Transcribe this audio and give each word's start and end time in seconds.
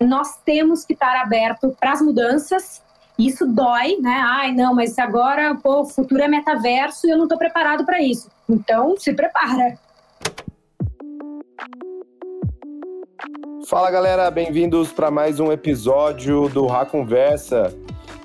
nós 0.00 0.36
temos 0.44 0.84
que 0.84 0.92
estar 0.92 1.16
aberto 1.20 1.74
para 1.78 1.92
as 1.92 2.02
mudanças. 2.02 2.82
Isso 3.18 3.46
dói, 3.46 3.96
né? 4.00 4.22
Ai, 4.24 4.52
não, 4.52 4.74
mas 4.74 4.98
agora, 4.98 5.54
pô, 5.54 5.80
o 5.80 5.86
futuro 5.86 6.22
é 6.22 6.28
metaverso 6.28 7.06
e 7.06 7.10
eu 7.10 7.16
não 7.16 7.24
estou 7.24 7.38
preparado 7.38 7.84
para 7.84 8.00
isso. 8.02 8.30
Então, 8.48 8.96
se 8.98 9.14
prepara. 9.14 9.78
Fala 13.66 13.90
galera, 13.90 14.30
bem-vindos 14.30 14.92
para 14.92 15.10
mais 15.10 15.40
um 15.40 15.50
episódio 15.50 16.48
do 16.48 16.66
Rá 16.66 16.84
Conversa. 16.84 17.74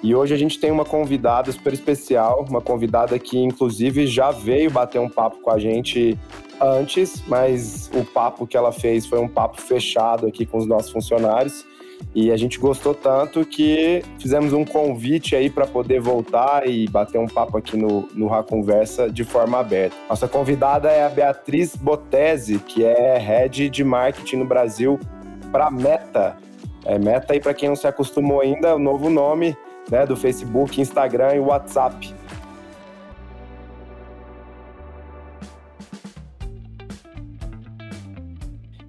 E 0.04 0.15
hoje 0.15 0.33
a 0.33 0.38
gente 0.38 0.59
tem 0.59 0.71
uma 0.71 0.83
convidada 0.83 1.52
super 1.52 1.73
especial, 1.73 2.45
uma 2.50 2.61
convidada 2.61 3.20
que 3.20 3.38
inclusive 3.38 4.07
já 4.07 4.31
veio 4.31 4.71
bater 4.71 5.00
um 5.00 5.09
papo 5.09 5.38
com 5.41 5.51
a 5.51 5.59
gente 5.59 6.18
antes, 6.59 7.23
mas 7.27 7.89
o 7.93 8.04
papo 8.04 8.47
que 8.47 8.57
ela 8.57 8.71
fez 8.71 9.05
foi 9.05 9.19
um 9.19 9.27
papo 9.27 9.61
fechado 9.61 10.25
aqui 10.25 10.45
com 10.45 10.57
os 10.57 10.65
nossos 10.65 10.91
funcionários. 10.91 11.65
E 12.15 12.32
a 12.32 12.37
gente 12.37 12.57
gostou 12.57 12.95
tanto 12.95 13.45
que 13.45 14.04
fizemos 14.19 14.54
um 14.54 14.65
convite 14.65 15.36
aí 15.36 15.51
para 15.51 15.68
poder 15.68 16.01
voltar 16.01 16.68
e 16.68 16.87
bater 16.87 17.20
um 17.20 17.28
papo 17.28 17.57
aqui 17.57 17.78
no, 17.78 18.09
no 18.15 18.28
Ra 18.28 18.42
Conversa 18.42 19.07
de 19.07 19.23
forma 19.23 19.59
aberta. 19.59 19.95
Nossa 20.09 20.28
convidada 20.28 20.89
é 20.89 21.06
a 21.06 21.09
Beatriz 21.09 21.75
Botese, 21.75 22.57
que 22.57 22.83
é 22.83 23.20
Head 23.20 23.70
de 23.70 23.83
Marketing 23.83 24.37
no 24.37 24.45
Brasil 24.45 25.00
para 25.51 25.70
Meta. 25.70 26.37
É, 26.83 26.97
Meta 26.97 27.33
aí, 27.33 27.39
para 27.39 27.54
quem 27.54 27.70
não 27.70 27.75
se 27.75 27.86
acostumou 27.86 28.42
ainda, 28.42 28.70
é 28.70 28.73
o 28.73 28.79
novo 28.79 29.07
nome 29.07 29.56
né, 29.91 30.05
do 30.05 30.15
Facebook, 30.15 30.79
Instagram 30.79 31.36
e 31.36 31.39
WhatsApp. 31.39 32.16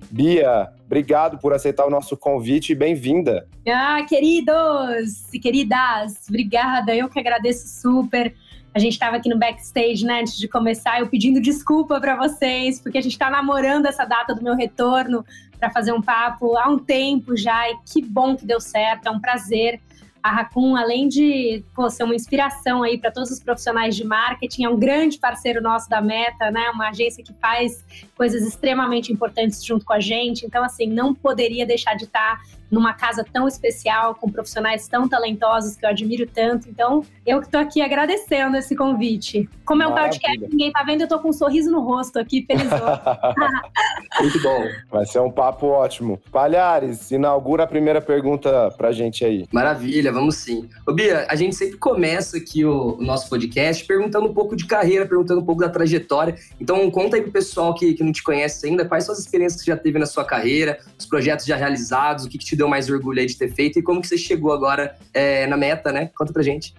Bia, 0.09 0.73
obrigado 0.87 1.38
por 1.38 1.52
aceitar 1.52 1.87
o 1.87 1.91
nosso 1.91 2.16
convite 2.16 2.73
e 2.73 2.75
bem-vinda. 2.75 3.48
Ah, 3.66 4.05
queridos 4.09 5.33
e 5.33 5.41
queridas, 5.41 6.28
obrigada. 6.28 6.94
Eu 6.94 7.09
que 7.09 7.19
agradeço 7.19 7.66
super. 7.81 8.33
A 8.75 8.78
gente 8.78 8.92
estava 8.92 9.16
aqui 9.16 9.28
no 9.28 9.39
backstage, 9.39 10.05
né, 10.05 10.20
antes 10.20 10.39
de 10.39 10.48
começar, 10.48 11.00
eu 11.00 11.09
pedindo 11.09 11.41
desculpa 11.41 12.00
para 12.00 12.16
vocês, 12.16 12.81
porque 12.81 12.97
a 12.97 13.03
gente 13.03 13.12
está 13.12 13.28
namorando 13.28 13.87
essa 13.87 14.05
data 14.05 14.34
do 14.34 14.42
meu 14.42 14.55
retorno 14.55 15.25
para 15.59 15.69
fazer 15.70 15.92
um 15.92 16.00
papo 16.00 16.56
há 16.56 16.69
um 16.69 16.78
tempo 16.78 17.37
já, 17.37 17.69
e 17.69 17.77
que 17.87 18.00
bom 18.00 18.34
que 18.34 18.47
deu 18.47 18.61
certo, 18.61 19.09
é 19.09 19.11
um 19.11 19.20
prazer 19.20 19.78
a 20.23 20.31
Raccoon, 20.31 20.77
além 20.77 21.09
de 21.09 21.65
pô, 21.75 21.91
ser 21.91 22.05
uma 22.05 22.15
inspiração 22.15 22.83
aí 22.83 22.97
para 22.97 23.11
todos 23.11 23.31
os 23.31 23.41
profissionais 23.41 23.97
de 23.97 24.05
marketing, 24.05 24.65
é 24.65 24.69
um 24.69 24.78
grande 24.78 25.19
parceiro 25.19 25.61
nosso 25.61 25.91
da 25.91 26.01
Meta, 26.01 26.51
né? 26.51 26.70
Uma 26.70 26.91
agência 26.91 27.25
que 27.25 27.33
faz 27.34 27.84
coisas 28.17 28.43
extremamente 28.43 29.12
importantes 29.12 29.65
junto 29.65 29.84
com 29.84 29.93
a 29.93 30.00
gente. 30.00 30.47
Então, 30.47 30.62
assim, 30.62 30.87
não 30.87 31.12
poderia 31.12 31.67
deixar 31.67 31.95
de 31.95 32.05
estar 32.05 32.41
numa 32.73 32.95
casa 32.95 33.23
tão 33.23 33.47
especial, 33.47 34.15
com 34.15 34.31
profissionais 34.31 34.89
tão 34.89 35.06
talentosos 35.06 35.77
que 35.77 35.84
eu 35.84 35.91
admiro 35.91 36.27
tanto. 36.27 36.70
Então, 36.70 37.05
eu 37.27 37.39
que 37.39 37.47
estou 37.47 37.61
aqui 37.61 37.83
agradecendo 37.83 38.56
esse 38.56 38.75
convite. 38.75 39.47
Como 39.67 39.83
é 39.83 39.87
um 39.87 39.91
Maravilha. 39.91 40.20
podcast, 40.20 40.51
ninguém 40.51 40.73
tá 40.73 40.83
vendo, 40.83 41.03
eu 41.03 41.09
tô 41.09 41.19
com 41.19 41.28
um 41.28 41.33
sorriso 41.34 41.70
no 41.70 41.81
rosto 41.81 42.19
aqui, 42.19 42.47
feliz. 42.47 42.65
Muito 44.20 44.43
bom. 44.43 44.65
Vai 44.91 45.05
ser 45.05 45.20
um 45.20 45.31
papo 45.31 45.67
ótimo. 45.67 46.19
Palhares, 46.33 47.11
inaugura 47.11 47.65
a 47.65 47.67
primeira 47.67 48.00
pergunta 48.00 48.70
pra 48.70 48.91
gente 48.91 49.23
aí. 49.23 49.47
Maravilha, 49.53 50.11
vamos 50.11 50.37
sim. 50.37 50.69
Ô, 50.87 50.93
Bia, 50.93 51.27
a 51.28 51.37
gente 51.37 51.55
sempre 51.55 51.77
começa 51.77 52.39
aqui 52.39 52.65
o, 52.65 52.97
o 52.97 53.05
nosso 53.05 53.28
podcast 53.28 53.84
perguntando 53.84 54.27
um 54.27 54.33
pouco 54.33 54.56
de 54.56 54.67
carreira, 54.67 55.05
perguntando 55.05 55.41
um 55.41 55.45
pouco 55.45 55.61
da 55.61 55.69
trajetória. 55.69 56.37
Então, 56.59 56.91
conta 56.91 57.17
aí 57.17 57.23
pro 57.23 57.31
pessoal 57.31 57.75
que, 57.75 57.93
que 57.93 58.03
não 58.03 58.12
te 58.12 58.23
conhece 58.23 58.67
ainda, 58.67 58.87
quais 58.87 59.05
são 59.05 59.12
as 59.12 59.19
experiências 59.19 59.61
que 59.61 59.67
você 59.67 59.73
já 59.73 59.77
teve 59.77 59.98
na 59.98 60.06
sua 60.06 60.25
carreira, 60.25 60.78
os 60.98 61.05
projetos 61.05 61.45
já 61.45 61.56
realizados, 61.56 62.25
o 62.25 62.28
que, 62.28 62.39
que 62.39 62.45
te 62.45 62.56
deu 62.56 62.62
mais 62.69 62.89
orgulho 62.91 63.21
aí 63.21 63.27
de 63.27 63.37
ter 63.37 63.53
feito 63.53 63.79
e 63.79 63.83
como 63.83 64.01
que 64.01 64.09
você 64.09 64.19
chegou 64.19 64.53
agora 64.53 64.97
é, 65.13 65.47
na 65.47 65.57
meta, 65.57 65.93
né? 65.93 66.11
Conta 66.17 66.33
pra 66.33 66.43
gente. 66.43 66.75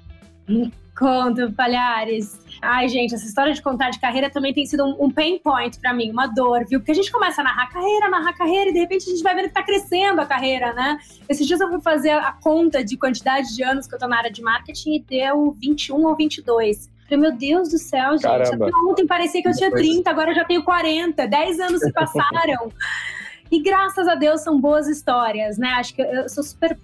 Conto, 0.98 1.52
Palhares. 1.54 2.40
Ai, 2.62 2.88
gente, 2.88 3.16
essa 3.16 3.26
história 3.26 3.52
de 3.52 3.62
contar 3.62 3.90
de 3.90 4.00
carreira 4.00 4.30
também 4.30 4.54
tem 4.54 4.66
sido 4.66 4.86
um, 4.86 5.06
um 5.06 5.12
pain 5.12 5.40
point 5.40 5.80
para 5.80 5.94
mim, 5.94 6.12
uma 6.12 6.28
dor, 6.28 6.66
viu? 6.66 6.80
Porque 6.80 6.92
a 6.92 6.96
gente 6.96 7.12
começa 7.12 7.42
a 7.42 7.44
narrar 7.44 7.68
carreira, 7.68 8.10
narrar 8.10 8.34
carreira, 8.34 8.70
e 8.70 8.74
de 8.74 8.80
repente 8.80 9.10
a 9.10 9.12
gente 9.12 9.24
vai 9.24 9.34
vendo 9.36 9.48
que 9.48 9.54
tá 9.54 9.64
crescendo 9.64 10.22
a 10.22 10.26
carreira, 10.26 10.72
né? 10.74 10.98
Esses 11.28 11.48
dias 11.48 11.60
eu 11.60 11.70
fui 11.70 11.82
fazer 11.82 12.12
a 12.12 12.32
conta 12.32 12.84
de 12.84 12.96
quantidade 12.96 13.56
de 13.56 13.64
anos 13.64 13.88
que 13.88 13.96
eu 13.96 14.00
tô 14.00 14.08
na 14.08 14.18
área 14.18 14.32
de 14.32 14.42
marketing 14.42 14.96
e 14.96 15.00
deu 15.00 15.58
21 15.60 16.06
ou 16.06 16.16
22. 16.16 16.92
Falei, 17.04 17.18
meu 17.20 17.36
Deus 17.36 17.70
do 17.70 17.78
céu, 17.78 18.12
gente. 18.12 18.28
Até 18.28 18.56
ontem 18.88 19.08
parecia 19.08 19.42
que 19.42 19.48
eu 19.48 19.54
tinha 19.54 19.72
30, 19.72 20.10
agora 20.10 20.32
eu 20.32 20.36
já 20.36 20.46
tenho 20.46 20.64
40. 20.64 21.28
10 21.28 21.60
anos 21.60 21.82
se 21.82 21.92
passaram. 21.92 22.72
E 23.54 23.60
graças 23.62 24.08
a 24.08 24.16
Deus 24.16 24.42
são 24.42 24.60
boas 24.60 24.88
histórias, 24.88 25.60
né? 25.60 25.68
Acho 25.74 25.94
que 25.94 26.02
eu 26.02 26.28
sou 26.28 26.44
super 26.44 26.76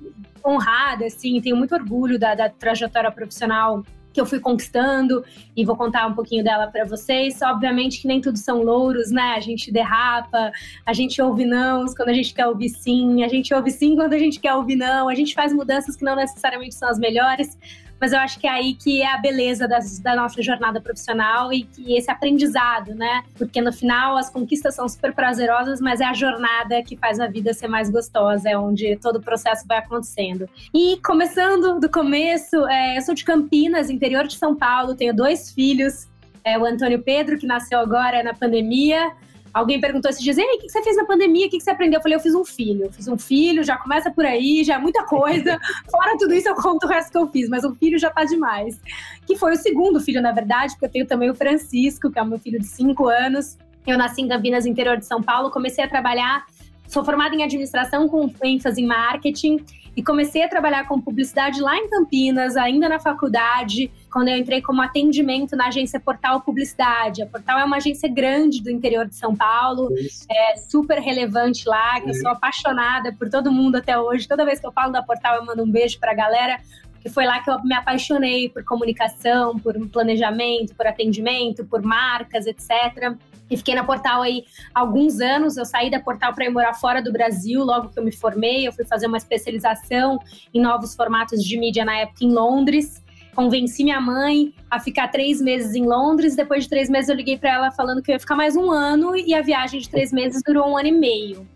honrada, 0.45 1.03
assim, 1.03 1.41
tenho 1.41 1.55
muito 1.55 1.73
orgulho 1.73 2.19
da, 2.19 2.35
da 2.35 2.47
trajetória 2.47 3.11
profissional 3.11 3.83
que 4.13 4.21
eu 4.21 4.25
fui 4.25 4.39
conquistando 4.39 5.25
e 5.57 5.65
vou 5.65 5.75
contar 5.75 6.05
um 6.05 6.13
pouquinho 6.13 6.43
dela 6.43 6.67
para 6.67 6.85
vocês. 6.85 7.41
Obviamente 7.41 7.99
que 7.99 8.07
nem 8.07 8.21
tudo 8.21 8.37
são 8.37 8.61
louros, 8.61 9.09
né? 9.09 9.33
A 9.35 9.39
gente 9.39 9.71
derrapa, 9.71 10.51
a 10.85 10.93
gente 10.93 11.19
ouve 11.19 11.43
não 11.43 11.87
quando 11.87 12.09
a 12.09 12.13
gente 12.13 12.35
quer 12.35 12.45
ouvir 12.45 12.69
sim, 12.69 13.23
a 13.23 13.27
gente 13.27 13.51
ouve 13.51 13.71
sim 13.71 13.95
quando 13.95 14.13
a 14.13 14.19
gente 14.19 14.39
quer 14.39 14.53
ouvir 14.53 14.75
não, 14.75 15.09
a 15.09 15.15
gente 15.15 15.33
faz 15.33 15.51
mudanças 15.51 15.95
que 15.95 16.05
não 16.05 16.15
necessariamente 16.15 16.75
são 16.75 16.87
as 16.87 16.99
melhores, 16.99 17.57
mas 17.99 18.13
eu 18.13 18.19
acho 18.19 18.39
que 18.39 18.47
é 18.47 18.51
aí 18.51 18.73
que 18.73 19.01
é 19.01 19.13
a 19.13 19.17
beleza 19.17 19.67
das, 19.67 19.99
da 19.99 20.15
nossa 20.15 20.41
jornada 20.41 20.79
profissional 20.79 21.51
e 21.51 21.63
que 21.63 21.95
esse 21.95 22.09
aprendizado, 22.09 22.95
né? 22.95 23.23
Porque 23.37 23.61
no 23.61 23.73
final 23.73 24.17
as 24.17 24.29
conquistas 24.29 24.75
são 24.75 24.87
super 24.87 25.13
prazerosas, 25.13 25.81
mas 25.81 25.99
é 25.99 26.05
a 26.05 26.13
jornada 26.13 26.81
que 26.83 26.95
faz 26.95 27.19
a 27.19 27.27
vida 27.27 27.53
ser 27.53 27.67
mais 27.67 27.89
gostosa, 27.89 28.49
é 28.49 28.57
onde 28.57 28.95
todo 28.97 29.17
o 29.17 29.21
processo 29.21 29.65
vai 29.67 29.79
acontecendo. 29.79 30.47
E 30.73 30.97
começando 31.03 31.79
do 31.79 31.89
começo, 31.89 32.65
é, 32.67 32.97
eu 32.97 33.01
sou 33.01 33.13
de 33.13 33.23
Campinas, 33.23 33.89
interior 33.89 34.27
de 34.27 34.37
São 34.37 34.55
Paulo, 34.55 34.95
tenho 34.95 35.13
dois 35.13 35.51
filhos, 35.51 36.07
é, 36.43 36.57
o 36.57 36.65
Antônio 36.65 37.01
Pedro, 37.01 37.37
que 37.37 37.45
nasceu 37.45 37.79
agora 37.79 38.23
na 38.23 38.33
pandemia, 38.33 39.11
Alguém 39.53 39.79
perguntou 39.79 40.09
esses 40.09 40.23
dias, 40.23 40.37
ei, 40.37 40.45
o 40.45 40.59
que 40.59 40.69
você 40.69 40.81
fez 40.83 40.95
na 40.95 41.05
pandemia? 41.05 41.47
O 41.47 41.49
que 41.49 41.59
você 41.59 41.69
aprendeu? 41.69 41.97
Eu 41.97 42.01
falei, 42.01 42.15
eu 42.15 42.21
fiz 42.21 42.35
um 42.35 42.45
filho. 42.45 42.85
Eu 42.85 42.91
fiz 42.91 43.07
um 43.07 43.17
filho, 43.17 43.63
já 43.63 43.77
começa 43.77 44.11
por 44.11 44.25
aí, 44.25 44.63
já 44.63 44.75
é 44.75 44.77
muita 44.77 45.03
coisa. 45.05 45.59
Fora 45.89 46.17
tudo 46.17 46.33
isso, 46.33 46.47
eu 46.47 46.55
conto 46.55 46.85
o 46.85 46.87
resto 46.87 47.11
que 47.11 47.17
eu 47.17 47.27
fiz, 47.27 47.49
mas 47.49 47.63
um 47.63 47.73
filho 47.73 47.97
já 47.97 48.09
tá 48.09 48.23
demais. 48.23 48.79
Que 49.25 49.35
foi 49.35 49.53
o 49.53 49.57
segundo 49.57 49.99
filho, 49.99 50.21
na 50.21 50.31
verdade, 50.31 50.73
porque 50.73 50.85
eu 50.85 50.89
tenho 50.89 51.05
também 51.07 51.29
o 51.29 51.35
Francisco, 51.35 52.11
que 52.11 52.19
é 52.19 52.21
o 52.21 52.25
meu 52.25 52.39
filho 52.39 52.59
de 52.59 52.67
cinco 52.67 53.07
anos. 53.07 53.57
Eu 53.87 53.97
nasci 53.97 54.21
em 54.21 54.27
Campinas, 54.27 54.65
interior 54.65 54.97
de 54.97 55.05
São 55.05 55.21
Paulo, 55.21 55.49
comecei 55.49 55.83
a 55.83 55.87
trabalhar 55.87 56.45
Sou 56.89 57.05
formada 57.05 57.35
em 57.35 57.43
administração 57.43 58.09
com 58.09 58.33
ênfase 58.43 58.81
em 58.81 58.85
marketing 58.87 59.63
e 59.95 60.01
comecei 60.01 60.41
a 60.41 60.49
trabalhar 60.49 60.87
com 60.87 60.99
publicidade 60.99 61.61
lá 61.61 61.77
em 61.77 61.87
Campinas, 61.87 62.57
ainda 62.57 62.89
na 62.89 62.99
faculdade, 62.99 63.91
quando 64.11 64.29
eu 64.29 64.37
entrei 64.37 64.59
como 64.59 64.81
atendimento 64.81 65.55
na 65.55 65.67
agência 65.67 65.99
Portal 65.99 66.41
Publicidade. 66.41 67.21
A 67.21 67.27
Portal 67.27 67.59
é 67.59 67.63
uma 67.63 67.77
agência 67.77 68.09
grande 68.09 68.63
do 68.63 68.71
interior 68.71 69.07
de 69.07 69.15
São 69.15 69.35
Paulo, 69.35 69.93
Isso. 69.99 70.25
é 70.31 70.57
super 70.57 70.97
relevante 70.97 71.69
lá, 71.69 72.01
que 72.01 72.09
eu 72.09 72.13
sou 72.15 72.31
apaixonada 72.31 73.13
por 73.13 73.29
todo 73.29 73.51
mundo 73.51 73.75
até 73.75 73.95
hoje. 73.99 74.27
Toda 74.27 74.43
vez 74.43 74.59
que 74.59 74.65
eu 74.65 74.71
falo 74.71 74.91
da 74.91 75.03
Portal, 75.03 75.35
eu 75.35 75.45
mando 75.45 75.61
um 75.63 75.69
beijo 75.69 75.99
para 75.99 76.11
a 76.11 76.15
galera, 76.15 76.59
que 77.01 77.09
foi 77.09 77.25
lá 77.25 77.41
que 77.41 77.49
eu 77.49 77.61
me 77.63 77.73
apaixonei 77.73 78.49
por 78.49 78.63
comunicação, 78.63 79.57
por 79.57 79.75
planejamento, 79.89 80.75
por 80.75 80.85
atendimento, 80.85 81.65
por 81.65 81.81
marcas, 81.81 82.45
etc. 82.45 83.15
E 83.49 83.57
fiquei 83.57 83.73
na 83.73 83.83
Portal 83.83 84.21
aí 84.21 84.43
alguns 84.73 85.19
anos. 85.19 85.57
Eu 85.57 85.65
saí 85.65 85.89
da 85.89 85.99
Portal 85.99 86.33
para 86.33 86.45
ir 86.45 86.49
morar 86.49 86.73
fora 86.73 87.01
do 87.01 87.11
Brasil 87.11 87.63
logo 87.63 87.89
que 87.89 87.99
eu 87.99 88.03
me 88.03 88.11
formei. 88.11 88.67
Eu 88.67 88.71
fui 88.71 88.85
fazer 88.85 89.07
uma 89.07 89.17
especialização 89.17 90.19
em 90.53 90.61
novos 90.61 90.95
formatos 90.95 91.43
de 91.43 91.57
mídia 91.57 91.83
na 91.83 91.97
época 91.97 92.23
em 92.23 92.31
Londres. 92.31 93.03
Convenci 93.33 93.83
minha 93.83 94.01
mãe 94.01 94.53
a 94.69 94.79
ficar 94.79 95.07
três 95.07 95.41
meses 95.41 95.73
em 95.73 95.85
Londres. 95.85 96.35
Depois 96.35 96.63
de 96.63 96.69
três 96.69 96.89
meses, 96.89 97.09
eu 97.09 97.15
liguei 97.15 97.37
para 97.37 97.51
ela 97.51 97.71
falando 97.71 98.01
que 98.01 98.11
eu 98.11 98.13
ia 98.13 98.19
ficar 98.19 98.35
mais 98.35 98.55
um 98.55 98.69
ano 98.69 99.15
e 99.15 99.33
a 99.33 99.41
viagem 99.41 99.79
de 99.79 99.89
três 99.89 100.11
meses 100.11 100.41
durou 100.45 100.69
um 100.69 100.77
ano 100.77 100.89
e 100.89 100.91
meio. 100.91 101.47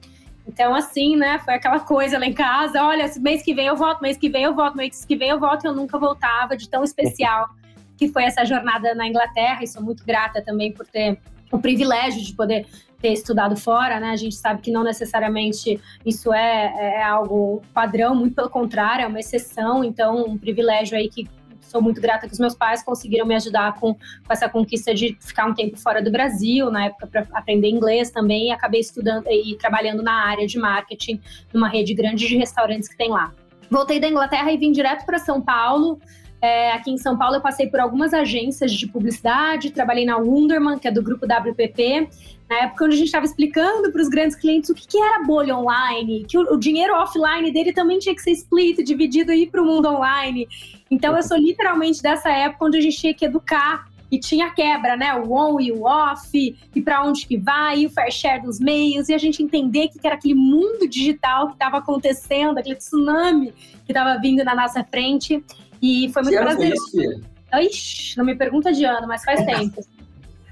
Então, 0.48 0.76
assim, 0.76 1.16
né, 1.16 1.40
foi 1.40 1.54
aquela 1.54 1.80
coisa 1.80 2.20
lá 2.20 2.26
em 2.26 2.34
casa: 2.34 2.84
olha, 2.84 3.09
mês 3.20 3.41
que 3.41 3.53
vem 3.53 3.67
eu 3.67 3.76
volto, 3.76 4.02
mês 4.02 4.17
que 4.17 4.29
vem 4.29 4.44
eu 4.44 4.53
volto, 4.53 4.76
mês 4.76 5.06
que 5.06 5.16
vem 5.16 5.29
eu 5.29 5.40
volto. 5.40 5.66
Eu 5.66 5.73
nunca 5.73 5.97
voltava 5.97 6.56
de 6.56 6.70
tão 6.70 6.84
especial 6.84 7.50
que 7.97 8.09
foi 8.09 8.23
essa 8.23 8.44
jornada 8.46 8.94
na 8.94 9.08
Inglaterra. 9.08 9.64
E 9.64 9.67
sou 9.67 9.82
muito 9.82 10.06
grata 10.06 10.44
também 10.44 10.72
por 10.72 10.85
ter 10.85 11.17
o 11.52 11.59
privilégio 11.59 12.22
de 12.22 12.34
poder 12.34 12.66
ter 13.00 13.14
estudado 13.14 13.56
fora, 13.58 14.00
né? 14.00 14.12
A 14.12 14.16
gente 14.16 14.35
sabe 14.35 14.62
que 14.62 14.72
não 14.72 14.84
necessariamente 14.84 15.79
isso 16.06 16.34
é, 16.34 16.96
é 16.96 17.03
algo 17.03 17.62
padrão, 17.73 18.16
muito 18.16 18.34
pelo 18.34 18.50
contrário, 18.50 19.03
é 19.03 19.08
uma 19.08 19.20
exceção. 19.20 19.84
Então, 19.84 20.26
um 20.26 20.38
privilégio 20.38 20.97
aí 20.97 21.09
que 21.09 21.28
sou 21.73 21.81
muito 21.81 21.99
grata 21.99 22.28
que 22.28 22.34
os 22.34 22.40
meus 22.40 22.53
pais 22.53 22.84
conseguiram 22.84 23.25
me 23.25 23.34
ajudar 23.34 23.73
com, 23.79 23.96
com 23.96 24.29
essa 24.29 24.47
conquista 24.47 24.93
de 24.93 25.17
ficar 25.20 25.47
um 25.47 25.55
tempo 25.55 25.75
fora 25.78 26.03
do 26.03 26.11
Brasil, 26.11 26.70
na 26.70 26.85
época 26.85 27.08
para 27.08 27.28
aprender 27.34 27.67
inglês 27.67 28.11
também, 28.11 28.49
e 28.49 28.52
acabei 28.52 28.79
estudando 28.79 29.25
e 29.28 29.58
trabalhando 29.58 30.03
na 30.03 30.14
área 30.14 30.46
de 30.46 30.59
marketing 30.59 31.20
numa 31.52 31.67
rede 31.67 31.96
grande 31.96 32.28
de 32.28 32.37
restaurantes 32.37 32.87
que 32.87 32.96
tem 32.96 33.09
lá. 33.09 33.34
Voltei 33.72 33.99
da 33.99 34.08
Inglaterra 34.08 34.52
e 34.52 34.58
vim 34.58 34.72
direto 34.72 35.03
para 35.03 35.17
São 35.17 35.41
Paulo 35.41 35.99
É, 36.40 36.73
aqui 36.73 36.91
em 36.91 36.97
São 36.97 37.17
Paulo 37.17 37.37
eu 37.37 37.41
passei 37.41 37.67
por 37.67 37.79
algumas 37.79 38.14
agências 38.14 38.73
de 38.73 38.85
publicidade, 38.85 39.72
trabalhei 39.72 40.05
na 40.05 40.17
Wunderman, 40.17 40.78
que 40.78 40.90
é 40.90 40.91
do 40.91 41.02
grupo 41.02 41.26
WPP, 41.26 42.09
na 42.49 42.64
época 42.64 42.85
onde 42.85 42.96
a 42.96 42.97
gente 42.97 43.08
estava 43.08 43.26
explicando 43.26 43.91
para 43.91 44.02
os 44.02 44.09
grandes 44.09 44.35
clientes 44.35 44.69
o 44.69 44.76
que, 44.76 44.85
que, 44.85 44.97
era 44.97 45.23
bolha 45.23 45.55
online, 45.55 46.26
que 46.26 46.37
o, 46.37 46.53
o, 46.53 46.59
dinheiro 46.59 46.93
offline 46.96 47.52
dele 47.52 47.73
também 47.73 47.97
tinha 47.97 48.14
que 48.14 48.22
ser 48.22 48.31
split, 48.31 48.84
dividido 48.84 49.31
aí 49.31 49.47
para 49.47 49.61
o 49.61 49.66
mundo 49.66 49.87
online. 49.87 50.47
Então 50.93 51.16
eu 51.17 51.23
sou 51.23 51.37
literalmente 51.37 52.01
dessa 52.01 52.29
época 52.29 52.66
onde 52.66 52.78
a 52.78 52.81
gente 52.81 52.97
tinha 52.97 53.13
que 53.13 53.25
educar 53.25 53.85
e 54.11 54.19
tinha 54.19 54.51
quebra, 54.51 54.95
né? 54.95 55.16
O 55.16 55.34
on 55.34 55.59
e 55.59 55.72
o 55.72 55.85
off, 55.85 56.29
e 56.34 56.81
para 56.81 57.03
onde 57.03 57.25
que 57.25 57.35
vai, 57.35 57.79
e 57.79 57.87
o 57.87 57.90
fair 57.90 58.11
share 58.11 58.43
dos 58.43 58.59
meios, 58.59 59.09
e 59.09 59.13
a 59.13 59.17
gente 59.17 59.41
entender 59.41 59.87
que 59.87 59.99
era 60.03 60.13
aquele 60.13 60.35
mundo 60.35 60.87
digital 60.87 61.47
que 61.47 61.53
estava 61.53 61.78
acontecendo, 61.78 62.59
aquele 62.59 62.75
tsunami 62.75 63.51
que 63.85 63.91
estava 63.91 64.19
vindo 64.22 64.43
na 64.43 64.53
nossa 64.53 64.84
frente. 64.84 65.43
E 65.81 66.11
foi 66.13 66.22
muito 66.22 66.37
prazeroso. 66.37 67.23
Ixi, 67.59 68.16
não 68.16 68.23
me 68.23 68.35
pergunta 68.35 68.72
de 68.72 68.85
ano, 68.85 69.07
mas 69.07 69.23
faz 69.23 69.41
tempo. 69.45 69.81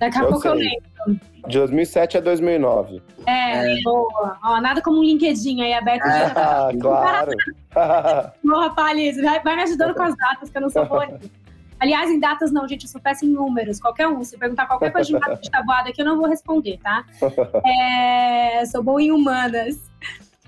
Daqui 0.02 0.18
a 0.18 0.22
eu 0.24 0.30
pouco 0.30 0.42
sei. 0.42 0.52
eu 0.52 0.56
lembro. 0.56 1.22
De 1.48 1.60
2007 1.60 2.18
a 2.18 2.22
2009. 2.22 3.04
É, 3.28 3.78
é. 3.78 3.82
boa. 3.84 4.40
Ó, 4.44 4.60
nada 4.60 4.82
como 4.82 5.00
um 5.00 5.04
LinkedIn 5.04 5.62
aí 5.62 5.74
aberto. 5.74 6.04
Ah, 6.06 6.70
claro. 6.82 7.32
Boa, 8.44 8.72
Palis, 8.72 9.22
vai, 9.22 9.40
vai 9.42 9.56
me 9.56 9.62
ajudando 9.62 9.94
com 9.94 10.04
as 10.04 10.18
datas, 10.18 10.50
que 10.50 10.58
eu 10.58 10.62
não 10.62 10.70
sou 10.70 10.86
boa. 10.86 11.08
Aliás, 11.80 12.10
em 12.10 12.20
datas 12.20 12.52
não, 12.52 12.68
gente, 12.68 12.84
eu 12.84 12.90
sou 12.90 13.00
péssima 13.00 13.32
em 13.32 13.36
números. 13.36 13.80
Qualquer 13.80 14.08
um, 14.08 14.24
se 14.24 14.38
perguntar 14.38 14.68
qualquer 14.68 14.92
coisa 14.92 15.18
de 15.18 15.42
de 15.42 15.50
tabuada 15.50 15.90
aqui, 15.90 16.02
eu 16.02 16.06
não 16.06 16.18
vou 16.18 16.28
responder, 16.28 16.80
tá? 16.80 17.06
É, 17.66 18.66
sou 18.66 18.84
boa 18.84 19.02
em 19.02 19.12
humanas. 19.12 19.80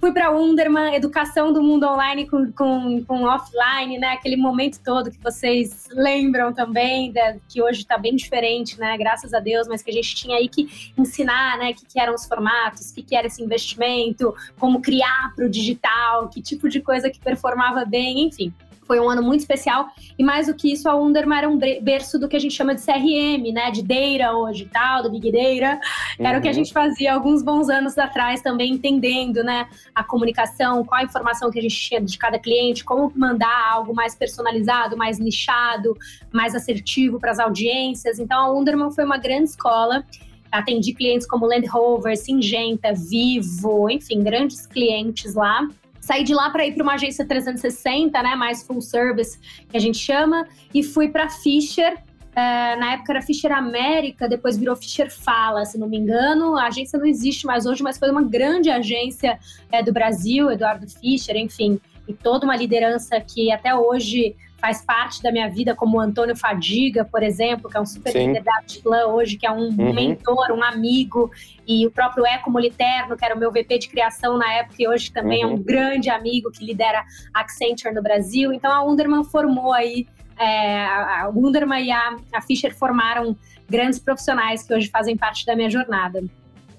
Fui 0.04 0.12
para 0.12 0.36
Underman, 0.36 0.94
educação 0.94 1.54
do 1.54 1.64
mundo 1.64 1.88
online 1.88 2.30
com, 2.30 2.52
com, 2.52 3.02
com, 3.06 3.24
offline, 3.24 3.98
né? 3.98 4.10
Aquele 4.10 4.36
momento 4.36 4.78
todo 4.84 5.10
que 5.10 5.18
vocês 5.24 5.88
lembram 5.94 6.52
também, 6.52 7.14
que 7.48 7.62
hoje 7.62 7.84
está 7.84 7.98
bem 7.98 8.14
diferente, 8.14 8.78
né? 8.78 8.98
Graças 8.98 9.34
a 9.34 9.40
Deus, 9.40 9.66
mas 9.66 9.82
que 9.82 9.90
a 9.90 9.94
gente 9.94 10.14
tinha 10.14 10.36
aí 10.36 10.50
que 10.50 10.92
ensinar, 10.98 11.58
né? 11.58 11.72
O 11.72 11.74
que, 11.74 11.86
que 11.86 11.98
eram 11.98 12.14
os 12.16 12.26
formatos, 12.26 12.90
o 12.90 12.96
que, 12.96 13.02
que 13.02 13.16
era 13.16 13.28
esse 13.28 13.42
investimento, 13.42 14.36
como 14.60 14.82
criar 14.82 15.32
para 15.38 15.46
o 15.46 15.50
digital, 15.50 16.28
que 16.28 16.42
tipo 16.42 16.68
de 16.68 16.82
coisa 16.82 17.10
que 17.10 17.22
performava 17.22 17.86
bem, 17.86 18.24
enfim. 18.28 18.54
Foi 18.94 19.00
um 19.00 19.10
ano 19.10 19.24
muito 19.24 19.40
especial. 19.40 19.88
E 20.20 20.24
mais 20.24 20.46
do 20.46 20.54
que 20.54 20.72
isso, 20.72 20.88
a 20.88 20.96
Underma 20.96 21.36
era 21.36 21.50
um 21.50 21.58
berço 21.58 22.20
do 22.20 22.28
que 22.28 22.36
a 22.36 22.40
gente 22.40 22.54
chama 22.54 22.76
de 22.76 22.82
CRM, 22.86 23.52
né? 23.52 23.72
De 23.72 23.82
Data 23.82 24.34
hoje 24.34 24.70
tal, 24.72 25.02
do 25.02 25.10
Big 25.10 25.32
Data. 25.32 25.80
Era 26.20 26.34
uhum. 26.34 26.38
o 26.38 26.42
que 26.44 26.48
a 26.48 26.52
uhum. 26.52 26.54
gente 26.54 26.72
fazia 26.72 27.12
alguns 27.12 27.42
bons 27.42 27.70
anos 27.70 27.98
atrás 27.98 28.40
também, 28.44 28.74
entendendo, 28.74 29.44
né? 29.44 29.68
A 29.96 30.04
comunicação, 30.04 30.86
qual 30.86 31.02
a 31.02 31.04
informação 31.04 31.50
que 31.50 31.58
a 31.58 31.62
gente 31.64 31.76
tinha 31.76 32.00
de 32.00 32.16
cada 32.20 32.38
cliente, 32.38 32.84
como 32.84 33.12
mandar 33.16 33.72
algo 33.72 33.96
mais 33.96 34.14
personalizado, 34.14 34.96
mais 34.96 35.18
nichado, 35.18 35.98
mais 36.32 36.54
assertivo 36.54 37.20
para 37.20 37.32
as 37.32 37.40
audiências. 37.40 38.20
Então, 38.20 38.38
a 38.38 38.54
Underman 38.54 38.92
foi 38.92 39.06
uma 39.06 39.18
grande 39.18 39.50
escola. 39.50 40.06
Atendi 40.52 40.94
clientes 40.94 41.26
como 41.26 41.48
Land 41.48 41.66
Rover, 41.66 42.16
Singenta, 42.16 42.94
Vivo, 42.94 43.90
enfim, 43.90 44.22
grandes 44.22 44.68
clientes 44.68 45.34
lá. 45.34 45.68
Saí 46.04 46.26
de 46.26 46.34
lá 46.34 46.50
para 46.50 46.66
ir 46.66 46.74
para 46.74 46.84
uma 46.84 46.96
agência 46.96 47.26
360, 47.26 48.22
né, 48.22 48.36
mais 48.36 48.62
full 48.62 48.82
service, 48.82 49.40
que 49.70 49.78
a 49.78 49.80
gente 49.80 49.98
chama, 49.98 50.46
e 50.74 50.84
fui 50.84 51.08
para 51.08 51.30
Fischer. 51.30 51.94
Uh, 51.94 52.78
na 52.78 52.94
época 52.96 53.14
era 53.14 53.22
Fischer 53.22 53.54
América, 53.54 54.28
depois 54.28 54.58
virou 54.58 54.76
Fischer 54.76 55.10
Fala, 55.10 55.64
se 55.64 55.78
não 55.78 55.88
me 55.88 55.98
engano. 55.98 56.58
A 56.58 56.68
agência 56.68 57.00
não 57.00 57.06
existe 57.06 57.46
mais 57.46 57.66
hoje, 57.66 57.82
mas 57.82 57.98
foi 57.98 58.12
uma 58.12 58.22
grande 58.22 58.70
agência 58.70 59.40
é, 59.72 59.82
do 59.82 59.94
Brasil, 59.94 60.52
Eduardo 60.52 60.86
Fischer, 60.90 61.38
enfim, 61.38 61.80
e 62.06 62.14
toda 62.14 62.44
uma 62.44 62.58
liderança 62.58 63.18
que 63.22 63.50
até 63.50 63.74
hoje 63.74 64.36
faz 64.64 64.82
parte 64.82 65.22
da 65.22 65.30
minha 65.30 65.50
vida, 65.50 65.76
como 65.76 65.98
o 65.98 66.00
Antônio 66.00 66.38
Fadiga, 66.38 67.04
por 67.04 67.22
exemplo, 67.22 67.70
que 67.70 67.76
é 67.76 67.82
um 67.82 67.86
super 67.86 68.14
Sim. 68.14 68.28
líder 68.28 68.44
da 68.44 68.56
Atlan 68.60 69.08
hoje, 69.08 69.36
que 69.36 69.46
é 69.46 69.52
um 69.52 69.68
uhum. 69.68 69.94
mentor, 69.94 70.54
um 70.54 70.64
amigo, 70.64 71.30
e 71.68 71.86
o 71.86 71.92
próprio 71.92 72.26
Eco 72.26 72.50
Moliterno, 72.50 73.18
que 73.18 73.26
era 73.26 73.36
o 73.36 73.38
meu 73.38 73.52
VP 73.52 73.78
de 73.78 73.90
criação 73.90 74.38
na 74.38 74.50
época, 74.54 74.78
e 74.80 74.88
hoje 74.88 75.12
também 75.12 75.44
uhum. 75.44 75.52
é 75.52 75.54
um 75.54 75.58
uhum. 75.58 75.64
grande 75.64 76.10
amigo 76.10 76.50
que 76.50 76.64
lidera 76.64 77.04
Accenture 77.34 77.94
no 77.94 78.02
Brasil. 78.02 78.54
Então 78.54 78.72
a 78.72 78.82
Underman 78.90 79.26
formou 79.26 79.74
aí, 79.74 80.08
é, 80.40 80.86
a 80.86 81.30
Underman 81.36 81.82
e 81.82 81.92
a, 81.92 82.16
a 82.34 82.40
Fischer 82.40 82.74
formaram 82.74 83.36
grandes 83.70 84.00
profissionais 84.00 84.64
que 84.64 84.74
hoje 84.74 84.88
fazem 84.88 85.18
parte 85.18 85.46
da 85.46 85.58
minha 85.58 85.70
jornada. 85.70 86.24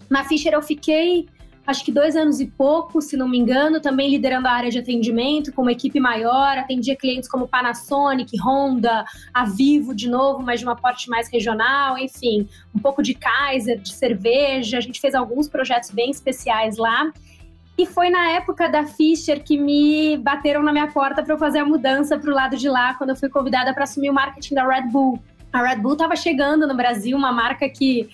Na 0.09 0.25
Fischer 0.25 0.55
eu 0.55 0.63
fiquei 0.63 1.27
acho 1.67 1.85
que 1.85 1.93
dois 1.93 2.15
anos 2.15 2.41
e 2.41 2.47
pouco, 2.47 3.01
se 3.01 3.17
não 3.17 3.29
me 3.29 3.39
engano, 3.39 3.81
também 3.81 4.11
liderando 4.11 4.49
a 4.49 4.53
área 4.53 4.71
de 4.71 4.79
atendimento 4.79 5.53
com 5.53 5.63
uma 5.63 5.73
equipe 5.73 5.99
maior, 5.99 6.59
atendia 6.59 6.95
clientes 6.95 7.29
como 7.29 7.49
Panasonic, 7.49 8.37
Honda, 8.41 9.05
a 9.33 9.45
Vivo 9.45 9.95
de 9.95 10.09
novo, 10.09 10.43
mas 10.43 10.61
de 10.61 10.67
uma 10.67 10.77
porte 10.77 11.09
mais 11.09 11.29
regional, 11.29 11.99
enfim, 11.99 12.49
um 12.75 12.79
pouco 12.79 13.03
de 13.03 13.15
Kaiser, 13.15 13.79
de 13.79 13.93
cerveja, 13.93 14.79
a 14.79 14.81
gente 14.81 15.01
fez 15.01 15.15
alguns 15.15 15.49
projetos 15.49 15.91
bem 15.91 16.11
especiais 16.11 16.77
lá. 16.77 17.11
E 17.77 17.87
foi 17.87 18.09
na 18.09 18.31
época 18.31 18.69
da 18.69 18.85
Fischer 18.85 19.43
que 19.43 19.59
me 19.59 20.17
bateram 20.19 20.63
na 20.63 20.73
minha 20.73 20.87
porta 20.87 21.23
para 21.23 21.35
eu 21.35 21.39
fazer 21.39 21.59
a 21.59 21.65
mudança 21.65 22.17
para 22.17 22.31
o 22.31 22.35
lado 22.35 22.57
de 22.57 22.69
lá, 22.69 22.95
quando 22.95 23.11
eu 23.11 23.17
fui 23.17 23.29
convidada 23.29 23.75
para 23.75 23.83
assumir 23.83 24.11
o 24.11 24.15
marketing 24.15 24.55
da 24.55 24.67
Red 24.67 24.89
Bull. 24.89 25.21
A 25.53 25.61
Red 25.61 25.77
Bull 25.77 25.95
estava 25.95 26.15
chegando 26.15 26.69
no 26.69 26.75
Brasil, 26.77 27.17
uma 27.17 27.33
marca 27.33 27.69
que 27.69 28.09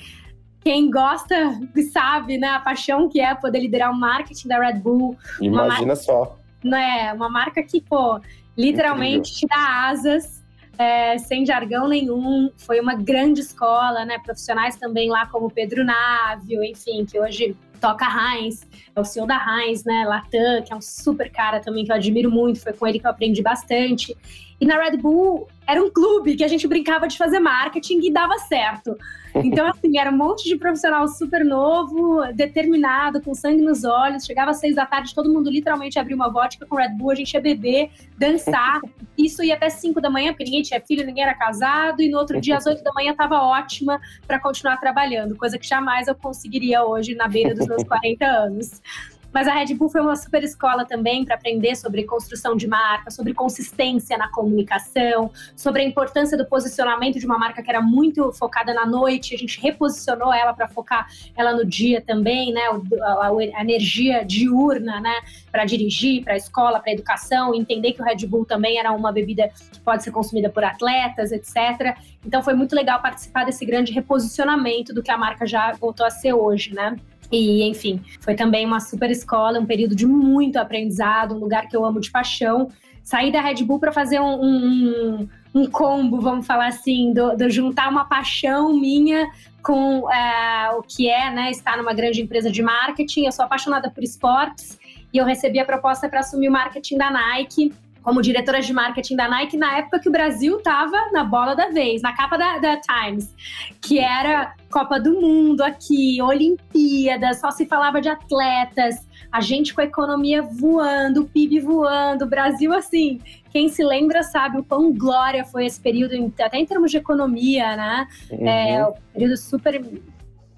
quem 0.63 0.91
gosta 0.91 1.59
sabe, 1.93 2.39
né, 2.39 2.49
a 2.49 2.61
paixão 2.61 3.09
que 3.09 3.21
é 3.21 3.35
poder 3.35 3.61
liderar 3.61 3.91
o 3.91 3.97
marketing 3.97 4.49
da 4.49 4.59
Red 4.59 4.79
Bull. 4.79 5.17
Imagina 5.41 5.87
marca, 5.87 5.97
só. 5.97 6.39
Né, 6.63 7.13
uma 7.15 7.29
marca 7.29 7.63
que, 7.63 7.81
pô, 7.81 8.21
literalmente 8.57 9.31
Incrível. 9.31 9.39
te 9.39 9.47
dá 9.49 9.89
asas, 9.89 10.41
é, 10.79 11.19
sem 11.19 11.45
jargão 11.45 11.89
nenhum. 11.89 12.51
Foi 12.57 12.81
uma 12.81 12.95
grande 12.95 13.41
escola, 13.41 14.05
né? 14.05 14.19
Profissionais 14.19 14.77
também 14.77 15.11
lá 15.11 15.27
como 15.27 15.51
Pedro 15.51 15.85
Návio, 15.85 16.65
enfim, 16.65 17.05
que 17.05 17.21
hoje 17.21 17.55
toca 17.81 18.07
Heinz, 18.07 18.67
é 18.95 19.01
o 19.01 19.05
CEO 19.05 19.27
da 19.27 19.37
Heinz, 19.37 19.85
né? 19.85 20.05
Latam, 20.07 20.63
que 20.63 20.73
é 20.73 20.77
um 20.77 20.81
super 20.81 21.31
cara 21.31 21.61
também 21.61 21.85
que 21.85 21.93
eu 21.93 21.97
admiro 21.97 22.31
muito, 22.31 22.61
foi 22.61 22.73
com 22.73 22.87
ele 22.87 22.99
que 22.99 23.07
eu 23.07 23.11
aprendi 23.11 23.43
bastante. 23.43 24.17
E 24.61 24.67
na 24.67 24.77
Red 24.77 24.99
Bull 24.99 25.49
era 25.67 25.83
um 25.83 25.91
clube 25.91 26.37
que 26.37 26.45
a 26.45 26.49
gente 26.49 26.67
brincava 26.67 27.09
de 27.09 27.17
fazer 27.17 27.39
marketing 27.39 28.01
e 28.03 28.13
dava 28.13 28.37
certo. 28.39 28.97
Então, 29.37 29.67
assim, 29.71 29.99
era 29.99 30.11
um 30.11 30.17
monte 30.17 30.49
de 30.49 30.57
profissional 30.57 31.07
super 31.09 31.45
novo, 31.45 32.21
determinado, 32.35 33.23
com 33.23 33.35
sangue 33.35 33.63
nos 33.63 33.85
olhos. 33.85 34.27
Chegava 34.27 34.51
às 34.51 34.59
seis 34.59 34.75
da 34.75 34.85
tarde, 34.85 35.15
todo 35.15 35.33
mundo 35.33 35.49
literalmente 35.49 35.99
abria 35.99 36.17
uma 36.17 36.29
vodka 36.29 36.67
com 36.67 36.77
Red 36.77 36.91
Bull, 36.91 37.13
a 37.13 37.15
gente 37.15 37.33
ia 37.33 37.41
beber, 37.41 37.91
dançar. 38.19 38.81
Isso 39.17 39.43
ia 39.43 39.55
até 39.55 39.71
cinco 39.71 40.01
da 40.01 40.11
manhã, 40.11 40.33
porque 40.33 40.45
ninguém 40.45 40.63
tinha 40.63 40.81
filho, 40.81 41.07
ninguém 41.07 41.25
era 41.25 41.35
casado. 41.35 42.03
E 42.03 42.11
no 42.11 42.19
outro 42.19 42.41
dia, 42.41 42.57
às 42.57 42.67
oito 42.67 42.83
da 42.83 42.93
manhã, 42.93 43.13
estava 43.13 43.41
ótima 43.41 44.01
para 44.27 44.39
continuar 44.41 44.77
trabalhando, 44.79 45.37
coisa 45.37 45.59
que 45.59 45.67
jamais 45.67 46.09
eu 46.09 46.15
conseguiria 46.15 46.85
hoje 46.85 47.15
na 47.15 47.29
beira 47.29 47.55
dos 47.55 47.67
meus 47.67 47.85
40 47.89 48.27
anos. 48.27 48.83
Mas 49.33 49.47
a 49.47 49.53
Red 49.53 49.75
Bull 49.75 49.89
foi 49.89 50.01
uma 50.01 50.17
super 50.17 50.43
escola 50.43 50.85
também 50.85 51.25
para 51.25 51.37
aprender 51.37 51.77
sobre 51.77 52.05
construção 52.05 52.57
de 52.57 52.67
marca, 52.67 53.11
sobre 53.11 53.33
consistência 53.33 54.19
na 54.19 54.29
comunicação, 54.29 55.31
sobre 55.55 55.83
a 55.83 55.85
importância 55.85 56.37
do 56.37 56.45
posicionamento 56.45 57.19
de 57.19 57.27
uma 57.27 57.39
marca 57.39 57.63
que 57.63 57.71
era 57.71 57.81
muito 57.81 58.33
focada 58.33 58.75
na 58.75 58.85
noite. 58.87 59.35
A 59.35 59.39
gente 59.39 59.61
reposicionou 59.61 60.33
ela 60.33 60.53
para 60.53 60.69
focar 60.69 61.09
ela 61.37 61.53
no 61.53 61.65
dia 61.65 62.01
também, 62.01 62.53
né? 62.53 62.63
A, 63.03 63.31
energia 63.61 64.25
diurna, 64.25 65.01
né? 65.01 65.15
Para 65.51 65.65
dirigir, 65.65 66.25
para 66.25 66.35
a 66.35 66.37
escola, 66.37 66.81
para 66.81 66.91
a 66.91 66.95
educação, 66.95 67.55
entender 67.55 67.93
que 67.93 68.03
o 68.03 68.05
Red 68.05 68.27
Bull 68.27 68.45
também 68.45 68.79
era 68.79 68.93
uma 68.93 69.13
bebida 69.13 69.51
que 69.73 69.81
pode 69.81 70.03
ser 70.03 70.11
consumida 70.11 70.51
por 70.51 70.65
atletas, 70.65 71.31
etc. 71.31 71.97
Então 72.25 72.43
foi 72.43 72.55
muito 72.55 72.75
legal 72.75 73.01
participar 73.01 73.45
desse 73.45 73.65
grande 73.65 73.93
reposicionamento 73.93 74.93
do 74.93 75.03
que 75.03 75.11
a 75.11 75.17
marca 75.17 75.47
já 75.47 75.73
voltou 75.73 76.05
a 76.05 76.11
ser 76.11 76.33
hoje, 76.33 76.75
né? 76.75 76.97
E, 77.31 77.63
enfim, 77.63 78.01
foi 78.21 78.35
também 78.35 78.67
uma 78.67 78.81
super 78.81 79.11
escola, 79.11 79.61
um 79.61 79.67
período 79.67 79.95
de 79.95 80.07
muito 80.07 80.57
aprendizado, 80.57 81.35
um 81.35 81.39
lugar 81.39 81.69
que 81.69 81.77
eu 81.77 81.85
amo 81.85 82.01
de 82.01 82.11
paixão. 82.11 82.69
Saí 83.03 83.31
da 83.31 83.41
Red 83.41 83.65
Bull 83.65 83.79
para 83.79 83.93
fazer 83.93 84.21
um, 84.21 84.43
um, 84.43 85.29
um, 85.55 85.67
combo, 85.67 86.21
vamos 86.21 86.47
falar 86.47 86.67
assim, 86.67 87.13
do, 87.13 87.37
do 87.37 87.49
juntar 87.49 87.89
uma 87.89 88.05
paixão 88.05 88.73
minha 88.79 89.29
com 89.63 90.01
uh, 90.01 90.79
o 90.79 90.83
que 90.83 91.09
é 91.09 91.31
né, 91.31 91.51
estar 91.51 91.77
numa 91.77 91.93
grande 91.93 92.21
empresa 92.21 92.51
de 92.51 92.63
marketing. 92.63 93.27
Eu 93.27 93.33
sou 93.33 93.45
apaixonada 93.45 93.91
por 93.91 94.03
esportes 94.03 94.79
e 95.13 95.19
eu 95.19 95.25
recebi 95.25 95.59
a 95.59 95.65
proposta 95.65 96.09
para 96.09 96.21
assumir 96.21 96.49
o 96.49 96.53
marketing 96.53 96.99
da 96.99 97.11
Nike 97.11 97.73
como 98.03 98.23
diretora 98.23 98.61
de 98.61 98.73
marketing 98.73 99.17
da 99.17 99.29
Nike 99.29 99.57
na 99.57 99.79
época 99.79 100.01
que 100.01 100.09
o 100.09 100.13
Brasil 100.13 100.59
estava 100.59 101.11
na 101.13 101.25
bola 101.25 101.55
da 101.55 101.69
vez, 101.69 102.03
na 102.03 102.15
capa 102.15 102.37
da, 102.37 102.59
da, 102.59 102.81
Times, 102.81 103.35
que 103.81 103.99
era 103.99 104.55
Copa 104.71 104.99
do 104.99 105.21
Mundo 105.21 105.63
aqui, 105.63 106.21
Olimpíadas, 106.23 107.41
só 107.41 107.51
se 107.51 107.67
falava 107.67 108.01
de 108.01 108.09
atletas, 108.09 109.07
a 109.31 109.41
gente 109.41 109.75
com 109.75 109.81
a 109.81 109.85
economia 109.85 110.43
voando, 110.43 111.23
o 111.23 111.29
PIB 111.29 111.61
voando, 111.61 112.25
o 112.25 112.29
Brasil 112.29 112.73
assim. 112.73 113.21
Quem 113.51 113.69
se 113.69 113.85
lembra 113.85 114.23
sabe 114.23 114.59
o 114.59 114.65
quão 114.65 114.93
glória 114.93 115.45
foi 115.45 115.67
esse 115.67 115.81
período, 115.81 116.15
até 116.41 116.59
em 116.59 116.67
termos 116.67 116.91
de 116.91 116.97
economia, 116.97 117.77
né? 117.77 118.07
Uhum. 118.31 118.49
É 118.49 118.87
um 118.87 118.93
período 119.13 119.37
super 119.37 119.81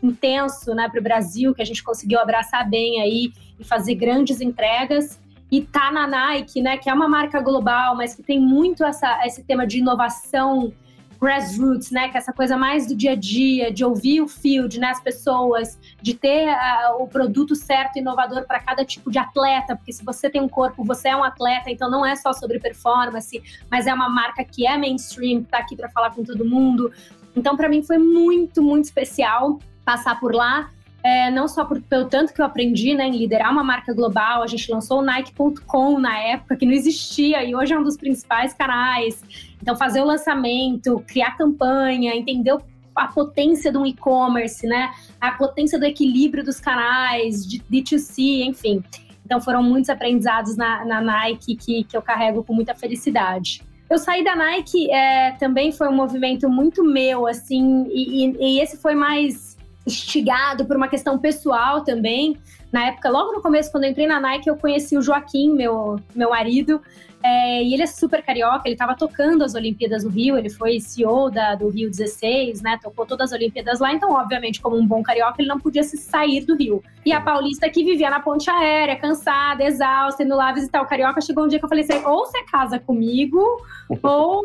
intenso 0.02 0.74
né, 0.74 0.88
para 0.88 1.00
o 1.00 1.02
Brasil, 1.02 1.54
que 1.54 1.62
a 1.62 1.64
gente 1.64 1.82
conseguiu 1.82 2.18
abraçar 2.18 2.68
bem 2.68 3.00
aí 3.00 3.32
e 3.58 3.64
fazer 3.64 3.94
grandes 3.94 4.40
entregas. 4.40 5.20
E 5.52 5.60
tá 5.60 5.92
na 5.92 6.06
Nike, 6.06 6.62
né, 6.62 6.78
que 6.78 6.88
é 6.88 6.94
uma 6.94 7.06
marca 7.06 7.38
global, 7.38 7.94
mas 7.94 8.14
que 8.14 8.22
tem 8.22 8.40
muito 8.40 8.82
essa, 8.82 9.20
esse 9.26 9.44
tema 9.44 9.66
de 9.66 9.80
inovação 9.80 10.72
grassroots, 11.20 11.90
né, 11.90 12.08
que 12.08 12.16
é 12.16 12.18
essa 12.18 12.32
coisa 12.32 12.56
mais 12.56 12.86
do 12.86 12.96
dia 12.96 13.12
a 13.12 13.14
dia, 13.14 13.70
de 13.70 13.84
ouvir 13.84 14.22
o 14.22 14.26
field, 14.26 14.80
né, 14.80 14.88
as 14.88 15.00
pessoas, 15.00 15.78
de 16.00 16.14
ter 16.14 16.48
uh, 16.48 17.02
o 17.02 17.06
produto 17.06 17.54
certo, 17.54 17.98
inovador 17.98 18.46
para 18.46 18.60
cada 18.60 18.82
tipo 18.82 19.10
de 19.10 19.18
atleta, 19.18 19.76
porque 19.76 19.92
se 19.92 20.02
você 20.02 20.30
tem 20.30 20.40
um 20.40 20.48
corpo, 20.48 20.82
você 20.82 21.10
é 21.10 21.16
um 21.16 21.22
atleta, 21.22 21.70
então 21.70 21.90
não 21.90 22.04
é 22.04 22.16
só 22.16 22.32
sobre 22.32 22.58
performance, 22.58 23.40
mas 23.70 23.86
é 23.86 23.92
uma 23.92 24.08
marca 24.08 24.42
que 24.42 24.66
é 24.66 24.78
mainstream, 24.78 25.42
que 25.44 25.50
tá 25.50 25.58
aqui 25.58 25.76
para 25.76 25.90
falar 25.90 26.14
com 26.14 26.24
todo 26.24 26.46
mundo. 26.46 26.90
Então, 27.36 27.56
para 27.58 27.68
mim 27.68 27.82
foi 27.82 27.98
muito, 27.98 28.62
muito 28.62 28.86
especial 28.86 29.58
passar 29.84 30.18
por 30.18 30.34
lá. 30.34 30.70
É, 31.04 31.30
não 31.30 31.48
só 31.48 31.64
por, 31.64 31.80
pelo 31.82 32.06
tanto 32.08 32.32
que 32.32 32.40
eu 32.40 32.44
aprendi 32.44 32.94
né, 32.94 33.08
em 33.08 33.16
liderar 33.16 33.50
uma 33.50 33.64
marca 33.64 33.92
global, 33.92 34.42
a 34.42 34.46
gente 34.46 34.70
lançou 34.70 35.00
o 35.00 35.02
Nike.com 35.02 35.98
na 35.98 36.16
época, 36.18 36.56
que 36.56 36.64
não 36.64 36.72
existia, 36.72 37.42
e 37.44 37.54
hoje 37.54 37.72
é 37.72 37.78
um 37.78 37.82
dos 37.82 37.96
principais 37.96 38.54
canais. 38.54 39.20
Então, 39.60 39.76
fazer 39.76 40.00
o 40.00 40.04
lançamento, 40.04 41.02
criar 41.06 41.36
campanha, 41.36 42.14
entender 42.14 42.56
a 42.94 43.08
potência 43.08 43.72
do 43.72 43.84
e-commerce, 43.84 44.66
né? 44.66 44.92
A 45.20 45.32
potência 45.32 45.78
do 45.78 45.84
equilíbrio 45.84 46.44
dos 46.44 46.60
canais, 46.60 47.44
de 47.46 47.58
D2C, 47.58 48.44
enfim. 48.44 48.84
Então, 49.24 49.40
foram 49.40 49.62
muitos 49.62 49.90
aprendizados 49.90 50.56
na, 50.56 50.84
na 50.84 51.00
Nike 51.00 51.56
que, 51.56 51.84
que 51.84 51.96
eu 51.96 52.02
carrego 52.02 52.44
com 52.44 52.54
muita 52.54 52.74
felicidade. 52.74 53.62
Eu 53.90 53.98
saí 53.98 54.22
da 54.24 54.34
Nike 54.34 54.90
é, 54.90 55.32
também 55.32 55.70
foi 55.72 55.88
um 55.88 55.94
movimento 55.94 56.48
muito 56.48 56.82
meu, 56.82 57.26
assim, 57.26 57.86
e, 57.90 58.24
e, 58.24 58.36
e 58.40 58.60
esse 58.60 58.78
foi 58.78 58.94
mais 58.94 59.51
instigado 59.86 60.64
por 60.64 60.76
uma 60.76 60.88
questão 60.88 61.18
pessoal 61.18 61.82
também. 61.84 62.38
Na 62.70 62.86
época, 62.86 63.10
logo 63.10 63.32
no 63.32 63.42
começo, 63.42 63.70
quando 63.70 63.84
eu 63.84 63.90
entrei 63.90 64.06
na 64.06 64.20
Nike, 64.20 64.48
eu 64.48 64.56
conheci 64.56 64.96
o 64.96 65.02
Joaquim, 65.02 65.52
meu, 65.52 65.98
meu 66.14 66.30
marido, 66.30 66.80
é, 67.22 67.62
e 67.62 67.72
ele 67.72 67.82
é 67.82 67.86
super 67.86 68.22
carioca, 68.22 68.62
ele 68.66 68.74
estava 68.74 68.96
tocando 68.96 69.44
as 69.44 69.54
Olimpíadas 69.54 70.04
no 70.04 70.10
Rio, 70.10 70.36
ele 70.36 70.50
foi 70.50 70.80
CEO 70.80 71.30
da, 71.30 71.54
do 71.54 71.68
Rio 71.68 71.88
16, 71.88 72.62
né? 72.62 72.78
Tocou 72.82 73.06
todas 73.06 73.32
as 73.32 73.38
Olimpíadas 73.38 73.78
lá, 73.80 73.92
então, 73.92 74.12
obviamente, 74.12 74.60
como 74.60 74.76
um 74.76 74.86
bom 74.86 75.02
carioca, 75.02 75.36
ele 75.38 75.48
não 75.48 75.60
podia 75.60 75.82
se 75.82 75.96
sair 75.96 76.44
do 76.44 76.56
Rio. 76.56 76.82
E 77.04 77.12
a 77.12 77.20
paulista 77.20 77.68
que 77.70 77.84
vivia 77.84 78.10
na 78.10 78.20
ponte 78.20 78.50
aérea, 78.50 78.96
cansada, 78.96 79.64
exausta, 79.64 80.22
indo 80.22 80.36
lá 80.36 80.52
visitar 80.52 80.82
o 80.82 80.86
carioca, 80.86 81.20
chegou 81.20 81.44
um 81.44 81.48
dia 81.48 81.58
que 81.58 81.64
eu 81.64 81.68
falei 81.68 81.84
assim: 81.84 82.04
ou 82.04 82.26
você 82.26 82.42
casa 82.44 82.78
comigo, 82.78 83.40
ou, 84.02 84.44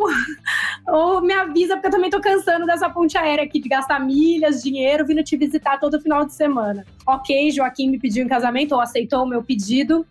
ou 0.88 1.22
me 1.22 1.34
avisa, 1.34 1.76
porque 1.76 1.88
eu 1.88 1.92
também 1.92 2.10
tô 2.10 2.22
cansando 2.22 2.66
dessa 2.66 2.90
ponte 2.90 3.18
aérea 3.18 3.44
aqui, 3.44 3.60
de 3.60 3.70
gastar 3.70 4.00
milhas, 4.00 4.62
dinheiro, 4.62 5.06
vindo 5.06 5.24
te 5.24 5.36
visitar 5.36 5.80
todo 5.80 6.00
final 6.00 6.26
de 6.26 6.34
semana. 6.34 6.86
Ok, 7.06 7.52
Joaquim 7.52 7.90
me 7.90 8.00
pediu 8.00 8.24
em 8.24 8.28
casamento, 8.28 8.74
ou 8.74 8.82
aceitou 8.82 9.24
o 9.24 9.28
meu 9.28 9.42
pedido. 9.44 10.06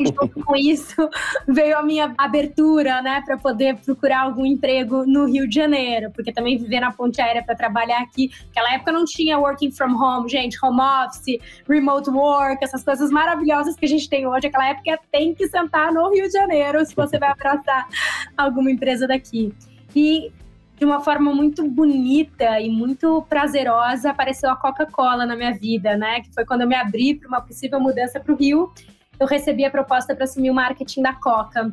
Junto 0.00 0.44
com 0.44 0.56
isso 0.56 1.08
veio 1.46 1.78
a 1.78 1.82
minha 1.82 2.14
abertura, 2.18 3.02
né, 3.02 3.22
para 3.24 3.36
poder 3.36 3.76
procurar 3.76 4.22
algum 4.22 4.44
emprego 4.44 5.04
no 5.06 5.26
Rio 5.26 5.48
de 5.48 5.54
Janeiro, 5.54 6.10
porque 6.12 6.32
também 6.32 6.58
viver 6.58 6.80
na 6.80 6.92
ponte 6.92 7.20
aérea 7.20 7.42
para 7.42 7.54
trabalhar 7.54 8.00
aqui, 8.00 8.30
naquela 8.46 8.74
época 8.74 8.92
não 8.92 9.04
tinha 9.04 9.38
working 9.38 9.70
from 9.70 9.94
home, 9.94 10.28
gente, 10.28 10.58
home 10.62 10.80
office, 10.80 11.38
remote 11.68 12.10
work, 12.10 12.62
essas 12.62 12.82
coisas 12.84 13.10
maravilhosas 13.10 13.76
que 13.76 13.84
a 13.84 13.88
gente 13.88 14.08
tem 14.08 14.26
hoje. 14.26 14.46
Aquela 14.46 14.68
época 14.68 14.98
tem 15.10 15.34
que 15.34 15.48
sentar 15.48 15.92
no 15.92 16.10
Rio 16.10 16.26
de 16.26 16.32
Janeiro 16.32 16.84
se 16.84 16.94
você 16.94 17.18
vai 17.18 17.30
abraçar 17.30 17.88
alguma 18.36 18.70
empresa 18.70 19.06
daqui. 19.06 19.54
E 19.94 20.32
de 20.76 20.84
uma 20.84 21.00
forma 21.00 21.32
muito 21.32 21.68
bonita 21.68 22.60
e 22.60 22.68
muito 22.68 23.22
prazerosa 23.28 24.10
apareceu 24.10 24.50
a 24.50 24.56
Coca-Cola 24.56 25.24
na 25.24 25.36
minha 25.36 25.54
vida, 25.54 25.96
né? 25.96 26.20
Que 26.20 26.32
foi 26.34 26.44
quando 26.44 26.62
eu 26.62 26.68
me 26.68 26.74
abri 26.74 27.14
para 27.14 27.28
uma 27.28 27.40
possível 27.40 27.80
mudança 27.80 28.18
para 28.18 28.32
o 28.32 28.36
Rio 28.36 28.72
eu 29.18 29.26
recebi 29.26 29.64
a 29.64 29.70
proposta 29.70 30.14
para 30.14 30.24
assumir 30.24 30.50
o 30.50 30.54
marketing 30.54 31.02
da 31.02 31.14
Coca. 31.14 31.72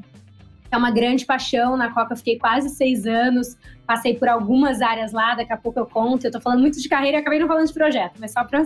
É 0.71 0.77
uma 0.77 0.91
grande 0.91 1.25
paixão. 1.25 1.75
Na 1.75 1.91
Coca 1.91 2.15
fiquei 2.15 2.37
quase 2.37 2.69
seis 2.69 3.05
anos, 3.05 3.57
passei 3.85 4.15
por 4.15 4.29
algumas 4.29 4.81
áreas 4.81 5.11
lá, 5.11 5.35
daqui 5.35 5.51
a 5.51 5.57
pouco 5.57 5.79
eu 5.79 5.85
conto. 5.85 6.25
Eu 6.25 6.31
tô 6.31 6.39
falando 6.39 6.61
muito 6.61 6.79
de 6.81 6.87
carreira 6.87 7.17
e 7.17 7.21
acabei 7.21 7.39
não 7.39 7.47
falando 7.47 7.67
de 7.67 7.73
projeto, 7.73 8.13
mas 8.19 8.31
só 8.31 8.43
para 8.43 8.65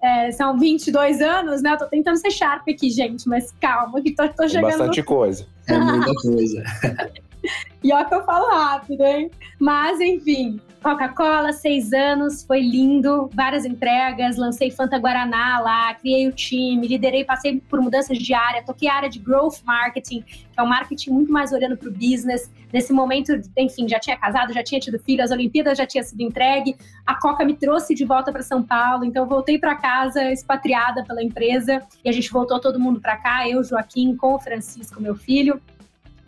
é, 0.00 0.30
são 0.30 0.56
22 0.56 1.20
anos, 1.20 1.60
né? 1.60 1.72
Eu 1.72 1.78
tô 1.78 1.86
tentando 1.86 2.16
ser 2.18 2.30
sharp 2.30 2.68
aqui, 2.68 2.88
gente, 2.88 3.28
mas 3.28 3.52
calma, 3.60 4.00
que 4.00 4.14
tô, 4.14 4.28
tô 4.28 4.48
chegando. 4.48 4.70
Bastante 4.70 5.02
coisa. 5.02 5.46
É 5.66 5.78
muita 5.78 6.12
coisa. 6.14 6.62
e 7.82 7.92
ó 7.92 8.04
que 8.04 8.14
eu 8.14 8.24
falo 8.24 8.50
rápido, 8.50 9.04
hein? 9.04 9.30
Mas, 9.58 10.00
enfim, 10.00 10.60
Coca-Cola, 10.82 11.52
seis 11.52 11.92
anos, 11.92 12.44
foi 12.44 12.60
lindo, 12.60 13.28
várias 13.34 13.64
entregas, 13.64 14.36
lancei 14.36 14.70
Fanta 14.70 14.96
Guaraná 14.96 15.58
lá, 15.58 15.94
criei 15.94 16.28
o 16.28 16.32
time, 16.32 16.86
liderei, 16.86 17.24
passei 17.24 17.60
por 17.68 17.80
mudanças 17.80 18.16
de 18.16 18.32
área, 18.32 18.62
toquei 18.62 18.88
a 18.88 18.94
área 18.94 19.10
de 19.10 19.18
Growth 19.18 19.60
Marketing, 19.64 20.22
que 20.22 20.44
é 20.56 20.62
um 20.62 20.66
marketing 20.66 21.10
muito 21.10 21.32
mais 21.32 21.52
olhando 21.52 21.76
para 21.76 21.88
o 21.88 21.92
business. 21.92 22.50
Nesse 22.72 22.92
momento, 22.92 23.32
enfim, 23.56 23.88
já 23.88 23.98
tinha 23.98 24.16
casado, 24.16 24.52
já 24.52 24.62
tinha 24.62 24.80
tido 24.80 24.98
filho, 25.00 25.22
as 25.22 25.32
Olimpíadas 25.32 25.76
já 25.76 25.86
tinha 25.86 26.04
sido 26.04 26.20
entregue, 26.20 26.76
a 27.04 27.18
Coca 27.18 27.44
me 27.44 27.56
trouxe 27.56 27.94
de 27.94 28.04
volta 28.04 28.30
para 28.30 28.42
São 28.42 28.62
Paulo, 28.62 29.04
então 29.04 29.26
voltei 29.26 29.58
para 29.58 29.74
casa 29.74 30.30
expatriada 30.30 31.02
pela 31.04 31.22
empresa 31.22 31.82
e 32.04 32.08
a 32.08 32.12
gente 32.12 32.30
voltou 32.30 32.60
todo 32.60 32.78
mundo 32.78 33.00
para 33.00 33.16
cá, 33.16 33.48
eu, 33.48 33.64
Joaquim, 33.64 34.14
com 34.14 34.34
o 34.34 34.38
Francisco, 34.38 35.02
meu 35.02 35.16
filho, 35.16 35.60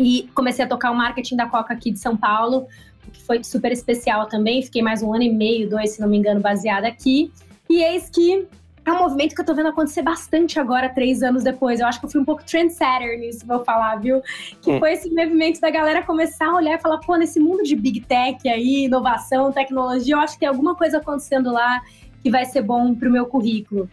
e 0.00 0.28
comecei 0.35 0.64
a 0.64 0.69
tocar 0.69 0.90
o 0.90 0.97
marketing 0.97 1.37
da 1.37 1.47
Coca 1.47 1.73
aqui 1.73 1.90
de 1.90 1.99
São 1.99 2.16
Paulo 2.16 2.66
que 3.12 3.23
foi 3.23 3.42
super 3.42 3.73
especial 3.73 4.26
também. 4.26 4.62
Fiquei 4.62 4.83
mais 4.83 5.02
um 5.02 5.12
ano 5.12 5.25
e 5.25 5.33
meio, 5.33 5.69
dois, 5.69 5.90
se 5.92 6.00
não 6.00 6.09
me 6.09 6.16
engano, 6.16 6.40
baseada 6.40 6.87
aqui. 6.87 7.33
E 7.69 7.83
eis 7.83 8.09
que 8.09 8.47
é 8.85 8.92
um 8.92 8.99
movimento 8.99 9.35
que 9.35 9.40
eu 9.40 9.45
tô 9.45 9.54
vendo 9.54 9.69
acontecer 9.69 10.02
bastante 10.02 10.59
agora, 10.59 10.88
três 10.88 11.23
anos 11.23 11.45
depois. 11.45 11.80
Eu 11.80 11.87
acho 11.87 12.00
que 12.00 12.07
eu 12.07 12.11
fui 12.11 12.21
um 12.21 12.25
pouco 12.25 12.42
trendsetter 12.45 13.19
nisso, 13.19 13.47
vou 13.47 13.64
falar, 13.64 13.97
viu? 13.97 14.23
Que 14.62 14.73
hum. 14.73 14.78
foi 14.78 14.92
esse 14.92 15.09
movimento 15.09 15.61
da 15.61 15.71
galera 15.71 16.02
começar 16.02 16.47
a 16.47 16.54
olhar 16.54 16.76
e 16.76 16.80
falar, 16.80 16.99
pô, 16.99 17.16
nesse 17.16 17.38
mundo 17.38 17.62
de 17.62 17.76
big 17.76 18.00
tech 18.00 18.49
aí, 18.49 18.85
inovação, 18.85 19.52
tecnologia, 19.52 20.14
eu 20.14 20.21
acho 20.21 20.35
que 20.35 20.40
tem 20.40 20.49
alguma 20.49 20.75
coisa 20.75 20.99
acontecendo 20.99 21.52
lá 21.52 21.83
que 22.23 22.30
vai 22.30 22.45
ser 22.45 22.62
bom 22.62 22.95
pro 22.95 23.11
meu 23.11 23.26
currículo. 23.26 23.88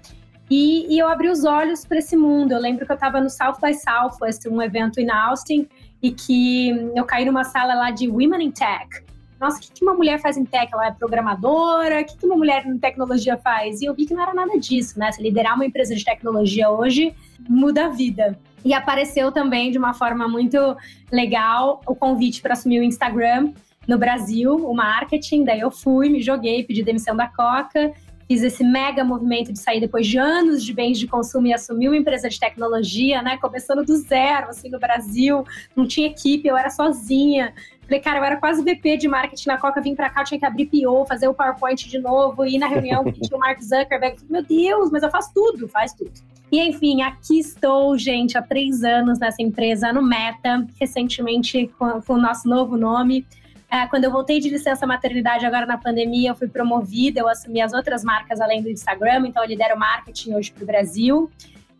E, 0.50 0.94
e 0.94 0.98
eu 0.98 1.08
abri 1.10 1.30
os 1.30 1.44
olhos 1.44 1.86
para 1.86 1.98
esse 1.98 2.16
mundo. 2.16 2.54
Eu 2.54 2.60
lembro 2.60 2.86
que 2.86 2.92
eu 2.92 2.96
estava 2.96 3.20
no 3.20 3.30
South 3.30 3.58
by 3.62 3.74
Southwest, 3.74 4.48
um 4.48 4.62
evento 4.62 5.00
em 5.00 5.10
Austin, 5.12 5.68
e 6.02 6.12
que 6.12 6.70
eu 6.96 7.04
caí 7.06 7.26
numa 7.26 7.44
sala 7.44 7.74
lá 7.74 7.92
de 7.92 8.08
Women 8.08 8.46
in 8.46 8.52
Tech. 8.52 9.08
Nossa, 9.40 9.60
o 9.60 9.62
que, 9.62 9.84
uma 9.84 9.94
mulher 9.94 10.20
faz 10.20 10.36
em 10.36 10.44
tech? 10.44 10.68
Ela 10.74 10.88
é 10.88 10.92
programadora? 10.92 12.02
O 12.02 12.06
que, 12.06 12.26
uma 12.26 12.36
mulher 12.36 12.66
em 12.66 12.78
tecnologia 12.80 13.38
faz? 13.38 13.82
E 13.82 13.86
eu 13.86 13.94
vi 13.94 14.06
que 14.06 14.14
não 14.14 14.24
era 14.24 14.34
nada 14.34 14.58
disso, 14.58 14.98
né? 14.98 15.12
Se 15.12 15.22
liderar 15.22 15.54
uma 15.54 15.66
empresa 15.66 15.96
de 15.96 16.04
tecnologia 16.04 16.70
hoje 16.72 17.16
muda 17.48 17.86
a 17.86 17.90
vida. 17.90 18.38
E 18.66 18.74
apareceu 18.74 19.32
também 19.32 19.72
de 19.72 19.78
uma 19.78 19.94
forma 19.94 20.28
muito 20.28 20.76
legal 21.12 21.82
o 21.86 21.96
convite 21.96 22.42
para 22.42 22.54
assumir 22.54 22.80
o 22.80 22.84
Instagram 22.84 23.54
no 23.88 23.98
Brasil, 23.98 24.56
o 24.56 24.74
marketing. 24.74 25.44
Daí 25.44 25.60
eu 25.60 25.70
fui, 25.70 26.10
me 26.10 26.22
joguei, 26.22 26.64
pedi 26.64 26.82
demissão 26.82 27.16
da 27.16 27.28
Coca 27.28 27.94
fiz 28.28 28.44
esse 28.44 28.64
mega 28.64 29.04
movimento 29.04 29.54
de 29.54 29.60
sair 29.60 29.80
depois 29.80 30.06
de 30.06 30.18
anos 30.18 30.64
de 30.64 30.74
bens 30.74 31.00
de 31.00 31.08
consumo 31.08 31.48
e 31.48 31.54
assumir 31.54 31.88
uma 31.88 31.98
empresa 31.98 32.28
de 32.28 32.40
tecnologia, 32.40 33.22
né? 33.22 33.38
Começando 33.38 33.86
do 33.86 33.96
zero, 33.96 34.50
assim, 34.50 34.70
no 34.70 34.80
Brasil. 34.80 35.46
Não 35.76 35.88
tinha 35.88 36.08
equipe, 36.08 36.48
eu 36.48 36.58
era 36.58 36.70
sozinha. 36.70 37.54
Falei, 37.84 38.02
cara, 38.02 38.20
eu 38.20 38.24
era 38.26 38.36
quase 38.36 38.62
VP 38.62 38.98
de 38.98 39.08
marketing 39.08 39.48
na 39.48 39.58
Coca, 39.58 39.80
vim 39.80 39.96
pra 39.96 40.10
cá, 40.10 40.22
eu 40.22 40.26
tinha 40.26 40.40
que 40.40 40.46
abrir 40.46 40.66
PO, 40.66 41.06
fazer 41.06 41.30
o 41.30 41.34
PowerPoint 41.34 41.88
de 41.88 41.98
novo, 42.00 42.46
ir 42.46 42.58
na 42.58 42.68
reunião 42.68 43.02
que 43.06 43.22
tinha 43.22 43.38
o 43.38 43.40
Mark 43.40 43.62
Zuckerberg. 43.62 44.18
Falei, 44.18 44.28
meu 44.30 44.44
Deus, 44.44 44.92
mas 44.92 45.04
eu 45.04 45.10
faço 45.10 45.32
tudo, 45.34 45.70
faz 45.70 45.94
tudo. 45.94 46.12
E 46.52 46.62
enfim, 46.62 47.02
aqui 47.02 47.40
estou, 47.40 47.98
gente, 47.98 48.38
há 48.38 48.42
três 48.42 48.84
anos 48.84 49.20
nessa 49.20 49.42
empresa, 49.42 49.94
no 49.94 50.02
Meta, 50.02 50.68
recentemente 50.80 51.70
com, 51.80 52.02
com 52.02 52.14
o 52.14 52.22
nosso 52.22 52.48
novo 52.48 52.76
nome. 52.76 53.26
É, 53.70 53.86
quando 53.88 54.06
eu 54.06 54.12
voltei 54.12 54.40
de 54.40 54.50
licença 54.50 54.88
maternidade 54.88 55.46
agora 55.46 55.66
na 55.66 55.78
pandemia, 55.78 56.30
eu 56.30 56.36
fui 56.36 56.48
promovida, 56.48 57.20
eu 57.20 57.28
assumi 57.28 57.62
as 57.62 57.74
outras 57.74 58.04
marcas 58.04 58.40
além 58.40 58.62
do 58.62 58.70
Instagram, 58.70 59.28
então 59.28 59.44
eu 59.44 59.50
lidero 59.50 59.78
marketing 59.78 60.34
hoje 60.36 60.52
para 60.52 60.64
o 60.64 60.66
Brasil, 60.66 61.30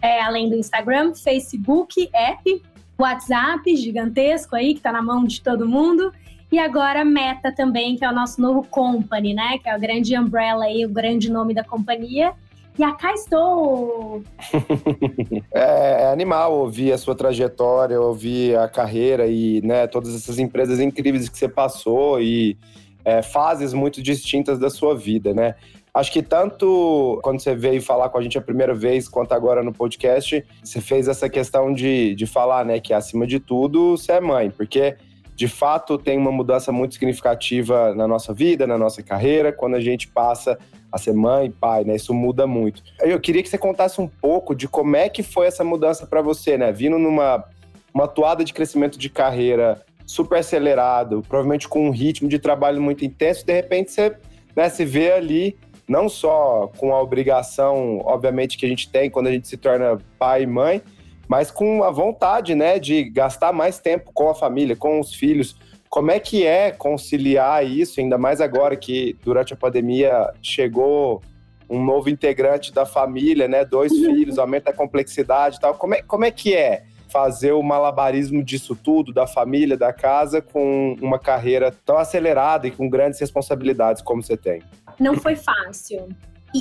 é, 0.02 0.22
além 0.22 0.50
do 0.50 0.56
Instagram, 0.56 1.14
Facebook, 1.16 2.10
app, 2.14 2.62
WhatsApp 3.00 3.76
gigantesco 3.76 4.56
aí, 4.56 4.74
que 4.74 4.80
está 4.80 4.92
na 4.92 5.02
mão 5.02 5.24
de 5.24 5.42
todo 5.42 5.68
mundo, 5.68 6.12
e 6.52 6.60
agora 6.60 7.04
Meta 7.04 7.52
também, 7.52 7.96
que 7.96 8.06
é 8.06 8.10
o 8.10 8.14
nosso 8.14 8.42
novo 8.42 8.64
company, 8.64 9.34
né? 9.34 9.58
Que 9.58 9.68
é 9.68 9.76
o 9.76 9.80
grande 9.80 10.18
umbrella 10.18 10.66
aí, 10.66 10.86
o 10.86 10.90
grande 10.90 11.30
nome 11.30 11.54
da 11.54 11.64
companhia. 11.64 12.34
E 12.78 12.84
acá 12.84 13.12
estou! 13.14 14.22
é, 15.52 16.04
é, 16.04 16.12
animal 16.12 16.54
ouvir 16.54 16.92
a 16.92 16.98
sua 16.98 17.16
trajetória, 17.16 18.00
ouvir 18.00 18.58
a 18.58 18.68
carreira 18.68 19.26
e 19.26 19.62
né, 19.64 19.88
todas 19.88 20.14
essas 20.16 20.38
empresas 20.38 20.80
incríveis 20.80 21.28
que 21.28 21.38
você 21.38 21.50
passou 21.50 22.22
e 22.22 22.56
é, 23.04 23.22
fases 23.22 23.74
muito 23.74 24.02
distintas 24.02 24.60
da 24.60 24.70
sua 24.70 24.96
vida, 24.96 25.34
né? 25.34 25.56
Acho 25.94 26.12
que 26.12 26.22
tanto 26.22 27.20
quando 27.24 27.40
você 27.40 27.56
veio 27.56 27.82
falar 27.82 28.10
com 28.10 28.20
a 28.20 28.22
gente 28.22 28.38
a 28.38 28.42
primeira 28.42 28.76
vez, 28.76 29.08
quanto 29.08 29.32
agora 29.32 29.64
no 29.64 29.74
podcast, 29.74 30.46
você 30.64 30.80
fez 30.80 31.08
essa 31.08 31.28
questão 31.28 31.74
de, 31.74 32.14
de 32.14 32.28
falar, 32.28 32.64
né, 32.64 32.80
que 32.80 32.94
acima 32.94 33.26
de 33.26 33.40
tudo 33.40 33.98
você 33.98 34.12
é 34.12 34.22
mãe, 34.22 34.52
porque 34.52 34.96
de 35.38 35.48
fato 35.48 36.00
tem 36.00 36.18
uma 36.18 36.32
mudança 36.32 36.72
muito 36.72 36.96
significativa 36.96 37.94
na 37.94 38.08
nossa 38.08 38.34
vida, 38.34 38.66
na 38.66 38.76
nossa 38.76 39.04
carreira, 39.04 39.54
quando 39.54 39.76
a 39.76 39.80
gente 39.80 40.08
passa 40.08 40.58
a 40.92 40.98
ser 40.98 41.14
mãe, 41.14 41.52
pai, 41.52 41.84
né? 41.84 41.96
Isso 41.96 42.12
muda 42.12 42.48
muito. 42.48 42.82
Eu 43.02 43.20
queria 43.20 43.44
que 43.44 43.48
você 43.48 43.58
contasse 43.58 44.02
um 44.02 44.08
pouco 44.08 44.56
de 44.56 44.68
como 44.68 44.96
é 44.96 45.08
que 45.08 45.22
foi 45.22 45.46
essa 45.46 45.64
mudança 45.64 46.08
para 46.08 46.24
você, 46.24 46.58
né? 46.58 46.72
Vindo 46.72 46.98
numa 46.98 47.46
uma 47.94 48.08
toada 48.08 48.44
de 48.44 48.52
crescimento 48.52 48.98
de 48.98 49.12
carreira 49.12 49.86
super 50.08 50.40
acelerado, 50.40 51.22
provavelmente 51.28 51.68
com 51.68 51.88
um 51.88 51.92
ritmo 51.92 52.28
de 52.28 52.40
trabalho 52.40 52.82
muito 52.82 53.06
intenso, 53.06 53.46
de 53.46 53.54
repente 53.54 53.92
você 53.92 54.18
né, 54.56 54.70
se 54.70 54.86
vê 54.86 55.12
ali 55.12 55.56
não 55.88 56.10
só 56.10 56.72
com 56.78 56.96
a 56.96 57.02
obrigação, 57.02 58.02
obviamente, 58.06 58.58
que 58.58 58.66
a 58.66 58.70
gente 58.70 58.90
tem 58.90 59.10
quando 59.10 59.28
a 59.28 59.32
gente 59.32 59.48
se 59.48 59.56
torna 59.56 60.00
pai 60.18 60.44
e 60.44 60.48
mãe, 60.48 60.82
mas 61.28 61.52
com 61.52 61.84
a 61.84 61.92
vontade, 61.92 62.56
né, 62.56 62.80
de 62.80 63.04
gastar 63.04 63.52
mais 63.52 63.80
tempo 63.80 64.12
com 64.14 64.30
a 64.30 64.36
família, 64.36 64.76
com 64.76 65.00
os 65.00 65.14
filhos. 65.14 65.56
Como 65.90 66.12
é 66.12 66.20
que 66.20 66.46
é 66.46 66.72
conciliar 66.72 67.66
isso, 67.66 68.00
ainda 68.00 68.18
mais 68.18 68.42
agora 68.42 68.76
que 68.76 69.18
durante 69.24 69.54
a 69.54 69.58
pandemia 69.58 70.32
chegou 70.42 71.22
um 71.70 71.84
novo 71.84 72.10
integrante 72.10 72.74
da 72.74 72.86
família, 72.86 73.48
né, 73.48 73.66
dois 73.66 73.92
uhum. 73.92 74.16
filhos, 74.16 74.40
aumenta 74.40 74.72
a 74.72 74.74
complexidade 74.74 75.58
e 75.58 75.60
tal. 75.60 75.76
Como 75.76 75.96
é, 75.96 76.02
como 76.02 76.24
é 76.24 76.32
que 76.32 76.56
é 76.56 76.84
fazer 77.10 77.54
o 77.54 77.64
malabarismo 77.64 78.44
disso 78.44 78.76
tudo, 78.76 79.14
da 79.14 79.26
família, 79.26 79.78
da 79.78 79.94
casa, 79.94 80.42
com 80.42 80.96
uma 81.02 81.18
carreira 81.18 81.74
tão 81.86 81.98
acelerada 81.98 82.68
e 82.68 82.72
com 82.72 82.90
grandes 82.90 83.20
responsabilidades 83.20 84.02
como 84.02 84.22
você 84.22 84.38
tem? 84.38 84.62
Não 85.00 85.16
foi 85.16 85.36
fácil. 85.36 86.08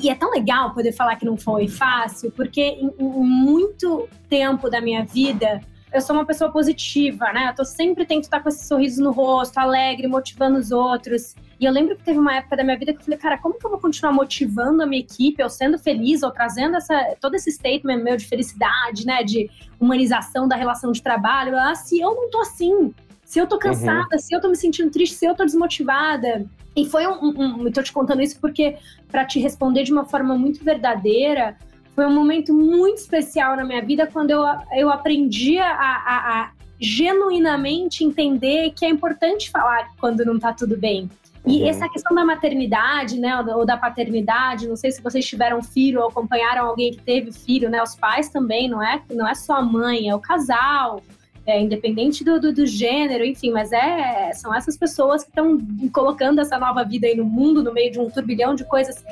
E 0.03 0.11
é 0.11 0.15
tão 0.15 0.31
legal 0.31 0.75
poder 0.75 0.93
falar 0.93 1.17
que 1.17 1.25
não 1.25 1.37
foi 1.37 1.69
fácil, 1.69 2.31
porque 2.33 2.61
em, 2.61 2.93
em 2.99 3.09
muito 3.09 4.09
tempo 4.29 4.69
da 4.69 4.81
minha 4.81 5.05
vida 5.05 5.61
eu 5.93 6.01
sou 6.01 6.15
uma 6.15 6.27
pessoa 6.27 6.51
positiva, 6.51 7.33
né? 7.33 7.49
Eu 7.49 7.55
tô 7.55 7.65
sempre 7.65 8.05
tento 8.05 8.25
estar 8.25 8.41
com 8.41 8.49
esse 8.49 8.67
sorriso 8.67 9.03
no 9.03 9.13
rosto, 9.13 9.57
alegre, 9.57 10.07
motivando 10.07 10.59
os 10.59 10.71
outros. 10.71 11.35
E 11.59 11.65
eu 11.65 11.73
lembro 11.73 11.97
que 11.97 12.03
teve 12.03 12.19
uma 12.19 12.37
época 12.37 12.57
da 12.57 12.65
minha 12.65 12.79
vida 12.79 12.93
que 12.93 12.99
eu 12.99 13.05
falei, 13.05 13.19
cara, 13.19 13.39
como 13.39 13.59
que 13.59 13.65
eu 13.65 13.71
vou 13.71 13.81
continuar 13.81 14.13
motivando 14.13 14.83
a 14.83 14.87
minha 14.87 15.01
equipe, 15.01 15.43
ou 15.43 15.49
sendo 15.49 15.79
feliz, 15.79 16.23
ou 16.23 16.31
trazendo 16.31 16.77
essa, 16.77 17.17
todo 17.21 17.35
esse 17.35 17.51
statement 17.51 18.03
meu 18.03 18.17
de 18.17 18.27
felicidade, 18.27 19.07
né? 19.07 19.23
De 19.23 19.49
humanização 19.81 20.47
da 20.47 20.57
relação 20.57 20.93
de 20.93 21.03
trabalho, 21.03 21.59
ah, 21.59 21.75
se 21.75 21.99
eu 21.99 22.15
não 22.15 22.31
tô 22.31 22.41
assim, 22.41 22.93
se 23.25 23.39
eu 23.39 23.47
tô 23.47 23.59
cansada, 23.59 24.09
uhum. 24.13 24.19
se 24.19 24.35
eu 24.35 24.41
tô 24.41 24.49
me 24.49 24.57
sentindo 24.57 24.91
triste, 24.91 25.15
se 25.15 25.25
eu 25.25 25.35
tô 25.35 25.45
desmotivada. 25.45 26.45
E 26.77 26.85
foi 26.85 27.07
um. 27.07 27.29
um, 27.29 27.73
tô 27.73 27.83
te 27.83 27.93
contando 27.93 28.23
isso 28.23 28.39
porque, 28.39 28.77
para 29.09 29.25
te 29.25 29.41
responder 29.41 29.83
de 29.83 29.93
uma 29.93 30.05
forma 30.05 30.37
muito 30.37 30.63
verdadeira, 30.63 31.57
foi 31.95 32.07
um 32.07 32.15
momento 32.15 32.53
muito 32.53 32.99
especial 32.99 33.57
na 33.57 33.65
minha 33.65 33.83
vida 33.83 34.07
quando 34.07 34.31
eu, 34.31 34.45
eu 34.73 34.91
aprendi 34.91 35.59
a, 35.59 35.71
a, 35.71 36.43
a 36.43 36.51
genuinamente 36.79 38.05
entender 38.05 38.73
que 38.73 38.85
é 38.85 38.89
importante 38.91 39.51
falar 39.51 39.89
quando 39.99 40.25
não 40.25 40.39
tá 40.39 40.53
tudo 40.53 40.77
bem. 40.77 41.09
E 41.47 41.63
uhum. 41.63 41.69
essa 41.69 41.89
questão 41.89 42.15
da 42.15 42.25
maternidade, 42.25 43.19
né, 43.19 43.41
ou 43.55 43.65
da 43.65 43.77
paternidade, 43.77 44.69
não 44.69 44.75
sei 44.75 44.91
se 44.91 45.01
vocês 45.01 45.25
tiveram 45.25 45.63
filho 45.63 46.01
ou 46.01 46.09
acompanharam 46.09 46.67
alguém 46.67 46.91
que 46.91 47.01
teve 47.01 47.33
filho, 47.33 47.71
né, 47.71 47.81
os 47.83 47.95
pais 47.95 48.29
também, 48.29 48.69
não 48.69 48.83
é, 48.83 49.01
não 49.11 49.27
é 49.27 49.35
só 49.35 49.55
a 49.55 49.63
mãe, 49.63 50.09
é 50.09 50.15
o 50.15 50.19
casal, 50.19 51.03
é, 51.47 51.61
independente 51.61 52.25
do, 52.25 52.41
do, 52.41 52.53
do, 52.53 52.67
gênero, 52.67 53.25
enfim, 53.25 53.53
mas 53.53 53.73
é, 53.73 54.33
são 54.33 54.55
essas 54.55 54.77
pessoas 54.77 55.23
que 55.23 55.31
estão 55.31 55.59
colocando 55.93 56.41
essa 56.41 56.59
nova 56.59 56.85
vida 56.85 57.07
aí 57.07 57.17
no 57.17 57.25
mundo, 57.25 57.63
no 57.63 57.73
meio 57.73 57.93
de 57.93 58.01
um 58.01 58.11
turbilhão 58.11 58.55
de 58.55 58.65
coisas. 58.65 59.05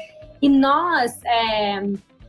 E 0.42 0.48
nós, 0.48 1.20
é, 1.24 1.82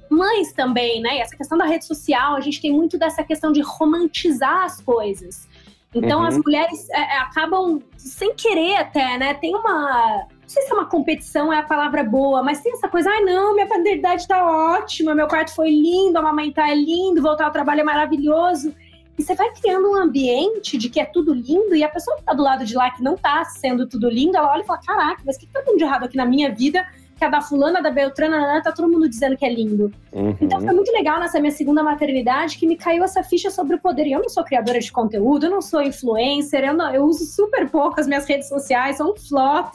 mães 0.09 0.53
também, 0.53 1.01
né? 1.01 1.17
Essa 1.17 1.35
questão 1.35 1.57
da 1.57 1.65
rede 1.65 1.85
social, 1.85 2.35
a 2.35 2.41
gente 2.41 2.61
tem 2.61 2.71
muito 2.71 2.97
dessa 2.97 3.23
questão 3.23 3.51
de 3.51 3.61
romantizar 3.61 4.63
as 4.63 4.79
coisas. 4.79 5.47
Então 5.93 6.19
uhum. 6.19 6.27
as 6.27 6.37
mulheres 6.37 6.89
é, 6.89 6.99
é, 6.99 7.17
acabam 7.19 7.81
sem 7.97 8.35
querer 8.35 8.75
até, 8.75 9.17
né? 9.17 9.33
Tem 9.33 9.55
uma. 9.55 10.27
Não 10.41 10.49
sei 10.49 10.61
se 10.63 10.71
é 10.71 10.75
uma 10.75 10.85
competição, 10.85 11.51
é 11.51 11.57
a 11.57 11.63
palavra 11.63 12.03
boa, 12.03 12.43
mas 12.43 12.61
tem 12.61 12.71
essa 12.73 12.87
coisa, 12.87 13.09
ai 13.09 13.17
ah, 13.17 13.25
não, 13.25 13.55
minha 13.55 13.65
paternidade 13.65 14.27
tá 14.27 14.45
ótima, 14.45 15.15
meu 15.15 15.27
quarto 15.27 15.55
foi 15.55 15.71
lindo, 15.71 16.19
amamentar 16.19 16.69
é 16.69 16.75
lindo, 16.75 17.19
voltar 17.19 17.45
ao 17.45 17.51
trabalho 17.51 17.81
é 17.81 17.83
maravilhoso. 17.83 18.75
E 19.17 19.23
você 19.23 19.33
vai 19.33 19.49
criando 19.53 19.89
um 19.89 19.95
ambiente 19.95 20.77
de 20.77 20.89
que 20.89 20.99
é 20.99 21.05
tudo 21.05 21.33
lindo, 21.33 21.75
e 21.75 21.83
a 21.83 21.89
pessoa 21.89 22.17
que 22.17 22.23
tá 22.23 22.33
do 22.33 22.43
lado 22.43 22.65
de 22.65 22.75
lá 22.75 22.91
que 22.91 23.01
não 23.01 23.15
tá 23.15 23.45
sendo 23.45 23.87
tudo 23.87 24.09
lindo, 24.09 24.35
ela 24.35 24.51
olha 24.51 24.61
e 24.61 24.65
fala: 24.65 24.79
caraca, 24.79 25.21
mas 25.25 25.37
o 25.37 25.39
que 25.39 25.47
tá 25.47 25.61
dando 25.65 25.77
de 25.77 25.83
errado 25.83 26.03
aqui 26.03 26.17
na 26.17 26.25
minha 26.25 26.53
vida? 26.53 26.85
Que 27.17 27.23
a 27.23 27.29
da 27.29 27.41
fulana, 27.41 27.81
da 27.81 27.89
Beltrana, 27.89 28.61
tá 28.61 28.71
todo 28.71 28.91
mundo 28.91 29.07
dizendo 29.07 29.37
que 29.37 29.45
é 29.45 29.53
lindo. 29.53 29.91
Uhum. 30.11 30.35
Então 30.41 30.59
foi 30.59 30.73
muito 30.73 30.91
legal 30.91 31.19
nessa 31.19 31.39
minha 31.39 31.51
segunda 31.51 31.81
maternidade 31.81 32.57
que 32.57 32.67
me 32.67 32.75
caiu 32.75 33.03
essa 33.03 33.23
ficha 33.23 33.49
sobre 33.49 33.75
o 33.75 33.79
poder. 33.79 34.05
E 34.05 34.11
eu 34.11 34.21
não 34.21 34.29
sou 34.29 34.43
criadora 34.43 34.79
de 34.79 34.91
conteúdo, 34.91 35.45
eu 35.45 35.49
não 35.49 35.61
sou 35.61 35.81
influencer, 35.81 36.63
eu, 36.65 36.73
não, 36.73 36.93
eu 36.93 37.03
uso 37.05 37.25
super 37.25 37.69
pouco 37.69 37.99
as 37.99 38.07
minhas 38.07 38.25
redes 38.25 38.49
sociais, 38.49 38.97
sou 38.97 39.13
um 39.13 39.15
flop 39.15 39.73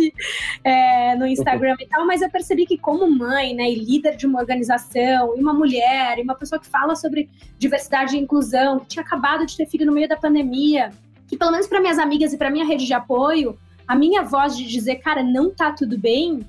é, 0.62 1.14
no 1.16 1.26
Instagram 1.26 1.70
uhum. 1.70 1.84
e 1.84 1.86
tal, 1.86 2.06
mas 2.06 2.20
eu 2.20 2.30
percebi 2.30 2.66
que 2.66 2.76
como 2.76 3.10
mãe, 3.10 3.54
né, 3.54 3.70
e 3.70 3.74
líder 3.74 4.16
de 4.16 4.26
uma 4.26 4.38
organização, 4.38 5.34
e 5.36 5.40
uma 5.40 5.54
mulher, 5.54 6.18
e 6.18 6.22
uma 6.22 6.34
pessoa 6.34 6.60
que 6.60 6.66
fala 6.66 6.94
sobre 6.94 7.28
diversidade 7.58 8.16
e 8.16 8.18
inclusão, 8.18 8.80
que 8.80 8.86
tinha 8.86 9.02
acabado 9.02 9.46
de 9.46 9.56
ter 9.56 9.66
filho 9.66 9.86
no 9.86 9.92
meio 9.92 10.08
da 10.08 10.16
pandemia, 10.16 10.90
que 11.26 11.38
pelo 11.38 11.52
menos 11.52 11.66
para 11.66 11.80
minhas 11.80 11.98
amigas 11.98 12.32
e 12.32 12.36
para 12.36 12.50
minha 12.50 12.66
rede 12.66 12.84
de 12.84 12.92
apoio, 12.92 13.56
a 13.86 13.96
minha 13.96 14.22
voz 14.22 14.56
de 14.56 14.66
dizer, 14.66 14.96
cara, 14.96 15.22
não 15.22 15.50
tá 15.50 15.72
tudo 15.72 15.98
bem, 15.98 16.46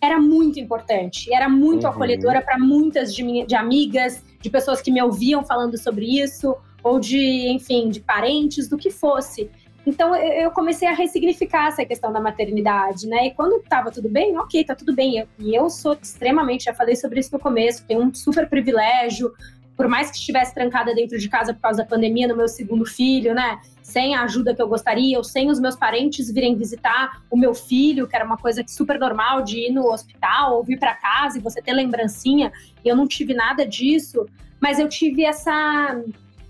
era 0.00 0.20
muito 0.20 0.58
importante. 0.58 1.32
Era 1.32 1.48
muito 1.48 1.84
uhum. 1.84 1.90
acolhedora 1.90 2.40
para 2.40 2.58
muitas 2.58 3.14
de, 3.14 3.22
minha, 3.22 3.46
de 3.46 3.54
amigas, 3.54 4.24
de 4.40 4.48
pessoas 4.48 4.80
que 4.80 4.90
me 4.90 5.02
ouviam 5.02 5.44
falando 5.44 5.76
sobre 5.78 6.20
isso, 6.20 6.56
ou 6.82 6.98
de, 6.98 7.48
enfim, 7.48 7.88
de 7.90 8.00
parentes, 8.00 8.68
do 8.68 8.78
que 8.78 8.90
fosse. 8.90 9.50
Então 9.86 10.14
eu 10.14 10.50
comecei 10.50 10.86
a 10.86 10.92
ressignificar 10.92 11.68
essa 11.68 11.84
questão 11.84 12.12
da 12.12 12.20
maternidade, 12.20 13.06
né? 13.06 13.28
E 13.28 13.30
quando 13.32 13.56
estava 13.56 13.90
tudo 13.90 14.08
bem, 14.08 14.36
ok, 14.38 14.64
tá 14.64 14.74
tudo 14.74 14.94
bem. 14.94 15.26
E 15.38 15.54
eu, 15.54 15.62
eu 15.64 15.70
sou 15.70 15.96
extremamente, 16.00 16.64
já 16.64 16.74
falei 16.74 16.96
sobre 16.96 17.20
isso 17.20 17.30
no 17.32 17.38
começo, 17.38 17.84
tenho 17.86 18.02
um 18.02 18.14
super 18.14 18.48
privilégio, 18.48 19.32
por 19.76 19.88
mais 19.88 20.10
que 20.10 20.18
estivesse 20.18 20.54
trancada 20.54 20.94
dentro 20.94 21.18
de 21.18 21.28
casa 21.28 21.54
por 21.54 21.60
causa 21.60 21.82
da 21.82 21.88
pandemia 21.88 22.28
no 22.28 22.36
meu 22.36 22.48
segundo 22.48 22.84
filho, 22.84 23.34
né? 23.34 23.58
Sem 23.90 24.14
a 24.14 24.22
ajuda 24.22 24.54
que 24.54 24.62
eu 24.62 24.68
gostaria, 24.68 25.18
ou 25.18 25.24
sem 25.24 25.50
os 25.50 25.58
meus 25.58 25.74
parentes 25.74 26.30
virem 26.30 26.54
visitar 26.56 27.22
o 27.28 27.36
meu 27.36 27.52
filho, 27.52 28.06
que 28.06 28.14
era 28.14 28.24
uma 28.24 28.36
coisa 28.36 28.62
super 28.68 29.00
normal 29.00 29.42
de 29.42 29.66
ir 29.66 29.72
no 29.72 29.90
hospital 29.90 30.56
ou 30.56 30.62
vir 30.62 30.78
para 30.78 30.94
casa 30.94 31.38
e 31.38 31.40
você 31.40 31.60
ter 31.60 31.72
lembrancinha. 31.72 32.52
E 32.84 32.88
eu 32.88 32.94
não 32.94 33.08
tive 33.08 33.34
nada 33.34 33.66
disso, 33.66 34.26
mas 34.60 34.78
eu 34.78 34.88
tive 34.88 35.24
essa 35.24 36.00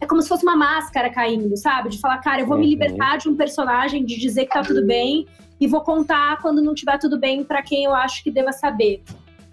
é 0.00 0.06
como 0.06 0.20
se 0.20 0.28
fosse 0.28 0.42
uma 0.44 0.56
máscara 0.56 1.10
caindo, 1.10 1.56
sabe? 1.56 1.88
De 1.90 1.98
falar, 1.98 2.18
cara, 2.18 2.40
eu 2.42 2.46
vou 2.46 2.58
me 2.58 2.64
uhum. 2.64 2.70
libertar 2.70 3.16
de 3.16 3.28
um 3.28 3.36
personagem, 3.36 4.04
de 4.04 4.18
dizer 4.18 4.46
que 4.46 4.52
tá 4.52 4.62
tudo 4.62 4.86
bem 4.86 5.26
e 5.58 5.66
vou 5.66 5.80
contar 5.82 6.40
quando 6.42 6.62
não 6.62 6.74
tiver 6.74 6.98
tudo 6.98 7.18
bem 7.18 7.42
para 7.42 7.62
quem 7.62 7.84
eu 7.84 7.94
acho 7.94 8.22
que 8.22 8.30
deva 8.30 8.52
saber. 8.52 9.02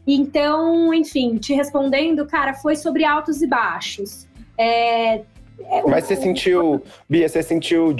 Então, 0.05 0.93
enfim, 0.93 1.37
te 1.37 1.53
respondendo, 1.53 2.25
cara, 2.25 2.53
foi 2.53 2.75
sobre 2.75 3.03
altos 3.05 3.41
e 3.41 3.47
baixos. 3.47 4.27
É, 4.57 5.15
é, 5.15 5.25
Mas 5.87 6.05
você 6.05 6.15
sentiu, 6.15 6.83
Bia, 7.09 7.27
você 7.27 7.41
sentiu 7.41 7.95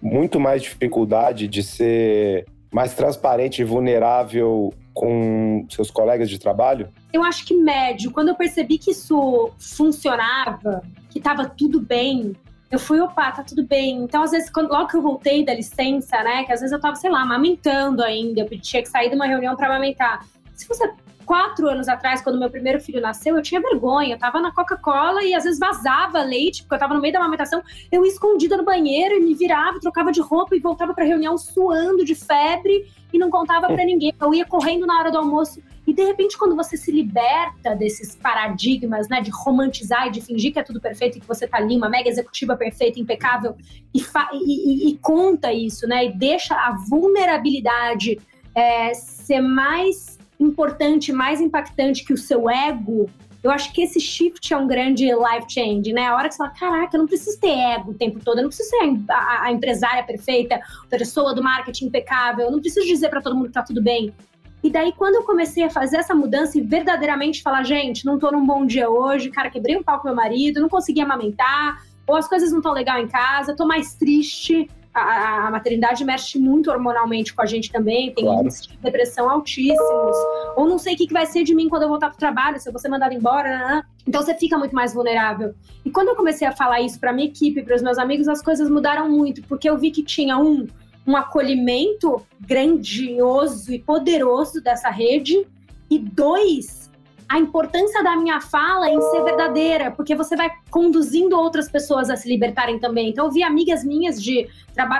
muito 0.00 0.38
mais 0.38 0.62
dificuldade 0.62 1.48
de 1.48 1.62
ser 1.62 2.46
mais 2.72 2.94
transparente 2.94 3.62
e 3.62 3.64
vulnerável 3.64 4.72
com 4.92 5.66
seus 5.70 5.90
colegas 5.90 6.30
de 6.30 6.38
trabalho? 6.38 6.88
Eu 7.12 7.22
acho 7.22 7.44
que 7.44 7.54
médio. 7.54 8.10
Quando 8.10 8.28
eu 8.28 8.34
percebi 8.34 8.78
que 8.78 8.92
isso 8.92 9.50
funcionava, 9.58 10.82
que 11.10 11.18
estava 11.18 11.48
tudo 11.48 11.80
bem, 11.80 12.34
eu 12.70 12.78
fui, 12.78 13.00
opa, 13.00 13.30
tá 13.30 13.42
tudo 13.42 13.64
bem. 13.64 13.98
Então, 14.02 14.22
às 14.22 14.30
vezes, 14.32 14.50
quando, 14.50 14.70
logo 14.70 14.88
que 14.88 14.96
eu 14.96 15.02
voltei 15.02 15.44
da 15.44 15.54
licença, 15.54 16.22
né, 16.22 16.44
que 16.44 16.52
às 16.52 16.60
vezes 16.60 16.72
eu 16.72 16.80
tava, 16.80 16.96
sei 16.96 17.10
lá, 17.10 17.22
amamentando 17.22 18.02
ainda, 18.02 18.40
eu 18.40 18.60
tinha 18.60 18.82
que 18.82 18.88
sair 18.88 19.08
de 19.08 19.14
uma 19.14 19.26
reunião 19.26 19.54
para 19.56 19.66
amamentar. 19.68 20.26
Se 20.54 20.66
você 20.68 20.92
quatro 21.24 21.68
anos 21.68 21.88
atrás, 21.88 22.22
quando 22.22 22.38
meu 22.38 22.50
primeiro 22.50 22.80
filho 22.80 23.00
nasceu, 23.00 23.36
eu 23.36 23.42
tinha 23.42 23.60
vergonha. 23.60 24.14
Eu 24.14 24.18
tava 24.18 24.40
na 24.40 24.52
Coca-Cola 24.52 25.22
e 25.24 25.34
às 25.34 25.44
vezes 25.44 25.58
vazava 25.58 26.22
leite, 26.22 26.62
porque 26.62 26.74
eu 26.74 26.78
tava 26.78 26.94
no 26.94 27.00
meio 27.00 27.12
da 27.12 27.18
amamentação. 27.18 27.62
Eu 27.90 28.04
ia 28.04 28.12
escondida 28.12 28.56
no 28.56 28.64
banheiro 28.64 29.14
e 29.14 29.20
me 29.20 29.34
virava, 29.34 29.80
trocava 29.80 30.12
de 30.12 30.20
roupa 30.20 30.54
e 30.54 30.60
voltava 30.60 30.94
pra 30.94 31.04
reunião 31.04 31.36
suando 31.36 32.04
de 32.04 32.14
febre 32.14 32.86
e 33.12 33.18
não 33.18 33.30
contava 33.30 33.66
para 33.66 33.84
ninguém. 33.84 34.14
Eu 34.20 34.34
ia 34.34 34.44
correndo 34.44 34.86
na 34.86 34.98
hora 34.98 35.10
do 35.10 35.18
almoço. 35.18 35.62
E 35.86 35.92
de 35.92 36.02
repente, 36.02 36.38
quando 36.38 36.56
você 36.56 36.76
se 36.78 36.90
liberta 36.90 37.74
desses 37.74 38.16
paradigmas, 38.16 39.06
né, 39.08 39.20
de 39.20 39.30
romantizar 39.30 40.06
e 40.06 40.10
de 40.10 40.22
fingir 40.22 40.52
que 40.52 40.58
é 40.58 40.62
tudo 40.62 40.80
perfeito 40.80 41.18
e 41.18 41.20
que 41.20 41.28
você 41.28 41.46
tá 41.46 41.58
ali, 41.58 41.76
uma 41.76 41.90
mega 41.90 42.08
executiva 42.08 42.56
perfeita, 42.56 42.98
impecável, 42.98 43.54
e, 43.92 44.00
e, 44.00 44.88
e, 44.88 44.98
conta 44.98 45.52
isso, 45.52 45.86
né, 45.86 46.06
e 46.06 46.16
deixa 46.16 46.54
a 46.54 46.74
vulnerabilidade 46.88 48.18
é, 48.54 48.94
ser 48.94 49.42
mais 49.42 50.13
importante, 50.44 51.12
mais 51.12 51.40
impactante 51.40 52.04
que 52.04 52.12
o 52.12 52.16
seu 52.16 52.48
ego, 52.48 53.08
eu 53.42 53.50
acho 53.50 53.72
que 53.72 53.82
esse 53.82 54.00
shift 54.00 54.52
é 54.52 54.56
um 54.56 54.66
grande 54.66 55.04
life 55.06 55.46
change, 55.48 55.92
né? 55.92 56.06
A 56.06 56.16
hora 56.16 56.28
que 56.28 56.34
você 56.34 56.38
fala, 56.38 56.50
caraca, 56.50 56.96
eu 56.96 57.00
não 57.00 57.06
preciso 57.06 57.38
ter 57.38 57.50
ego 57.50 57.90
o 57.90 57.94
tempo 57.94 58.18
todo, 58.24 58.38
eu 58.38 58.42
não 58.42 58.48
preciso 58.48 58.70
ser 58.70 58.78
a, 59.10 59.44
a 59.44 59.52
empresária 59.52 60.02
perfeita, 60.02 60.54
a 60.56 60.96
pessoa 60.96 61.34
do 61.34 61.42
marketing 61.42 61.86
impecável, 61.86 62.46
eu 62.46 62.50
não 62.50 62.60
preciso 62.60 62.86
dizer 62.86 63.10
para 63.10 63.20
todo 63.20 63.36
mundo 63.36 63.48
que 63.48 63.52
tá 63.52 63.62
tudo 63.62 63.82
bem. 63.82 64.14
E 64.62 64.70
daí, 64.70 64.92
quando 64.92 65.16
eu 65.16 65.24
comecei 65.24 65.62
a 65.62 65.68
fazer 65.68 65.98
essa 65.98 66.14
mudança 66.14 66.56
e 66.56 66.62
verdadeiramente 66.62 67.42
falar, 67.42 67.64
gente, 67.64 68.06
não 68.06 68.18
tô 68.18 68.32
num 68.32 68.46
bom 68.46 68.64
dia 68.64 68.88
hoje, 68.88 69.28
cara, 69.28 69.50
quebrei 69.50 69.76
um 69.76 69.82
pau 69.82 70.00
com 70.00 70.08
meu 70.08 70.16
marido, 70.16 70.58
não 70.58 70.70
consegui 70.70 71.02
amamentar, 71.02 71.82
ou 72.06 72.16
as 72.16 72.26
coisas 72.26 72.50
não 72.50 72.60
estão 72.60 72.72
legal 72.72 72.98
em 72.98 73.06
casa, 73.06 73.54
tô 73.54 73.66
mais 73.66 73.94
triste, 73.94 74.66
a, 74.94 75.48
a, 75.48 75.50
maternidade 75.50 76.04
mexe 76.04 76.38
muito 76.38 76.70
hormonalmente 76.70 77.34
com 77.34 77.42
a 77.42 77.46
gente 77.46 77.70
também, 77.72 78.14
tem 78.14 78.24
claro. 78.24 78.48
de 78.48 78.78
depressão 78.78 79.28
altíssimos. 79.28 80.16
Ou 80.56 80.68
não 80.68 80.78
sei 80.78 80.94
o 80.94 80.96
que, 80.96 81.08
que 81.08 81.12
vai 81.12 81.26
ser 81.26 81.42
de 81.42 81.54
mim 81.54 81.68
quando 81.68 81.82
eu 81.82 81.88
voltar 81.88 82.10
pro 82.10 82.18
trabalho, 82.18 82.60
se 82.60 82.68
eu 82.68 82.72
vou 82.72 82.80
ser 82.80 82.88
mandada 82.88 83.12
embora. 83.12 83.48
Né, 83.48 83.64
né? 83.66 83.82
Então 84.06 84.22
você 84.22 84.34
fica 84.34 84.56
muito 84.56 84.74
mais 84.74 84.94
vulnerável. 84.94 85.54
E 85.84 85.90
quando 85.90 86.08
eu 86.08 86.16
comecei 86.16 86.46
a 86.46 86.52
falar 86.52 86.80
isso 86.80 87.00
para 87.00 87.12
minha 87.12 87.26
equipe, 87.26 87.62
para 87.62 87.74
os 87.74 87.82
meus 87.82 87.98
amigos, 87.98 88.28
as 88.28 88.40
coisas 88.40 88.70
mudaram 88.70 89.10
muito, 89.10 89.42
porque 89.42 89.68
eu 89.68 89.76
vi 89.76 89.90
que 89.90 90.02
tinha 90.02 90.38
um, 90.38 90.66
um 91.04 91.16
acolhimento 91.16 92.24
grandioso 92.40 93.72
e 93.72 93.78
poderoso 93.80 94.62
dessa 94.62 94.90
rede, 94.90 95.44
e 95.90 95.98
dois, 95.98 96.83
a 97.28 97.38
importância 97.38 98.02
da 98.02 98.16
minha 98.16 98.40
fala 98.40 98.88
em 98.88 99.00
ser 99.00 99.22
verdadeira, 99.24 99.90
porque 99.90 100.14
você 100.14 100.36
vai 100.36 100.50
conduzindo 100.70 101.36
outras 101.38 101.68
pessoas 101.68 102.10
a 102.10 102.16
se 102.16 102.28
libertarem 102.28 102.78
também. 102.78 103.08
Então, 103.08 103.26
eu 103.26 103.30
vi 103.30 103.42
amigas 103.42 103.84
minhas 103.84 104.22
de 104.22 104.48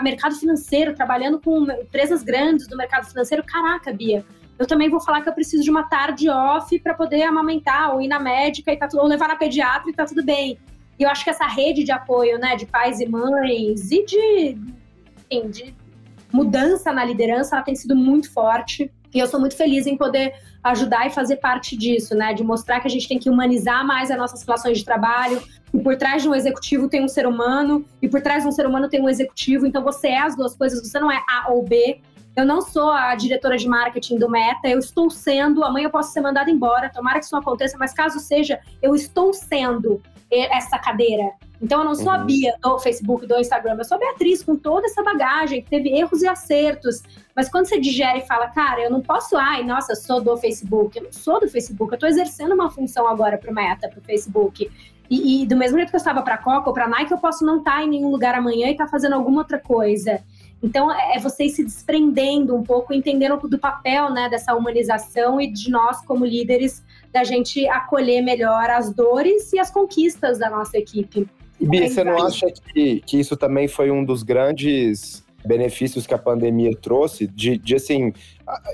mercado 0.03 0.35
financeiro, 0.35 0.95
trabalhando 0.95 1.41
com 1.41 1.65
empresas 1.71 2.23
grandes 2.23 2.67
do 2.67 2.77
mercado 2.77 3.07
financeiro. 3.07 3.45
Caraca, 3.45 3.93
Bia, 3.93 4.25
eu 4.59 4.67
também 4.67 4.89
vou 4.89 5.01
falar 5.01 5.21
que 5.21 5.29
eu 5.29 5.33
preciso 5.33 5.63
de 5.63 5.71
uma 5.71 5.85
tarde 5.85 6.29
off 6.29 6.79
para 6.79 6.95
poder 6.95 7.23
amamentar, 7.25 7.95
ou 7.95 8.01
ir 8.01 8.09
na 8.09 8.19
médica 8.19 8.73
e 8.73 8.77
tá 8.77 8.89
tudo, 8.89 9.03
ou 9.03 9.09
levar 9.09 9.29
na 9.29 9.37
pediatra 9.37 9.91
e 9.91 9.95
tá 9.95 10.05
tudo 10.05 10.25
bem. 10.25 10.59
E 10.99 11.03
eu 11.03 11.11
acho 11.11 11.25
que 11.25 11.31
essa 11.31 11.47
rede 11.47 11.85
de 11.85 11.93
apoio, 11.93 12.39
né, 12.39 12.57
de 12.57 12.67
pais 12.67 13.01
e 13.01 13.07
mães 13.07 13.91
e 13.91 14.05
de, 14.05 14.59
enfim, 15.31 15.51
de 15.51 15.75
mudança 16.33 16.93
na 16.93 17.05
liderança, 17.05 17.57
ela 17.57 17.65
tem 17.65 17.75
sido 17.75 17.95
muito 17.95 18.33
forte. 18.33 18.91
E 19.13 19.19
eu 19.19 19.27
sou 19.27 19.39
muito 19.39 19.57
feliz 19.57 19.87
em 19.87 19.97
poder 19.97 20.35
ajudar 20.65 21.07
e 21.07 21.11
fazer 21.11 21.37
parte 21.37 21.77
disso, 21.77 22.15
né? 22.15 22.33
De 22.33 22.43
mostrar 22.43 22.81
que 22.81 22.89
a 22.89 22.91
gente 22.91 23.07
tem 23.07 23.19
que 23.19 23.29
humanizar 23.29 23.87
mais 23.87 24.11
as 24.11 24.17
nossas 24.17 24.43
relações 24.43 24.79
de 24.79 24.85
trabalho. 24.85 25.43
E 25.73 25.79
por 25.79 25.97
trás 25.97 26.23
de 26.23 26.29
um 26.29 26.35
executivo 26.35 26.89
tem 26.89 27.05
um 27.05 27.09
ser 27.09 27.27
humano, 27.27 27.85
e 28.01 28.09
por 28.09 28.23
trás 28.23 28.43
de 28.43 28.49
um 28.49 28.53
ser 28.53 28.67
humano 28.67 28.89
tem 28.89 29.03
um 29.03 29.09
executivo. 29.09 29.67
Então 29.67 29.83
você 29.83 30.09
é 30.09 30.21
as 30.21 30.35
duas 30.35 30.57
coisas, 30.57 30.81
você 30.81 30.99
não 30.99 31.13
é 31.13 31.23
A 31.29 31.53
ou 31.53 31.63
B. 31.63 32.01
Eu 32.35 32.45
não 32.45 32.63
sou 32.63 32.91
a 32.91 33.15
diretora 33.15 33.57
de 33.57 33.69
marketing 33.69 34.19
do 34.19 34.29
Meta, 34.29 34.69
eu 34.69 34.79
estou 34.79 35.11
sendo. 35.11 35.63
Amanhã 35.63 35.87
eu 35.87 35.91
posso 35.91 36.13
ser 36.13 36.21
mandada 36.21 36.51
embora, 36.51 36.91
tomara 36.91 37.19
que 37.19 37.27
isso 37.27 37.35
não 37.35 37.41
aconteça, 37.41 37.77
mas 37.79 37.93
caso 37.93 38.19
seja, 38.19 38.59
eu 38.83 38.95
estou 38.95 39.33
sendo 39.33 40.03
essa 40.31 40.79
cadeira. 40.79 41.31
Então 41.63 41.81
eu 41.81 41.85
não 41.85 41.95
sou 41.95 42.07
uhum. 42.07 42.13
a 42.13 42.19
Bia 42.19 42.55
do 42.63 42.79
Facebook, 42.79 43.27
do 43.27 43.39
Instagram, 43.39 43.77
eu 43.79 43.85
sou 43.85 43.97
a 43.97 43.99
Beatriz 44.01 44.43
com 44.43 44.57
toda 44.57 44.87
essa 44.87 45.03
bagagem, 45.03 45.63
que 45.63 45.71
teve 45.71 45.89
erros 45.91 46.23
e 46.23 46.27
acertos. 46.27 47.03
Mas 47.35 47.49
quando 47.49 47.67
você 47.67 47.81
digere 47.81 48.19
e 48.19 48.27
fala, 48.27 48.49
cara, 48.49 48.83
eu 48.83 48.91
não 48.91 49.01
posso, 49.01 49.37
ai, 49.37 49.65
nossa, 49.65 49.95
sou 49.95 50.21
do 50.21 50.37
Facebook. 50.37 50.99
Eu 50.99 51.05
não 51.05 51.13
sou 51.13 51.41
do 51.41 51.49
Facebook, 51.49 51.93
eu 51.93 51.97
estou 51.97 52.09
exercendo 52.09 52.53
uma 52.53 52.71
função 52.71 53.07
agora 53.09 53.39
pro 53.39 53.53
Meta, 53.53 53.89
pro 53.89 54.01
Facebook. 54.03 54.71
E, 55.11 55.43
e, 55.43 55.47
do 55.47 55.57
mesmo 55.57 55.77
jeito 55.77 55.91
que 55.91 55.97
eu 55.97 55.99
estava 55.99 56.23
para 56.23 56.39
Coca 56.39 56.69
ou 56.69 56.75
para 56.75 56.89
Nike, 56.89 57.13
eu 57.13 57.19
posso 57.19 57.45
não 57.45 57.59
estar 57.59 57.77
tá 57.77 57.85
em 57.85 57.89
nenhum 57.89 58.11
lugar 58.11 58.35
amanhã 58.35 58.69
e 58.69 58.73
estar 58.73 58.87
tá 58.87 58.91
fazendo 58.91 59.15
alguma 59.15 59.43
outra 59.43 59.59
coisa. 59.59 60.23
Então, 60.63 60.91
é, 60.91 61.17
é 61.17 61.21
vocês 61.21 61.55
se 61.55 61.63
desprendendo 61.63 62.57
um 62.57 62.63
pouco, 62.63 62.95
entendendo 62.95 63.37
do 63.49 63.59
papel 63.59 64.11
né, 64.11 64.31
dessa 64.31 64.55
humanização 64.55 65.41
e 65.41 65.51
de 65.51 65.71
nós, 65.71 66.01
como 66.07 66.25
líderes, 66.25 66.83
da 67.13 67.23
gente 67.23 67.69
acolher 67.69 68.23
melhor 68.23 68.71
as 68.71 68.93
dores 68.93 69.53
e 69.53 69.59
as 69.59 69.71
conquistas 69.71 70.39
da 70.39 70.49
nossa 70.49 70.79
equipe. 70.79 71.29
Bia, 71.69 71.89
você 71.89 72.05
não 72.05 72.19
acha 72.25 72.47
que, 72.51 73.01
que 73.01 73.19
isso 73.19 73.37
também 73.37 73.69
foi 73.69 73.91
um 73.91 74.05
dos 74.05 74.23
grandes 74.23 75.25
benefícios 75.45 76.07
que 76.07 76.15
a 76.15 76.19
pandemia 76.19 76.77
trouxe? 76.77 77.27
De, 77.27 77.59
de 77.59 77.75
assim, 77.75 78.13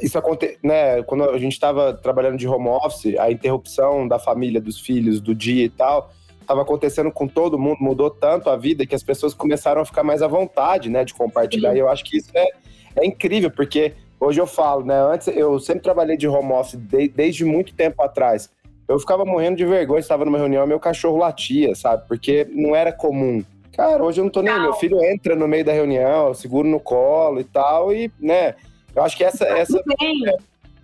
isso 0.02 0.18
acontece, 0.18 0.58
né? 0.62 1.02
Quando 1.02 1.24
a 1.24 1.38
gente 1.38 1.52
estava 1.52 1.92
trabalhando 1.92 2.36
de 2.36 2.46
home 2.46 2.68
office, 2.68 3.16
a 3.18 3.30
interrupção 3.30 4.06
da 4.06 4.18
família, 4.18 4.60
dos 4.60 4.80
filhos, 4.80 5.20
do 5.20 5.34
dia 5.34 5.64
e 5.64 5.70
tal, 5.70 6.10
estava 6.40 6.62
acontecendo 6.62 7.10
com 7.10 7.26
todo 7.26 7.58
mundo, 7.58 7.78
mudou 7.80 8.10
tanto 8.10 8.50
a 8.50 8.56
vida 8.56 8.86
que 8.86 8.94
as 8.94 9.02
pessoas 9.02 9.34
começaram 9.34 9.82
a 9.82 9.84
ficar 9.84 10.02
mais 10.02 10.22
à 10.22 10.26
vontade, 10.26 10.88
né, 10.88 11.04
de 11.04 11.14
compartilhar. 11.14 11.70
Sim. 11.70 11.76
E 11.76 11.80
eu 11.80 11.88
acho 11.88 12.04
que 12.04 12.16
isso 12.16 12.30
é, 12.34 12.48
é 12.96 13.06
incrível, 13.06 13.50
porque 13.50 13.94
hoje 14.18 14.40
eu 14.40 14.46
falo, 14.46 14.84
né? 14.84 15.00
Antes 15.00 15.28
eu 15.28 15.58
sempre 15.58 15.82
trabalhei 15.82 16.16
de 16.16 16.26
home 16.28 16.52
office 16.52 16.78
de, 16.78 17.08
desde 17.08 17.44
muito 17.44 17.74
tempo 17.74 18.02
atrás 18.02 18.50
eu 18.90 18.98
ficava 18.98 19.24
morrendo 19.24 19.56
de 19.56 19.64
vergonha, 19.64 20.00
estava 20.00 20.24
numa 20.24 20.36
reunião, 20.36 20.66
meu 20.66 20.80
cachorro 20.80 21.16
latia, 21.16 21.76
sabe? 21.76 22.08
Porque 22.08 22.44
não 22.50 22.74
era 22.74 22.92
comum. 22.92 23.40
Cara, 23.72 24.02
hoje 24.02 24.20
eu 24.20 24.24
não 24.24 24.32
tô 24.32 24.42
nem. 24.42 24.60
Meu 24.60 24.72
filho 24.72 25.00
entra 25.04 25.36
no 25.36 25.46
meio 25.46 25.64
da 25.64 25.72
reunião, 25.72 26.26
eu 26.26 26.34
seguro 26.34 26.68
no 26.68 26.80
colo 26.80 27.38
e 27.38 27.44
tal, 27.44 27.94
e, 27.94 28.10
né? 28.18 28.56
Eu 28.92 29.04
acho 29.04 29.16
que 29.16 29.22
essa, 29.22 29.46
tá 29.46 29.56
essa 29.56 29.78
é 29.78 30.36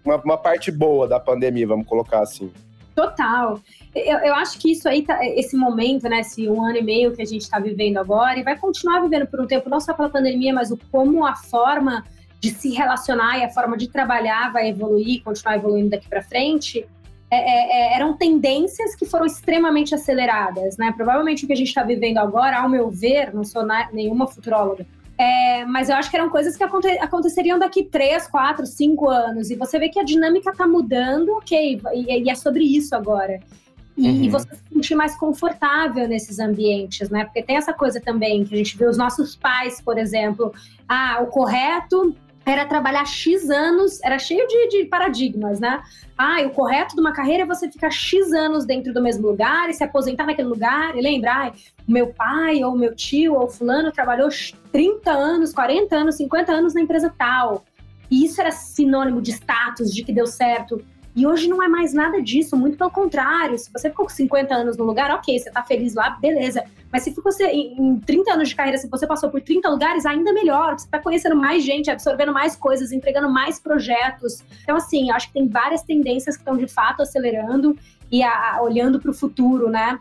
uma, 0.04 0.16
uma 0.18 0.38
parte 0.38 0.70
boa 0.70 1.08
da 1.08 1.18
pandemia, 1.18 1.66
vamos 1.66 1.84
colocar 1.88 2.20
assim. 2.20 2.52
Total. 2.94 3.58
Eu, 3.92 4.18
eu, 4.18 4.34
acho 4.36 4.56
que 4.60 4.70
isso 4.70 4.88
aí, 4.88 5.02
tá, 5.02 5.18
esse 5.26 5.56
momento, 5.56 6.08
né, 6.08 6.20
esse 6.20 6.48
um 6.48 6.64
ano 6.64 6.78
e 6.78 6.82
meio 6.82 7.12
que 7.12 7.20
a 7.20 7.26
gente 7.26 7.42
está 7.42 7.58
vivendo 7.58 7.98
agora, 7.98 8.38
e 8.38 8.44
vai 8.44 8.56
continuar 8.56 9.00
vivendo 9.00 9.26
por 9.26 9.40
um 9.40 9.48
tempo, 9.48 9.68
não 9.68 9.80
só 9.80 9.92
pela 9.92 10.08
pandemia, 10.08 10.54
mas 10.54 10.70
o 10.70 10.78
como 10.92 11.26
a 11.26 11.34
forma 11.34 12.04
de 12.38 12.50
se 12.50 12.70
relacionar 12.70 13.38
e 13.38 13.44
a 13.44 13.50
forma 13.50 13.76
de 13.76 13.88
trabalhar 13.88 14.52
vai 14.52 14.68
evoluir, 14.68 15.24
continuar 15.24 15.56
evoluindo 15.56 15.90
daqui 15.90 16.08
para 16.08 16.22
frente. 16.22 16.86
É, 17.28 17.36
é, 17.36 17.94
é, 17.94 17.96
eram 17.96 18.16
tendências 18.16 18.94
que 18.94 19.04
foram 19.04 19.26
extremamente 19.26 19.92
aceleradas, 19.94 20.76
né? 20.76 20.92
Provavelmente 20.96 21.44
o 21.44 21.46
que 21.46 21.52
a 21.52 21.56
gente 21.56 21.68
está 21.68 21.82
vivendo 21.82 22.18
agora, 22.18 22.60
ao 22.60 22.68
meu 22.68 22.88
ver, 22.88 23.34
não 23.34 23.42
sou 23.42 23.64
na, 23.64 23.90
nenhuma 23.90 24.28
futuróloga, 24.28 24.86
é, 25.18 25.64
mas 25.64 25.88
eu 25.88 25.96
acho 25.96 26.10
que 26.10 26.16
eram 26.16 26.28
coisas 26.28 26.56
que 26.56 26.62
aconte 26.62 26.86
aconteceriam 26.98 27.58
daqui 27.58 27.82
três, 27.82 28.26
quatro, 28.26 28.66
cinco 28.66 29.08
anos. 29.08 29.50
E 29.50 29.56
você 29.56 29.78
vê 29.78 29.88
que 29.88 29.98
a 29.98 30.04
dinâmica 30.04 30.50
está 30.50 30.66
mudando, 30.66 31.30
ok, 31.32 31.80
e, 31.94 32.24
e, 32.24 32.30
é 32.30 32.34
sobre 32.34 32.64
isso 32.64 32.94
agora. 32.94 33.40
E, 33.96 34.06
uhum. 34.06 34.24
e, 34.24 34.28
você 34.28 34.54
se 34.54 34.62
sentir 34.74 34.94
mais 34.94 35.16
confortável 35.16 36.06
nesses 36.06 36.38
ambientes, 36.38 37.08
né? 37.08 37.24
Porque 37.24 37.42
tem 37.42 37.56
essa 37.56 37.72
coisa 37.72 37.98
também 37.98 38.44
que 38.44 38.54
a 38.54 38.58
gente 38.58 38.76
vê 38.76 38.84
os 38.86 38.98
nossos 38.98 39.34
pais, 39.34 39.80
por 39.80 39.96
exemplo, 39.96 40.52
ah, 40.86 41.20
o 41.22 41.28
correto 41.28 42.14
era 42.46 42.64
trabalhar 42.64 43.04
X 43.04 43.50
anos, 43.50 44.00
era 44.04 44.20
cheio 44.20 44.46
de, 44.46 44.68
de, 44.68 44.84
paradigmas, 44.84 45.58
né? 45.58 45.82
Ah, 46.16 46.40
o 46.46 46.50
correto 46.50 46.94
de 46.94 47.00
uma 47.00 47.12
carreira 47.12 47.42
é 47.42 47.46
você 47.46 47.68
ficar 47.68 47.90
X 47.90 48.32
anos 48.32 48.64
dentro 48.64 48.94
do 48.94 49.02
mesmo 49.02 49.26
lugar 49.26 49.68
e 49.68 49.74
se 49.74 49.82
aposentar 49.82 50.26
naquele 50.26 50.46
lugar. 50.46 50.96
E 50.96 51.00
lembrar, 51.00 51.52
meu 51.88 52.14
pai 52.14 52.62
ou 52.62 52.78
meu 52.78 52.94
tio 52.94 53.34
ou 53.34 53.48
fulano 53.48 53.90
trabalhou 53.90 54.28
30 54.70 55.10
anos, 55.10 55.52
40 55.52 55.96
anos, 55.96 56.14
50 56.14 56.52
anos 56.52 56.72
na 56.72 56.80
empresa 56.80 57.12
tal. 57.18 57.64
E 58.08 58.24
isso 58.24 58.40
era 58.40 58.52
sinônimo 58.52 59.20
de 59.20 59.32
status, 59.32 59.92
de 59.92 60.04
que 60.04 60.12
deu 60.12 60.28
certo. 60.28 60.80
E 61.16 61.26
hoje 61.26 61.48
não 61.48 61.62
é 61.62 61.66
mais 61.66 61.92
nada 61.92 62.22
disso, 62.22 62.56
muito 62.56 62.78
pelo 62.78 62.90
contrário. 62.90 63.58
Se 63.58 63.72
você 63.72 63.90
ficou 63.90 64.04
com 64.04 64.12
50 64.12 64.54
anos 64.54 64.76
no 64.76 64.84
lugar, 64.84 65.10
ok, 65.10 65.36
você 65.36 65.50
tá 65.50 65.64
feliz 65.64 65.94
lá, 65.94 66.10
beleza. 66.10 66.62
Mas 66.96 67.02
se 67.02 67.10
você, 67.10 67.44
em 67.48 68.00
30 68.06 68.32
anos 68.32 68.48
de 68.48 68.56
carreira, 68.56 68.78
se 68.78 68.88
você 68.88 69.06
passou 69.06 69.28
por 69.28 69.42
30 69.42 69.68
lugares, 69.68 70.06
ainda 70.06 70.32
melhor. 70.32 70.78
Você 70.78 70.88
tá 70.88 70.98
conhecendo 70.98 71.36
mais 71.36 71.62
gente, 71.62 71.90
absorvendo 71.90 72.32
mais 72.32 72.56
coisas, 72.56 72.90
entregando 72.90 73.28
mais 73.28 73.60
projetos. 73.60 74.42
Então, 74.62 74.76
assim, 74.76 75.10
acho 75.10 75.26
que 75.26 75.34
tem 75.34 75.46
várias 75.46 75.82
tendências 75.82 76.36
que 76.36 76.40
estão 76.40 76.56
de 76.56 76.66
fato 76.66 77.02
acelerando 77.02 77.76
e 78.10 78.22
a, 78.22 78.54
a, 78.54 78.62
olhando 78.62 78.98
para 78.98 79.10
o 79.10 79.14
futuro, 79.14 79.68
né? 79.68 80.00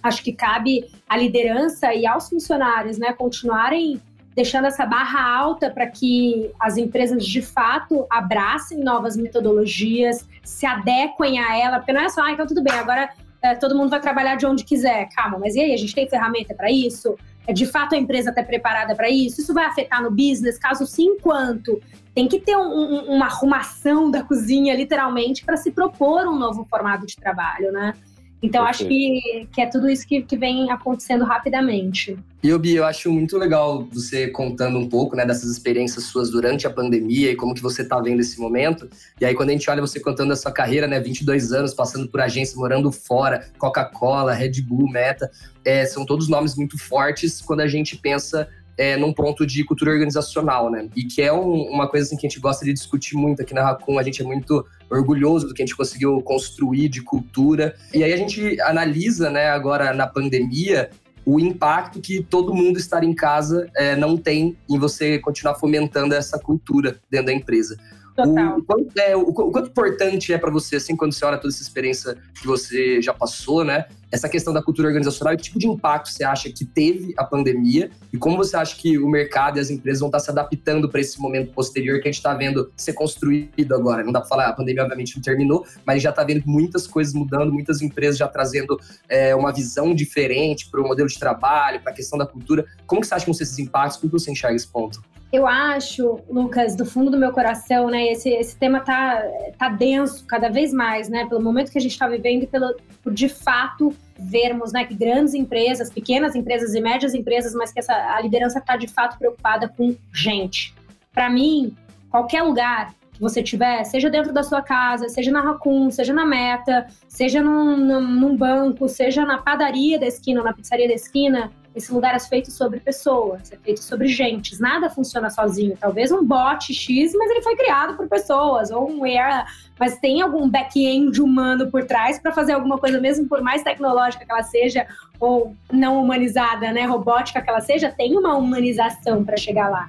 Acho 0.00 0.22
que 0.22 0.32
cabe 0.32 0.88
à 1.08 1.16
liderança 1.16 1.92
e 1.92 2.06
aos 2.06 2.28
funcionários, 2.28 2.98
né, 2.98 3.12
continuarem 3.12 4.00
deixando 4.36 4.66
essa 4.66 4.86
barra 4.86 5.20
alta 5.20 5.68
para 5.68 5.88
que 5.88 6.52
as 6.60 6.76
empresas 6.76 7.26
de 7.26 7.42
fato 7.42 8.06
abracem 8.08 8.78
novas 8.78 9.16
metodologias, 9.16 10.24
se 10.44 10.64
adequem 10.64 11.40
a 11.40 11.58
ela, 11.58 11.78
porque 11.78 11.92
não 11.92 12.02
é 12.02 12.08
só, 12.08 12.22
ah, 12.22 12.30
então 12.30 12.46
tudo 12.46 12.62
bem, 12.62 12.74
agora 12.74 13.10
é, 13.42 13.54
todo 13.54 13.76
mundo 13.76 13.90
vai 13.90 14.00
trabalhar 14.00 14.36
de 14.36 14.46
onde 14.46 14.64
quiser. 14.64 15.08
Calma, 15.14 15.38
mas 15.38 15.54
e 15.54 15.60
aí? 15.60 15.72
A 15.72 15.76
gente 15.76 15.94
tem 15.94 16.08
ferramenta 16.08 16.54
para 16.54 16.70
isso? 16.70 17.16
É, 17.46 17.52
de 17.52 17.66
fato 17.66 17.94
a 17.94 17.98
empresa 17.98 18.30
está 18.30 18.42
preparada 18.42 18.94
para 18.94 19.08
isso? 19.08 19.40
Isso 19.40 19.54
vai 19.54 19.64
afetar 19.64 20.02
no 20.02 20.10
business? 20.10 20.58
Caso 20.58 20.86
sim, 20.86 21.18
quanto? 21.18 21.80
Tem 22.14 22.28
que 22.28 22.40
ter 22.40 22.56
um, 22.56 22.62
um, 22.62 23.14
uma 23.14 23.26
arrumação 23.26 24.10
da 24.10 24.22
cozinha, 24.22 24.74
literalmente, 24.74 25.44
para 25.44 25.56
se 25.56 25.70
propor 25.70 26.26
um 26.26 26.36
novo 26.38 26.66
formato 26.68 27.06
de 27.06 27.16
trabalho, 27.16 27.72
né? 27.72 27.94
Então, 28.42 28.64
acho 28.64 28.86
que, 28.86 29.48
que 29.52 29.60
é 29.60 29.66
tudo 29.66 29.90
isso 29.90 30.06
que, 30.06 30.22
que 30.22 30.36
vem 30.36 30.70
acontecendo 30.70 31.24
rapidamente. 31.24 32.16
E, 32.40 32.52
Obi, 32.52 32.76
eu 32.76 32.84
acho 32.84 33.10
muito 33.12 33.36
legal 33.36 33.88
você 33.92 34.28
contando 34.28 34.78
um 34.78 34.88
pouco 34.88 35.16
né, 35.16 35.26
dessas 35.26 35.50
experiências 35.50 36.04
suas 36.04 36.30
durante 36.30 36.66
a 36.66 36.70
pandemia 36.70 37.32
e 37.32 37.36
como 37.36 37.52
que 37.52 37.60
você 37.60 37.82
está 37.82 38.00
vendo 38.00 38.20
esse 38.20 38.40
momento. 38.40 38.88
E 39.20 39.24
aí, 39.24 39.34
quando 39.34 39.48
a 39.48 39.52
gente 39.52 39.68
olha 39.68 39.80
você 39.80 39.98
contando 39.98 40.32
a 40.32 40.36
sua 40.36 40.52
carreira, 40.52 40.86
né, 40.86 41.00
22 41.00 41.52
anos, 41.52 41.74
passando 41.74 42.06
por 42.08 42.20
agência, 42.20 42.56
morando 42.56 42.92
fora, 42.92 43.48
Coca-Cola, 43.58 44.32
Red 44.32 44.62
Bull, 44.62 44.88
Meta, 44.88 45.28
é, 45.64 45.84
são 45.84 46.06
todos 46.06 46.28
nomes 46.28 46.54
muito 46.54 46.78
fortes 46.78 47.42
quando 47.42 47.60
a 47.60 47.66
gente 47.66 47.96
pensa 47.96 48.48
é, 48.78 48.96
num 48.96 49.12
ponto 49.12 49.44
de 49.44 49.64
cultura 49.64 49.90
organizacional, 49.90 50.70
né? 50.70 50.88
E 50.94 51.04
que 51.04 51.20
é 51.20 51.32
um, 51.32 51.62
uma 51.64 51.88
coisa 51.88 52.06
assim, 52.06 52.16
que 52.16 52.26
a 52.26 52.30
gente 52.30 52.40
gosta 52.40 52.64
de 52.64 52.72
discutir 52.72 53.16
muito 53.16 53.42
aqui 53.42 53.52
na 53.52 53.62
Raccoon. 53.62 53.98
A 53.98 54.02
gente 54.04 54.22
é 54.22 54.24
muito 54.24 54.64
orgulhoso 54.88 55.48
do 55.48 55.52
que 55.52 55.62
a 55.62 55.66
gente 55.66 55.76
conseguiu 55.76 56.22
construir 56.22 56.88
de 56.88 57.02
cultura. 57.02 57.74
E 57.92 58.04
aí 58.04 58.12
a 58.12 58.16
gente 58.16 58.60
analisa, 58.60 59.28
né, 59.28 59.48
agora 59.48 59.92
na 59.92 60.06
pandemia, 60.06 60.90
o 61.26 61.40
impacto 61.40 62.00
que 62.00 62.22
todo 62.22 62.54
mundo 62.54 62.78
estar 62.78 63.02
em 63.02 63.12
casa 63.12 63.68
é, 63.76 63.96
não 63.96 64.16
tem 64.16 64.56
em 64.70 64.78
você 64.78 65.18
continuar 65.18 65.56
fomentando 65.56 66.14
essa 66.14 66.38
cultura 66.38 67.00
dentro 67.10 67.26
da 67.26 67.32
empresa. 67.32 67.76
Total. 68.18 68.58
O, 68.58 68.64
quanto, 68.64 68.98
é, 68.98 69.16
o, 69.16 69.20
o 69.20 69.52
quanto 69.52 69.68
importante 69.68 70.32
é 70.32 70.38
para 70.38 70.50
você, 70.50 70.76
assim, 70.76 70.96
quando 70.96 71.12
você 71.12 71.24
olha 71.24 71.38
toda 71.38 71.54
essa 71.54 71.62
experiência 71.62 72.16
que 72.34 72.46
você 72.46 73.00
já 73.00 73.14
passou, 73.14 73.64
né? 73.64 73.86
essa 74.10 74.28
questão 74.28 74.52
da 74.52 74.62
cultura 74.62 74.88
organizacional 74.88 75.36
que 75.36 75.42
tipo 75.42 75.58
de 75.58 75.66
impacto 75.66 76.10
você 76.10 76.24
acha 76.24 76.50
que 76.50 76.64
teve 76.64 77.12
a 77.16 77.24
pandemia 77.24 77.90
e 78.12 78.16
como 78.16 78.36
você 78.36 78.56
acha 78.56 78.74
que 78.76 78.98
o 78.98 79.08
mercado 79.08 79.58
e 79.58 79.60
as 79.60 79.70
empresas 79.70 80.00
vão 80.00 80.08
estar 80.08 80.20
se 80.20 80.30
adaptando 80.30 80.88
para 80.88 81.00
esse 81.00 81.20
momento 81.20 81.52
posterior 81.52 82.00
que 82.00 82.08
a 82.08 82.10
gente 82.10 82.18
está 82.18 82.34
vendo 82.34 82.72
ser 82.76 82.94
construído 82.94 83.74
agora. 83.74 84.02
Não 84.02 84.12
dá 84.12 84.20
para 84.20 84.28
falar, 84.28 84.48
a 84.48 84.52
pandemia 84.52 84.82
obviamente 84.82 85.14
não 85.16 85.22
terminou, 85.22 85.66
mas 85.84 86.02
já 86.02 86.10
está 86.10 86.24
vendo 86.24 86.42
muitas 86.46 86.86
coisas 86.86 87.12
mudando, 87.12 87.52
muitas 87.52 87.82
empresas 87.82 88.16
já 88.18 88.26
trazendo 88.26 88.80
é, 89.08 89.34
uma 89.34 89.52
visão 89.52 89.94
diferente 89.94 90.68
para 90.70 90.80
o 90.80 90.84
modelo 90.86 91.08
de 91.08 91.18
trabalho, 91.18 91.80
para 91.80 91.92
a 91.92 91.94
questão 91.94 92.18
da 92.18 92.26
cultura. 92.26 92.64
Como 92.86 93.00
que 93.00 93.06
você 93.06 93.14
acha 93.14 93.24
que 93.24 93.30
vão 93.30 93.34
ser 93.34 93.44
esses 93.44 93.58
impactos? 93.58 93.98
Como 94.00 94.10
você 94.10 94.30
enxerga 94.30 94.56
esse 94.56 94.68
ponto? 94.68 95.02
Eu 95.30 95.46
acho, 95.46 96.20
Lucas, 96.28 96.74
do 96.74 96.86
fundo 96.86 97.10
do 97.10 97.18
meu 97.18 97.32
coração, 97.32 97.88
né? 97.88 98.06
Esse, 98.06 98.30
esse 98.30 98.56
tema 98.56 98.80
tá, 98.80 99.22
tá 99.58 99.68
denso 99.68 100.24
cada 100.26 100.48
vez 100.48 100.72
mais, 100.72 101.08
né? 101.10 101.26
Pelo 101.26 101.42
momento 101.42 101.70
que 101.70 101.76
a 101.76 101.80
gente 101.80 101.92
está 101.92 102.08
vivendo 102.08 102.44
e 102.44 102.46
pelo, 102.46 102.74
por 103.02 103.12
de 103.12 103.28
fato 103.28 103.94
vermos 104.18 104.72
né, 104.72 104.84
que 104.84 104.94
grandes 104.94 105.34
empresas, 105.34 105.90
pequenas 105.90 106.34
empresas 106.34 106.74
e 106.74 106.80
médias 106.80 107.14
empresas, 107.14 107.54
mas 107.54 107.72
que 107.72 107.78
essa, 107.78 107.92
a 107.92 108.20
liderança 108.20 108.58
está 108.58 108.76
de 108.76 108.88
fato 108.88 109.18
preocupada 109.18 109.68
com 109.68 109.94
gente. 110.12 110.74
Para 111.12 111.30
mim, 111.30 111.76
qualquer 112.10 112.42
lugar 112.42 112.94
que 113.12 113.20
você 113.20 113.42
tiver, 113.42 113.84
seja 113.84 114.08
dentro 114.08 114.32
da 114.32 114.42
sua 114.42 114.62
casa, 114.62 115.08
seja 115.08 115.30
na 115.30 115.40
Raccoon, 115.40 115.90
seja 115.90 116.12
na 116.12 116.24
Meta, 116.24 116.86
seja 117.08 117.42
num, 117.42 117.76
num, 117.76 118.00
num 118.00 118.36
banco, 118.36 118.88
seja 118.88 119.26
na 119.26 119.38
padaria 119.38 119.98
da 119.98 120.06
esquina 120.06 120.42
na 120.42 120.52
pizzaria 120.52 120.88
da 120.88 120.94
esquina, 120.94 121.50
esse 121.74 121.92
lugar 121.92 122.14
é 122.14 122.18
feito 122.18 122.50
sobre 122.50 122.80
pessoas, 122.80 123.52
é 123.52 123.56
feito 123.56 123.82
sobre 123.82 124.08
gentes. 124.08 124.58
Nada 124.58 124.90
funciona 124.90 125.30
sozinho. 125.30 125.76
Talvez 125.78 126.10
um 126.10 126.24
bot 126.24 126.72
X, 126.72 127.12
mas 127.14 127.30
ele 127.30 127.42
foi 127.42 127.56
criado 127.56 127.96
por 127.96 128.08
pessoas, 128.08 128.70
ou 128.70 128.90
um 128.90 129.04
Air, 129.04 129.46
mas 129.78 129.98
tem 129.98 130.20
algum 130.20 130.48
back-end 130.48 131.20
humano 131.20 131.70
por 131.70 131.84
trás 131.84 132.18
para 132.18 132.32
fazer 132.32 132.52
alguma 132.52 132.78
coisa, 132.78 133.00
mesmo 133.00 133.28
por 133.28 133.42
mais 133.42 133.62
tecnológica 133.62 134.24
que 134.24 134.32
ela 134.32 134.42
seja, 134.42 134.86
ou 135.20 135.54
não 135.72 136.02
humanizada, 136.02 136.72
né, 136.72 136.84
robótica 136.84 137.40
que 137.40 137.48
ela 137.48 137.60
seja, 137.60 137.90
tem 137.90 138.16
uma 138.16 138.36
humanização 138.36 139.24
para 139.24 139.36
chegar 139.36 139.68
lá. 139.68 139.88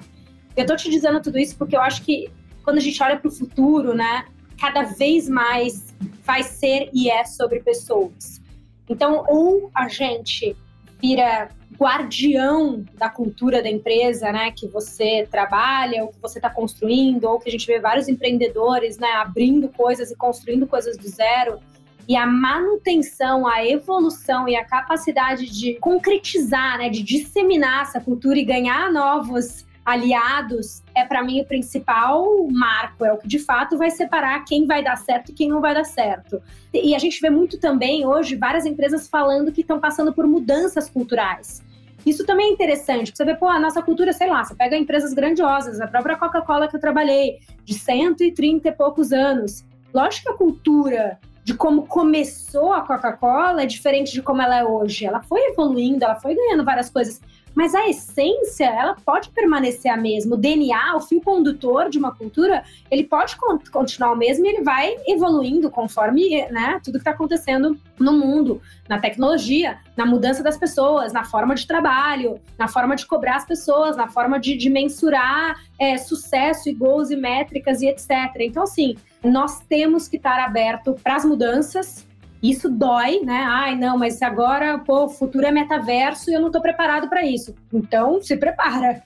Eu 0.56 0.66
tô 0.66 0.76
te 0.76 0.90
dizendo 0.90 1.20
tudo 1.20 1.38
isso 1.38 1.56
porque 1.56 1.76
eu 1.76 1.80
acho 1.80 2.02
que 2.02 2.30
quando 2.62 2.78
a 2.78 2.80
gente 2.80 3.02
olha 3.02 3.16
para 3.16 3.28
o 3.28 3.32
futuro, 3.32 3.94
né, 3.94 4.26
cada 4.60 4.82
vez 4.82 5.28
mais 5.28 5.94
vai 6.24 6.42
ser 6.42 6.90
e 6.92 7.10
é 7.10 7.24
sobre 7.24 7.60
pessoas. 7.60 8.40
Então, 8.88 9.24
ou 9.28 9.70
a 9.74 9.88
gente 9.88 10.56
vira 11.00 11.48
guardião 11.80 12.84
da 12.98 13.08
cultura 13.08 13.62
da 13.62 13.70
empresa, 13.70 14.30
né, 14.30 14.50
que 14.50 14.68
você 14.68 15.26
trabalha, 15.30 16.04
ou 16.04 16.08
que 16.08 16.20
você 16.20 16.38
está 16.38 16.50
construindo, 16.50 17.24
ou 17.24 17.40
que 17.40 17.48
a 17.48 17.52
gente 17.52 17.66
vê 17.66 17.80
vários 17.80 18.06
empreendedores, 18.06 18.98
né, 18.98 19.12
abrindo 19.12 19.66
coisas 19.70 20.10
e 20.10 20.16
construindo 20.16 20.66
coisas 20.66 20.98
do 20.98 21.08
zero. 21.08 21.58
E 22.06 22.16
a 22.16 22.26
manutenção, 22.26 23.46
a 23.46 23.64
evolução 23.64 24.46
e 24.46 24.56
a 24.56 24.64
capacidade 24.64 25.46
de 25.46 25.76
concretizar, 25.76 26.76
né, 26.76 26.90
de 26.90 27.02
disseminar 27.02 27.82
essa 27.82 27.98
cultura 27.98 28.38
e 28.38 28.44
ganhar 28.44 28.92
novos 28.92 29.64
aliados 29.82 30.82
é 30.94 31.04
para 31.04 31.22
mim 31.22 31.40
o 31.40 31.46
principal 31.46 32.46
marco, 32.50 33.06
é 33.06 33.12
o 33.12 33.16
que 33.16 33.26
de 33.26 33.38
fato 33.38 33.78
vai 33.78 33.90
separar 33.90 34.44
quem 34.44 34.66
vai 34.66 34.84
dar 34.84 34.96
certo 34.96 35.30
e 35.30 35.34
quem 35.34 35.48
não 35.48 35.62
vai 35.62 35.72
dar 35.72 35.84
certo. 35.84 36.42
E 36.74 36.94
a 36.94 36.98
gente 36.98 37.18
vê 37.22 37.30
muito 37.30 37.58
também 37.58 38.06
hoje 38.06 38.36
várias 38.36 38.66
empresas 38.66 39.08
falando 39.08 39.50
que 39.50 39.62
estão 39.62 39.80
passando 39.80 40.12
por 40.12 40.26
mudanças 40.26 40.90
culturais. 40.90 41.62
Isso 42.04 42.24
também 42.24 42.48
é 42.48 42.52
interessante, 42.52 43.12
você 43.14 43.24
vê, 43.24 43.34
pô, 43.34 43.46
a 43.46 43.58
nossa 43.58 43.82
cultura, 43.82 44.12
sei 44.12 44.28
lá, 44.28 44.42
você 44.42 44.54
pega 44.54 44.76
empresas 44.76 45.12
grandiosas, 45.12 45.80
a 45.80 45.86
própria 45.86 46.16
Coca-Cola 46.16 46.68
que 46.68 46.76
eu 46.76 46.80
trabalhei, 46.80 47.38
de 47.64 47.74
130 47.74 48.68
e 48.68 48.72
poucos 48.72 49.12
anos. 49.12 49.64
Lógico 49.92 50.26
que 50.26 50.32
a 50.32 50.36
cultura 50.36 51.18
de 51.44 51.54
como 51.54 51.86
começou 51.86 52.72
a 52.72 52.82
Coca-Cola 52.82 53.62
é 53.62 53.66
diferente 53.66 54.12
de 54.12 54.22
como 54.22 54.40
ela 54.40 54.58
é 54.58 54.64
hoje. 54.64 55.04
Ela 55.04 55.20
foi 55.20 55.40
evoluindo, 55.50 56.04
ela 56.04 56.14
foi 56.14 56.34
ganhando 56.34 56.64
várias 56.64 56.90
coisas 56.90 57.20
mas 57.54 57.74
a 57.74 57.88
essência, 57.88 58.64
ela 58.64 58.94
pode 58.94 59.30
permanecer 59.30 59.90
a 59.90 59.96
mesma. 59.96 60.36
O 60.36 60.38
DNA, 60.38 60.96
o 60.96 61.00
fio 61.00 61.20
condutor 61.20 61.88
de 61.88 61.98
uma 61.98 62.14
cultura, 62.14 62.64
ele 62.90 63.04
pode 63.04 63.36
continuar 63.70 64.12
o 64.12 64.16
mesmo 64.16 64.46
e 64.46 64.48
ele 64.48 64.62
vai 64.62 64.96
evoluindo 65.06 65.70
conforme 65.70 66.46
né, 66.50 66.80
tudo 66.82 66.94
que 66.94 67.00
está 67.00 67.10
acontecendo 67.10 67.78
no 67.98 68.12
mundo, 68.12 68.60
na 68.88 68.98
tecnologia, 68.98 69.78
na 69.96 70.06
mudança 70.06 70.42
das 70.42 70.56
pessoas, 70.56 71.12
na 71.12 71.24
forma 71.24 71.54
de 71.54 71.66
trabalho, 71.66 72.40
na 72.58 72.68
forma 72.68 72.96
de 72.96 73.06
cobrar 73.06 73.36
as 73.36 73.44
pessoas, 73.44 73.96
na 73.96 74.08
forma 74.08 74.38
de, 74.38 74.56
de 74.56 74.70
mensurar 74.70 75.60
é, 75.78 75.96
sucesso 75.98 76.68
e 76.68 76.72
goals 76.72 77.10
e 77.10 77.16
métricas 77.16 77.82
e 77.82 77.88
etc. 77.88 78.10
Então, 78.40 78.62
assim, 78.62 78.96
nós 79.22 79.60
temos 79.60 80.08
que 80.08 80.16
estar 80.16 80.38
aberto 80.40 80.94
para 81.02 81.16
as 81.16 81.24
mudanças, 81.24 82.06
isso 82.42 82.70
dói, 82.70 83.20
né? 83.20 83.44
Ai, 83.48 83.76
não, 83.76 83.98
mas 83.98 84.20
agora, 84.22 84.78
pô, 84.78 85.04
o 85.04 85.08
futuro 85.08 85.46
é 85.46 85.50
metaverso 85.50 86.30
e 86.30 86.34
eu 86.34 86.40
não 86.40 86.48
estou 86.48 86.62
preparado 86.62 87.08
para 87.08 87.24
isso. 87.24 87.54
Então, 87.72 88.22
se 88.22 88.36
prepara. 88.36 89.02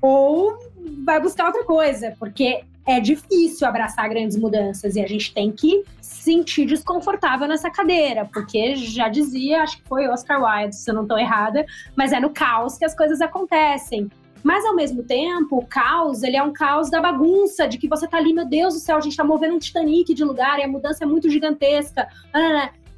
Ou 0.00 0.58
vai 1.04 1.20
buscar 1.20 1.46
outra 1.46 1.64
coisa, 1.64 2.14
porque 2.18 2.64
é 2.86 2.98
difícil 2.98 3.66
abraçar 3.68 4.08
grandes 4.08 4.36
mudanças 4.36 4.96
e 4.96 5.00
a 5.00 5.06
gente 5.06 5.32
tem 5.32 5.52
que 5.52 5.84
se 6.00 6.22
sentir 6.22 6.66
desconfortável 6.66 7.46
nessa 7.46 7.70
cadeira, 7.70 8.24
porque 8.32 8.74
já 8.76 9.08
dizia, 9.08 9.62
acho 9.62 9.78
que 9.78 9.88
foi 9.88 10.08
Oscar 10.08 10.42
Wilde, 10.42 10.76
se 10.76 10.90
eu 10.90 10.94
não 10.94 11.02
estou 11.02 11.18
errada, 11.18 11.64
mas 11.94 12.12
é 12.12 12.20
no 12.20 12.30
caos 12.30 12.78
que 12.78 12.84
as 12.84 12.94
coisas 12.94 13.20
acontecem. 13.20 14.10
Mas 14.42 14.64
ao 14.64 14.74
mesmo 14.74 15.02
tempo, 15.02 15.58
o 15.58 15.66
caos, 15.66 16.22
ele 16.22 16.36
é 16.36 16.42
um 16.42 16.52
caos 16.52 16.90
da 16.90 17.00
bagunça, 17.00 17.68
de 17.68 17.78
que 17.78 17.88
você 17.88 18.08
tá 18.08 18.16
ali, 18.16 18.32
meu 18.32 18.46
Deus 18.46 18.74
do 18.74 18.80
céu, 18.80 18.96
a 18.96 19.00
gente 19.00 19.16
tá 19.16 19.24
movendo 19.24 19.54
um 19.54 19.58
Titanic 19.58 20.14
de 20.14 20.24
lugar 20.24 20.58
e 20.58 20.62
a 20.62 20.68
mudança 20.68 21.04
é 21.04 21.06
muito 21.06 21.28
gigantesca. 21.28 22.08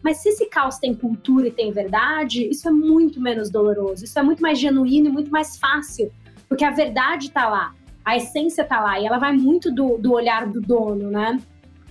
Mas 0.03 0.19
se 0.19 0.31
esse 0.31 0.47
caos 0.47 0.79
tem 0.79 0.95
cultura 0.95 1.47
e 1.47 1.53
tem 1.53 1.73
verdade, 1.73 2.49
isso 2.49 2.69
é 2.69 2.73
muito 2.73 3.21
menos 3.21 3.51
doloroso, 3.51 4.05
isso 4.05 4.19
é 4.19 4.23
muito 4.23 4.43
mais 4.43 4.59
genuíno 4.59 5.09
e 5.09 5.13
muito 5.13 5.31
mais 5.31 5.57
fácil, 5.57 6.13
porque 6.49 6.65
a 6.65 6.71
verdade 6.71 7.31
tá 7.31 7.49
lá, 7.49 7.73
a 8.05 8.17
essência 8.17 8.65
tá 8.65 8.81
lá, 8.81 8.99
e 8.99 9.07
ela 9.07 9.19
vai 9.19 9.33
muito 9.33 9.73
do, 9.73 9.97
do 9.99 10.13
olhar 10.13 10.47
do 10.47 10.61
dono, 10.61 11.09
né? 11.11 11.39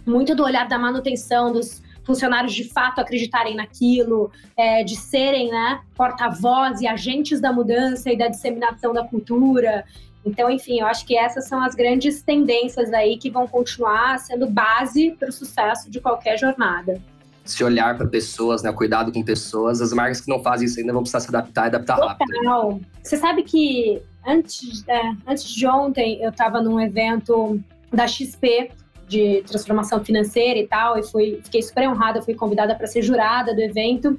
Muito 0.06 0.36
do 0.36 0.44
olhar 0.44 0.68
da 0.68 0.78
manutenção, 0.78 1.54
dos, 1.54 1.82
funcionários 2.12 2.54
de 2.54 2.66
fato 2.66 3.00
acreditarem 3.00 3.56
naquilo, 3.56 4.30
é, 4.58 4.84
de 4.84 4.98
serem 4.98 5.50
né, 5.50 5.80
porta-voz 5.96 6.82
e 6.82 6.88
agentes 6.88 7.40
da 7.40 7.54
mudança 7.54 8.12
e 8.12 8.18
da 8.18 8.28
disseminação 8.28 8.94
da 8.94 9.08
cultura. 9.08 9.86
Então, 10.26 10.50
enfim, 10.52 10.82
eu 10.82 10.88
acho 10.88 11.06
que 11.06 11.18
essas 11.18 11.48
são 11.48 11.64
as 11.64 11.74
grandes 11.74 12.22
tendências 12.22 12.92
aí 12.92 13.18
que 13.18 13.30
vão 13.30 13.48
continuar 13.48 14.20
sendo 14.20 14.46
base 14.50 15.12
para 15.12 15.30
o 15.30 15.32
sucesso 15.32 15.90
de 15.90 16.02
qualquer 16.02 16.38
jornada. 16.38 17.02
Se 17.46 17.64
olhar 17.64 17.98
para 17.98 18.06
pessoas, 18.08 18.62
né, 18.62 18.72
cuidado 18.72 19.12
com 19.12 19.24
pessoas, 19.24 19.82
as 19.82 19.94
marcas 19.94 20.22
que 20.22 20.30
não 20.30 20.44
fazem 20.44 20.68
isso 20.68 20.80
ainda 20.80 20.94
vão 20.94 21.02
precisar 21.02 21.22
se 21.22 21.30
adaptar 21.30 21.64
e 21.64 21.68
adaptar 21.68 21.96
Total. 21.96 22.10
rápido. 22.10 22.86
Você 23.02 23.18
sabe 23.18 23.44
que 23.44 24.02
antes, 24.28 24.88
é, 24.88 25.02
antes 25.26 25.46
de 25.46 25.66
ontem 25.66 26.22
eu 26.22 26.30
estava 26.30 26.62
num 26.62 26.80
evento 26.80 27.60
da 27.92 28.06
XP 28.06 28.70
de 29.12 29.44
transformação 29.46 30.04
financeira 30.04 30.58
e 30.58 30.66
tal, 30.66 30.98
e 30.98 31.04
fui, 31.04 31.42
fiquei 31.44 31.62
super 31.62 31.88
honrada, 31.90 32.22
fui 32.22 32.34
convidada 32.34 32.74
para 32.74 32.88
ser 32.88 33.02
jurada 33.02 33.54
do 33.54 33.62
evento. 33.62 34.18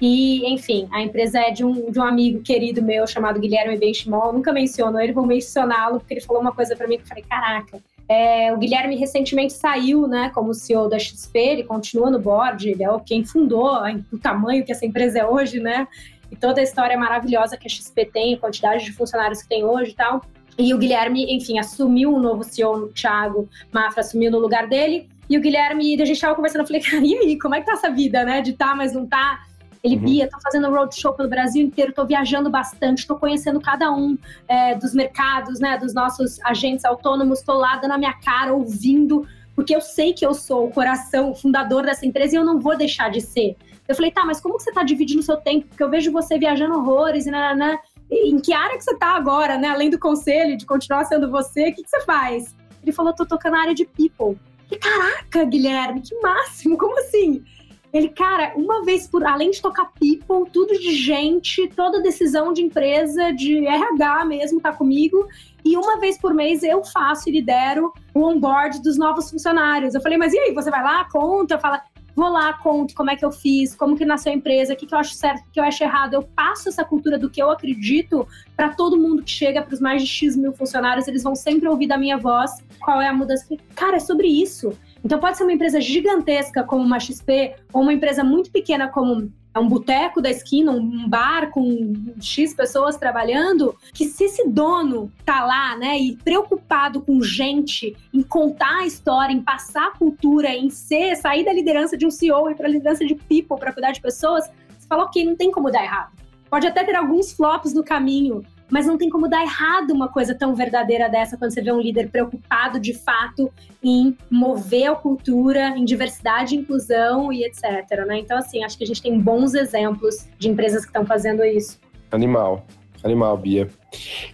E, 0.00 0.50
enfim, 0.50 0.88
a 0.90 1.02
empresa 1.02 1.38
é 1.38 1.50
de 1.50 1.62
um, 1.62 1.90
de 1.90 1.98
um 1.98 2.02
amigo 2.02 2.40
querido 2.40 2.82
meu 2.82 3.06
chamado 3.06 3.38
Guilherme 3.38 3.76
Benchimol. 3.76 4.32
Nunca 4.32 4.50
menciono 4.50 4.98
ele, 4.98 5.12
vou 5.12 5.26
mencioná-lo, 5.26 5.98
porque 6.00 6.14
ele 6.14 6.22
falou 6.22 6.40
uma 6.40 6.52
coisa 6.52 6.74
para 6.74 6.88
mim 6.88 6.96
que 6.96 7.02
eu 7.02 7.08
falei: 7.08 7.24
caraca. 7.28 7.78
É, 8.08 8.52
o 8.52 8.56
Guilherme 8.56 8.96
recentemente 8.96 9.52
saiu, 9.52 10.08
né, 10.08 10.30
como 10.34 10.54
CEO 10.54 10.88
da 10.88 10.98
XP, 10.98 11.38
ele 11.38 11.62
continua 11.62 12.10
no 12.10 12.18
board, 12.18 12.68
ele 12.68 12.82
é 12.82 12.88
quem 13.06 13.24
fundou 13.24 13.70
o 14.10 14.18
tamanho 14.18 14.64
que 14.64 14.72
essa 14.72 14.84
empresa 14.84 15.20
é 15.20 15.24
hoje, 15.24 15.60
né, 15.60 15.86
e 16.28 16.34
toda 16.34 16.60
a 16.60 16.64
história 16.64 16.98
maravilhosa 16.98 17.56
que 17.56 17.68
a 17.68 17.70
XP 17.70 18.06
tem, 18.06 18.34
a 18.34 18.38
quantidade 18.38 18.84
de 18.84 18.92
funcionários 18.92 19.42
que 19.42 19.48
tem 19.48 19.64
hoje 19.64 19.92
e 19.92 19.94
tal. 19.94 20.22
E 20.60 20.74
o 20.74 20.78
Guilherme, 20.78 21.24
enfim, 21.34 21.58
assumiu 21.58 22.12
o 22.12 22.20
novo 22.20 22.44
CEO, 22.44 22.74
o 22.74 22.88
Thiago 22.88 23.48
Mafra 23.72 24.00
assumiu 24.00 24.30
no 24.30 24.38
lugar 24.38 24.68
dele. 24.68 25.08
E 25.28 25.38
o 25.38 25.40
Guilherme, 25.40 25.94
a 25.94 26.04
gente 26.04 26.16
estava 26.16 26.34
conversando, 26.34 26.62
eu 26.62 26.66
falei, 26.66 26.82
cara, 26.82 27.04
e 27.04 27.14
aí, 27.14 27.38
como 27.38 27.54
é 27.54 27.60
que 27.60 27.66
tá 27.66 27.72
essa 27.72 27.90
vida, 27.90 28.24
né? 28.24 28.42
De 28.42 28.52
tá, 28.52 28.74
mas 28.74 28.92
não 28.92 29.06
tá. 29.06 29.40
Ele, 29.82 29.96
uhum. 29.96 30.02
Bia, 30.02 30.28
tô 30.28 30.38
fazendo 30.40 30.68
roadshow 30.68 31.14
pelo 31.14 31.28
Brasil 31.28 31.64
inteiro, 31.64 31.92
tô 31.92 32.04
viajando 32.04 32.50
bastante, 32.50 33.06
tô 33.06 33.16
conhecendo 33.16 33.60
cada 33.60 33.90
um 33.90 34.18
é, 34.46 34.74
dos 34.74 34.92
mercados, 34.92 35.58
né? 35.58 35.78
Dos 35.78 35.94
nossos 35.94 36.38
agentes 36.44 36.84
autônomos, 36.84 37.40
tô 37.40 37.54
lá 37.54 37.76
dando 37.76 37.92
a 37.92 37.98
minha 37.98 38.12
cara, 38.12 38.52
ouvindo, 38.52 39.26
porque 39.54 39.74
eu 39.74 39.80
sei 39.80 40.12
que 40.12 40.26
eu 40.26 40.34
sou 40.34 40.66
o 40.66 40.70
coração, 40.70 41.30
o 41.30 41.34
fundador 41.34 41.84
dessa 41.84 42.04
empresa 42.04 42.34
e 42.34 42.38
eu 42.38 42.44
não 42.44 42.60
vou 42.60 42.76
deixar 42.76 43.10
de 43.10 43.20
ser. 43.20 43.56
Eu 43.88 43.94
falei, 43.94 44.10
tá, 44.10 44.24
mas 44.24 44.40
como 44.40 44.56
que 44.56 44.62
você 44.62 44.72
tá 44.72 44.84
dividindo 44.84 45.20
o 45.20 45.24
seu 45.24 45.36
tempo? 45.36 45.66
Porque 45.66 45.82
eu 45.82 45.90
vejo 45.90 46.12
você 46.12 46.38
viajando 46.38 46.78
horrores 46.78 47.26
e 47.26 47.30
né, 47.30 47.78
em 48.10 48.38
que 48.40 48.52
área 48.52 48.76
que 48.76 48.84
você 48.84 48.96
tá 48.96 49.14
agora, 49.14 49.56
né? 49.56 49.68
Além 49.68 49.90
do 49.90 49.98
conselho, 49.98 50.56
de 50.56 50.66
continuar 50.66 51.04
sendo 51.04 51.30
você, 51.30 51.68
o 51.68 51.74
que, 51.74 51.82
que 51.82 51.90
você 51.90 52.00
faz? 52.02 52.56
Ele 52.82 52.92
falou, 52.92 53.14
tô 53.14 53.24
tocando 53.24 53.52
na 53.52 53.62
área 53.62 53.74
de 53.74 53.84
people. 53.84 54.38
E 54.70 54.76
caraca, 54.76 55.44
Guilherme, 55.44 56.00
que 56.00 56.14
máximo, 56.20 56.78
como 56.78 56.98
assim? 56.98 57.44
Ele, 57.92 58.08
cara, 58.08 58.52
uma 58.56 58.84
vez 58.84 59.08
por. 59.08 59.24
Além 59.26 59.50
de 59.50 59.60
tocar 59.60 59.90
people, 59.98 60.48
tudo 60.52 60.78
de 60.78 60.94
gente, 60.94 61.66
toda 61.68 62.00
decisão 62.00 62.52
de 62.52 62.62
empresa, 62.62 63.32
de 63.32 63.66
RH 63.66 64.24
mesmo, 64.26 64.60
tá 64.60 64.72
comigo. 64.72 65.26
E 65.64 65.76
uma 65.76 65.98
vez 65.98 66.16
por 66.16 66.32
mês 66.32 66.62
eu 66.62 66.84
faço 66.84 67.28
e 67.28 67.32
lidero 67.32 67.92
o 68.14 68.22
onboard 68.22 68.80
dos 68.80 68.96
novos 68.96 69.30
funcionários. 69.30 69.94
Eu 69.94 70.00
falei, 70.00 70.16
mas 70.16 70.32
e 70.32 70.38
aí, 70.38 70.54
você 70.54 70.70
vai 70.70 70.82
lá, 70.82 71.04
conta, 71.10 71.58
fala 71.58 71.82
vou 72.20 72.28
lá, 72.28 72.52
conto 72.52 72.94
como 72.94 73.10
é 73.10 73.16
que 73.16 73.24
eu 73.24 73.32
fiz, 73.32 73.74
como 73.74 73.96
que 73.96 74.04
nasceu 74.04 74.30
a 74.30 74.34
empresa, 74.34 74.74
o 74.74 74.76
que, 74.76 74.86
que 74.86 74.94
eu 74.94 74.98
acho 74.98 75.14
certo, 75.14 75.40
o 75.48 75.50
que 75.50 75.58
eu 75.58 75.64
acho 75.64 75.82
errado. 75.82 76.14
Eu 76.14 76.22
passo 76.22 76.68
essa 76.68 76.84
cultura 76.84 77.18
do 77.18 77.30
que 77.30 77.42
eu 77.42 77.50
acredito 77.50 78.28
para 78.54 78.68
todo 78.70 78.98
mundo 78.98 79.22
que 79.22 79.30
chega, 79.30 79.62
para 79.62 79.74
os 79.74 79.80
mais 79.80 80.02
de 80.02 80.08
X 80.08 80.36
mil 80.36 80.52
funcionários, 80.52 81.08
eles 81.08 81.22
vão 81.22 81.34
sempre 81.34 81.68
ouvir 81.68 81.86
da 81.86 81.96
minha 81.96 82.18
voz 82.18 82.52
qual 82.78 83.00
é 83.00 83.08
a 83.08 83.12
mudança. 83.12 83.46
Cara, 83.74 83.96
é 83.96 84.00
sobre 84.00 84.28
isso. 84.28 84.72
Então 85.02 85.18
pode 85.18 85.36
ser 85.36 85.44
uma 85.44 85.52
empresa 85.52 85.80
gigantesca 85.80 86.62
como 86.62 86.84
uma 86.84 87.00
XP, 87.00 87.54
ou 87.72 87.82
uma 87.82 87.92
empresa 87.92 88.22
muito 88.22 88.50
pequena 88.50 88.88
como 88.88 89.32
é 89.54 89.58
um 89.58 89.68
boteco 89.68 90.22
da 90.22 90.30
esquina, 90.30 90.70
um 90.70 91.08
bar 91.08 91.50
com 91.50 91.92
X 92.20 92.54
pessoas 92.54 92.96
trabalhando, 92.96 93.76
que 93.92 94.04
se 94.04 94.24
esse 94.24 94.48
dono 94.48 95.10
tá 95.24 95.44
lá, 95.44 95.76
né, 95.76 95.98
e 95.98 96.16
preocupado 96.16 97.00
com 97.00 97.20
gente, 97.22 97.96
em 98.14 98.22
contar 98.22 98.80
a 98.80 98.86
história, 98.86 99.32
em 99.32 99.42
passar 99.42 99.88
a 99.88 99.90
cultura, 99.90 100.48
em 100.48 100.70
ser, 100.70 101.16
sair 101.16 101.44
da 101.44 101.52
liderança 101.52 101.96
de 101.96 102.06
um 102.06 102.10
CEO 102.10 102.50
e 102.50 102.54
para 102.54 102.66
a 102.66 102.70
liderança 102.70 103.04
de 103.04 103.14
people 103.14 103.58
para 103.58 103.72
cuidar 103.72 103.90
de 103.90 104.00
pessoas, 104.00 104.48
você 104.78 104.86
fala, 104.88 105.04
ok, 105.04 105.24
não 105.24 105.34
tem 105.34 105.50
como 105.50 105.70
dar 105.70 105.82
errado. 105.82 106.12
Pode 106.48 106.66
até 106.66 106.84
ter 106.84 106.94
alguns 106.94 107.32
flops 107.32 107.72
no 107.72 107.84
caminho, 107.84 108.44
mas 108.70 108.86
não 108.86 108.96
tem 108.96 109.08
como 109.08 109.28
dar 109.28 109.42
errado 109.42 109.90
uma 109.90 110.08
coisa 110.08 110.34
tão 110.34 110.54
verdadeira 110.54 111.08
dessa 111.08 111.36
quando 111.36 111.52
você 111.52 111.60
vê 111.60 111.72
um 111.72 111.80
líder 111.80 112.08
preocupado 112.08 112.78
de 112.78 112.94
fato 112.94 113.52
em 113.82 114.16
mover 114.30 114.90
a 114.90 114.94
cultura, 114.94 115.70
em 115.76 115.84
diversidade, 115.84 116.56
inclusão 116.56 117.32
e 117.32 117.44
etc. 117.44 118.06
Né? 118.06 118.18
Então, 118.18 118.38
assim, 118.38 118.62
acho 118.64 118.78
que 118.78 118.84
a 118.84 118.86
gente 118.86 119.02
tem 119.02 119.18
bons 119.18 119.54
exemplos 119.54 120.28
de 120.38 120.48
empresas 120.48 120.82
que 120.82 120.88
estão 120.88 121.04
fazendo 121.04 121.44
isso. 121.44 121.78
Animal. 122.10 122.64
Animal, 123.02 123.36
Bia. 123.36 123.68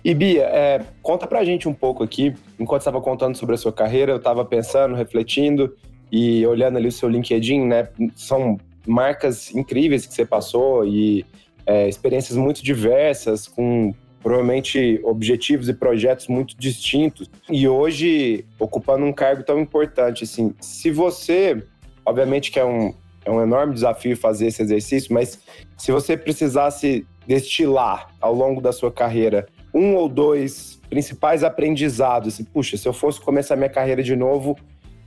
E 0.04 0.12
Bia, 0.12 0.42
é, 0.42 0.84
conta 1.00 1.26
pra 1.26 1.44
gente 1.44 1.68
um 1.68 1.74
pouco 1.74 2.02
aqui, 2.02 2.34
enquanto 2.58 2.80
estava 2.80 3.00
contando 3.00 3.36
sobre 3.36 3.54
a 3.54 3.58
sua 3.58 3.72
carreira, 3.72 4.12
eu 4.12 4.16
estava 4.16 4.44
pensando, 4.44 4.94
refletindo 4.94 5.76
e 6.10 6.44
olhando 6.46 6.76
ali 6.76 6.88
o 6.88 6.92
seu 6.92 7.08
LinkedIn, 7.08 7.64
né? 7.64 7.88
São 8.14 8.58
marcas 8.86 9.54
incríveis 9.54 10.04
que 10.06 10.14
você 10.14 10.24
passou 10.24 10.84
e 10.84 11.24
é, 11.64 11.88
experiências 11.88 12.36
muito 12.36 12.62
diversas, 12.62 13.46
com 13.46 13.92
provavelmente 14.26 15.00
objetivos 15.04 15.68
e 15.68 15.72
projetos 15.72 16.26
muito 16.26 16.56
distintos. 16.58 17.30
E 17.48 17.68
hoje, 17.68 18.44
ocupando 18.58 19.06
um 19.06 19.12
cargo 19.12 19.44
tão 19.44 19.60
importante, 19.60 20.24
assim, 20.24 20.52
se 20.60 20.90
você, 20.90 21.62
obviamente 22.04 22.50
que 22.50 22.58
é 22.58 22.64
um, 22.64 22.92
é 23.24 23.30
um 23.30 23.40
enorme 23.40 23.72
desafio 23.72 24.16
fazer 24.16 24.48
esse 24.48 24.60
exercício, 24.60 25.14
mas 25.14 25.38
se 25.76 25.92
você 25.92 26.16
precisasse 26.16 27.06
destilar 27.24 28.08
ao 28.20 28.34
longo 28.34 28.60
da 28.60 28.72
sua 28.72 28.90
carreira 28.90 29.46
um 29.72 29.94
ou 29.94 30.08
dois 30.08 30.80
principais 30.90 31.44
aprendizados, 31.44 32.34
assim, 32.34 32.42
puxa, 32.42 32.76
se 32.76 32.88
eu 32.88 32.92
fosse 32.92 33.20
começar 33.20 33.54
minha 33.54 33.70
carreira 33.70 34.02
de 34.02 34.16
novo, 34.16 34.58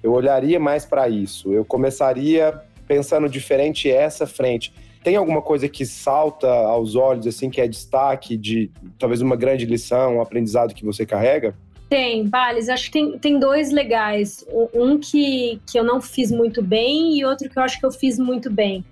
eu 0.01 0.13
olharia 0.13 0.62
mais 0.62 0.86
para 0.86 1.10
isso, 1.10 1.51
eu 1.51 1.65
começaria 1.65 2.58
pensando 2.88 3.27
diferente 3.27 3.91
essa 3.91 4.25
frente. 4.25 4.73
Tem 5.03 5.15
alguma 5.15 5.41
coisa 5.41 5.69
que 5.69 5.85
salta 5.85 6.47
aos 6.47 6.95
olhos, 6.95 7.25
assim, 7.25 7.49
que 7.49 7.62
é 7.62 7.67
destaque 7.67 8.35
de 8.35 8.69
talvez 8.97 9.21
uma 9.21 9.35
grande 9.35 9.65
lição, 9.65 10.17
um 10.17 10.21
aprendizado 10.21 10.73
que 10.73 10.83
você 10.83 11.05
carrega? 11.05 11.55
Tem, 11.89 12.27
Vales. 12.27 12.69
Acho 12.69 12.85
que 12.85 12.91
tem, 12.91 13.17
tem 13.17 13.39
dois 13.39 13.71
legais. 13.71 14.45
Um 14.73 14.99
que, 14.99 15.59
que 15.65 15.79
eu 15.79 15.83
não 15.83 15.99
fiz 15.99 16.31
muito 16.31 16.62
bem 16.62 17.17
e 17.17 17.25
outro 17.25 17.49
que 17.49 17.57
eu 17.57 17.63
acho 17.63 17.79
que 17.79 17.85
eu 17.85 17.91
fiz 17.91 18.19
muito 18.19 18.51
bem. 18.51 18.85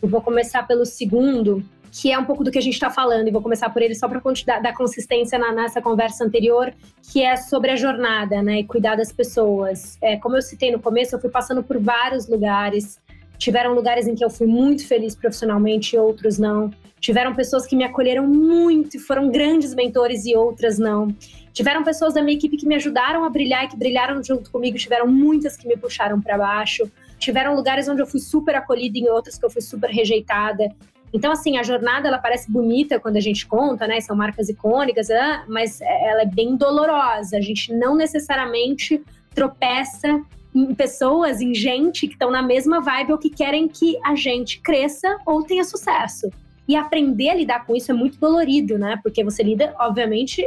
Eu 0.00 0.08
vou 0.08 0.22
começar 0.22 0.66
pelo 0.66 0.86
segundo, 0.86 1.62
que 1.90 2.10
é 2.10 2.18
um 2.18 2.24
pouco 2.24 2.44
do 2.44 2.50
que 2.50 2.58
a 2.58 2.62
gente 2.62 2.74
está 2.74 2.88
falando, 2.88 3.28
e 3.28 3.30
vou 3.30 3.42
começar 3.42 3.68
por 3.68 3.82
ele 3.82 3.94
só 3.94 4.08
para 4.08 4.20
dar 4.60 4.72
consistência 4.74 5.38
na, 5.38 5.52
nessa 5.52 5.82
conversa 5.82 6.24
anterior, 6.24 6.72
que 7.12 7.22
é 7.22 7.36
sobre 7.36 7.72
a 7.72 7.76
jornada, 7.76 8.40
né, 8.42 8.60
e 8.60 8.64
cuidar 8.64 8.94
das 8.96 9.12
pessoas. 9.12 9.98
É, 10.00 10.16
como 10.16 10.36
eu 10.36 10.42
citei 10.42 10.70
no 10.70 10.78
começo, 10.78 11.16
eu 11.16 11.20
fui 11.20 11.30
passando 11.30 11.62
por 11.62 11.78
vários 11.78 12.28
lugares, 12.28 12.98
Tiveram 13.38 13.72
lugares 13.72 14.06
em 14.06 14.14
que 14.14 14.24
eu 14.24 14.28
fui 14.28 14.46
muito 14.46 14.86
feliz 14.86 15.14
profissionalmente 15.14 15.94
e 15.94 15.98
outros 15.98 16.38
não. 16.38 16.70
Tiveram 17.00 17.34
pessoas 17.34 17.66
que 17.66 17.76
me 17.76 17.84
acolheram 17.84 18.26
muito 18.26 18.96
e 18.96 19.00
foram 19.00 19.30
grandes 19.30 19.74
mentores 19.74 20.26
e 20.26 20.34
outras 20.34 20.78
não. 20.78 21.08
Tiveram 21.52 21.84
pessoas 21.84 22.14
da 22.14 22.22
minha 22.22 22.36
equipe 22.36 22.56
que 22.56 22.66
me 22.66 22.74
ajudaram 22.74 23.24
a 23.24 23.30
brilhar 23.30 23.64
e 23.64 23.68
que 23.68 23.76
brilharam 23.76 24.22
junto 24.22 24.50
comigo. 24.50 24.76
Tiveram 24.76 25.06
muitas 25.06 25.56
que 25.56 25.68
me 25.68 25.76
puxaram 25.76 26.20
para 26.20 26.36
baixo. 26.36 26.90
Tiveram 27.18 27.54
lugares 27.54 27.88
onde 27.88 28.02
eu 28.02 28.06
fui 28.06 28.20
super 28.20 28.56
acolhida 28.56 28.98
e 28.98 29.08
outros 29.08 29.38
que 29.38 29.46
eu 29.46 29.50
fui 29.50 29.62
super 29.62 29.90
rejeitada. 29.90 30.68
Então, 31.12 31.32
assim, 31.32 31.56
a 31.56 31.62
jornada 31.62 32.08
ela 32.08 32.18
parece 32.18 32.50
bonita 32.50 33.00
quando 33.00 33.16
a 33.16 33.20
gente 33.20 33.46
conta, 33.46 33.86
né? 33.86 34.00
São 34.00 34.16
marcas 34.16 34.48
icônicas, 34.48 35.10
ah, 35.10 35.44
mas 35.48 35.80
ela 35.80 36.22
é 36.22 36.26
bem 36.26 36.56
dolorosa. 36.56 37.36
A 37.36 37.40
gente 37.40 37.72
não 37.72 37.96
necessariamente 37.96 39.02
tropeça 39.34 40.20
em 40.58 40.74
pessoas, 40.74 41.40
em 41.40 41.54
gente 41.54 42.06
que 42.06 42.14
estão 42.14 42.30
na 42.30 42.42
mesma 42.42 42.80
vibe 42.80 43.12
ou 43.12 43.18
que 43.18 43.30
querem 43.30 43.68
que 43.68 43.96
a 44.04 44.14
gente 44.16 44.60
cresça 44.60 45.18
ou 45.24 45.42
tenha 45.42 45.64
sucesso. 45.64 46.30
E 46.66 46.76
aprender 46.76 47.30
a 47.30 47.34
lidar 47.34 47.64
com 47.64 47.74
isso 47.74 47.90
é 47.90 47.94
muito 47.94 48.18
dolorido, 48.18 48.78
né? 48.78 48.98
Porque 49.02 49.22
você 49.24 49.42
lida, 49.42 49.74
obviamente, 49.78 50.44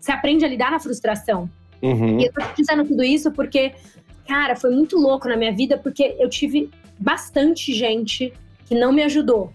você 0.00 0.10
aprende 0.10 0.44
a 0.44 0.48
lidar 0.48 0.70
na 0.70 0.80
frustração. 0.80 1.48
Uhum. 1.82 2.18
E 2.18 2.26
eu 2.26 2.32
tô 2.32 2.40
dizendo 2.56 2.84
tudo 2.84 3.04
isso 3.04 3.30
porque, 3.30 3.72
cara, 4.26 4.56
foi 4.56 4.70
muito 4.70 4.98
louco 4.98 5.28
na 5.28 5.36
minha 5.36 5.52
vida, 5.52 5.78
porque 5.78 6.16
eu 6.18 6.28
tive 6.28 6.70
bastante 6.98 7.72
gente 7.72 8.32
que 8.66 8.74
não 8.74 8.92
me 8.92 9.02
ajudou. 9.02 9.52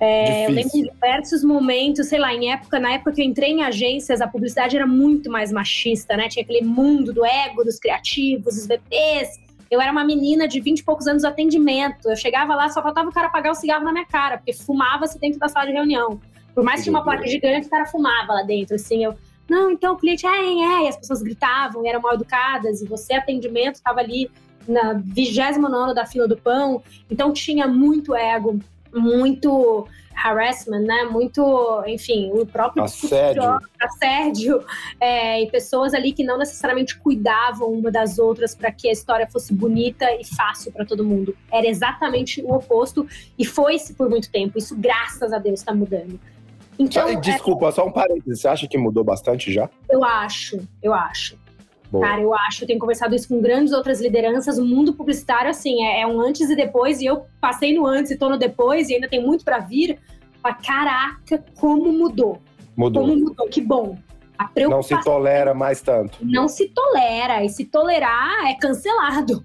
É, 0.00 0.46
eu 0.46 0.50
lembro 0.50 0.70
de 0.70 0.82
diversos 0.82 1.42
momentos, 1.42 2.06
sei 2.06 2.18
lá, 2.18 2.32
em 2.32 2.52
época, 2.52 2.78
na 2.78 2.92
época 2.92 3.12
que 3.12 3.20
eu 3.20 3.24
entrei 3.24 3.50
em 3.50 3.64
agências, 3.64 4.20
a 4.20 4.28
publicidade 4.28 4.76
era 4.76 4.86
muito 4.86 5.30
mais 5.30 5.50
machista, 5.50 6.16
né? 6.16 6.28
Tinha 6.28 6.44
aquele 6.44 6.64
mundo 6.64 7.12
do 7.12 7.24
ego, 7.24 7.64
dos 7.64 7.78
criativos, 7.78 8.56
os 8.56 8.66
VPs. 8.66 9.40
Eu 9.70 9.80
era 9.80 9.90
uma 9.90 10.04
menina 10.04 10.46
de 10.46 10.60
20 10.60 10.78
e 10.78 10.84
poucos 10.84 11.06
anos 11.08 11.22
de 11.22 11.28
atendimento. 11.28 12.08
Eu 12.08 12.16
chegava 12.16 12.54
lá, 12.54 12.68
só 12.68 12.80
faltava 12.80 13.08
o 13.08 13.12
cara 13.12 13.26
apagar 13.26 13.52
o 13.52 13.54
cigarro 13.54 13.84
na 13.84 13.92
minha 13.92 14.06
cara, 14.06 14.38
porque 14.38 14.52
fumava-se 14.52 15.18
dentro 15.18 15.38
da 15.38 15.48
sala 15.48 15.66
de 15.66 15.72
reunião. 15.72 16.20
Por 16.54 16.62
mais 16.62 16.80
que 16.80 16.84
tinha 16.84 16.94
uma 16.94 17.02
placa 17.02 17.26
gigante, 17.26 17.66
o 17.66 17.70
cara 17.70 17.84
fumava 17.86 18.34
lá 18.34 18.42
dentro, 18.42 18.76
assim. 18.76 19.04
Eu, 19.04 19.14
não, 19.48 19.70
então 19.72 19.94
o 19.94 19.96
cliente, 19.96 20.26
é, 20.26 20.30
é, 20.30 20.84
e 20.84 20.88
as 20.88 20.96
pessoas 20.96 21.22
gritavam, 21.22 21.84
eram 21.84 22.00
mal 22.00 22.14
educadas, 22.14 22.80
e 22.82 22.86
você, 22.86 23.14
atendimento, 23.14 23.76
estava 23.76 24.00
ali 24.00 24.30
na 24.66 24.92
29 24.92 25.94
da 25.94 26.06
fila 26.06 26.28
do 26.28 26.36
pão. 26.36 26.82
Então 27.10 27.32
tinha 27.32 27.66
muito 27.66 28.14
ego 28.14 28.60
muito 28.94 29.86
harassment, 30.14 30.80
né? 30.80 31.04
Muito, 31.04 31.82
enfim, 31.86 32.30
o 32.32 32.44
próprio 32.44 32.82
assédio, 32.82 33.58
assédio 33.80 34.64
é, 35.00 35.42
e 35.42 35.50
pessoas 35.50 35.94
ali 35.94 36.12
que 36.12 36.24
não 36.24 36.36
necessariamente 36.36 36.98
cuidavam 36.98 37.70
uma 37.70 37.90
das 37.90 38.18
outras 38.18 38.54
para 38.54 38.72
que 38.72 38.88
a 38.88 38.92
história 38.92 39.26
fosse 39.28 39.54
bonita 39.54 40.06
e 40.14 40.24
fácil 40.24 40.72
para 40.72 40.84
todo 40.84 41.04
mundo. 41.04 41.36
Era 41.52 41.66
exatamente 41.66 42.42
o 42.42 42.52
oposto 42.52 43.06
e 43.38 43.44
foi-se 43.44 43.94
por 43.94 44.10
muito 44.10 44.30
tempo. 44.30 44.58
Isso, 44.58 44.76
graças 44.76 45.32
a 45.32 45.38
Deus, 45.38 45.60
está 45.60 45.74
mudando. 45.74 46.18
Então, 46.78 47.20
Desculpa, 47.20 47.68
é... 47.68 47.72
só 47.72 47.86
um 47.86 47.92
parênteses. 47.92 48.40
Você 48.40 48.48
acha 48.48 48.68
que 48.68 48.78
mudou 48.78 49.02
bastante 49.02 49.52
já? 49.52 49.68
Eu 49.90 50.04
acho, 50.04 50.60
eu 50.82 50.94
acho. 50.94 51.36
Boa. 51.90 52.06
Cara, 52.06 52.20
eu 52.20 52.34
acho, 52.34 52.64
eu 52.64 52.66
tenho 52.66 52.78
conversado 52.78 53.14
isso 53.14 53.28
com 53.28 53.40
grandes 53.40 53.72
outras 53.72 54.00
lideranças. 54.00 54.58
O 54.58 54.64
mundo 54.64 54.92
publicitário, 54.92 55.50
assim, 55.50 55.84
é, 55.84 56.02
é 56.02 56.06
um 56.06 56.20
antes 56.20 56.48
e 56.50 56.54
depois, 56.54 57.00
e 57.00 57.06
eu 57.06 57.24
passei 57.40 57.74
no 57.74 57.86
antes 57.86 58.10
e 58.10 58.18
tô 58.18 58.28
no 58.28 58.38
depois, 58.38 58.88
e 58.88 58.94
ainda 58.94 59.08
tem 59.08 59.24
muito 59.24 59.44
para 59.44 59.58
vir. 59.58 59.98
Mas, 60.42 60.56
caraca, 60.64 61.42
como 61.58 61.90
mudou. 61.92 62.38
Mudou. 62.76 63.02
Como 63.02 63.16
mudou, 63.16 63.48
que 63.48 63.60
bom. 63.60 63.96
não 64.68 64.82
se 64.82 65.00
tolera 65.02 65.54
mais 65.54 65.80
tanto. 65.80 66.18
Não 66.20 66.46
se 66.46 66.68
tolera, 66.68 67.42
e 67.42 67.48
se 67.48 67.64
tolerar 67.64 68.46
é 68.46 68.54
cancelado. 68.54 69.42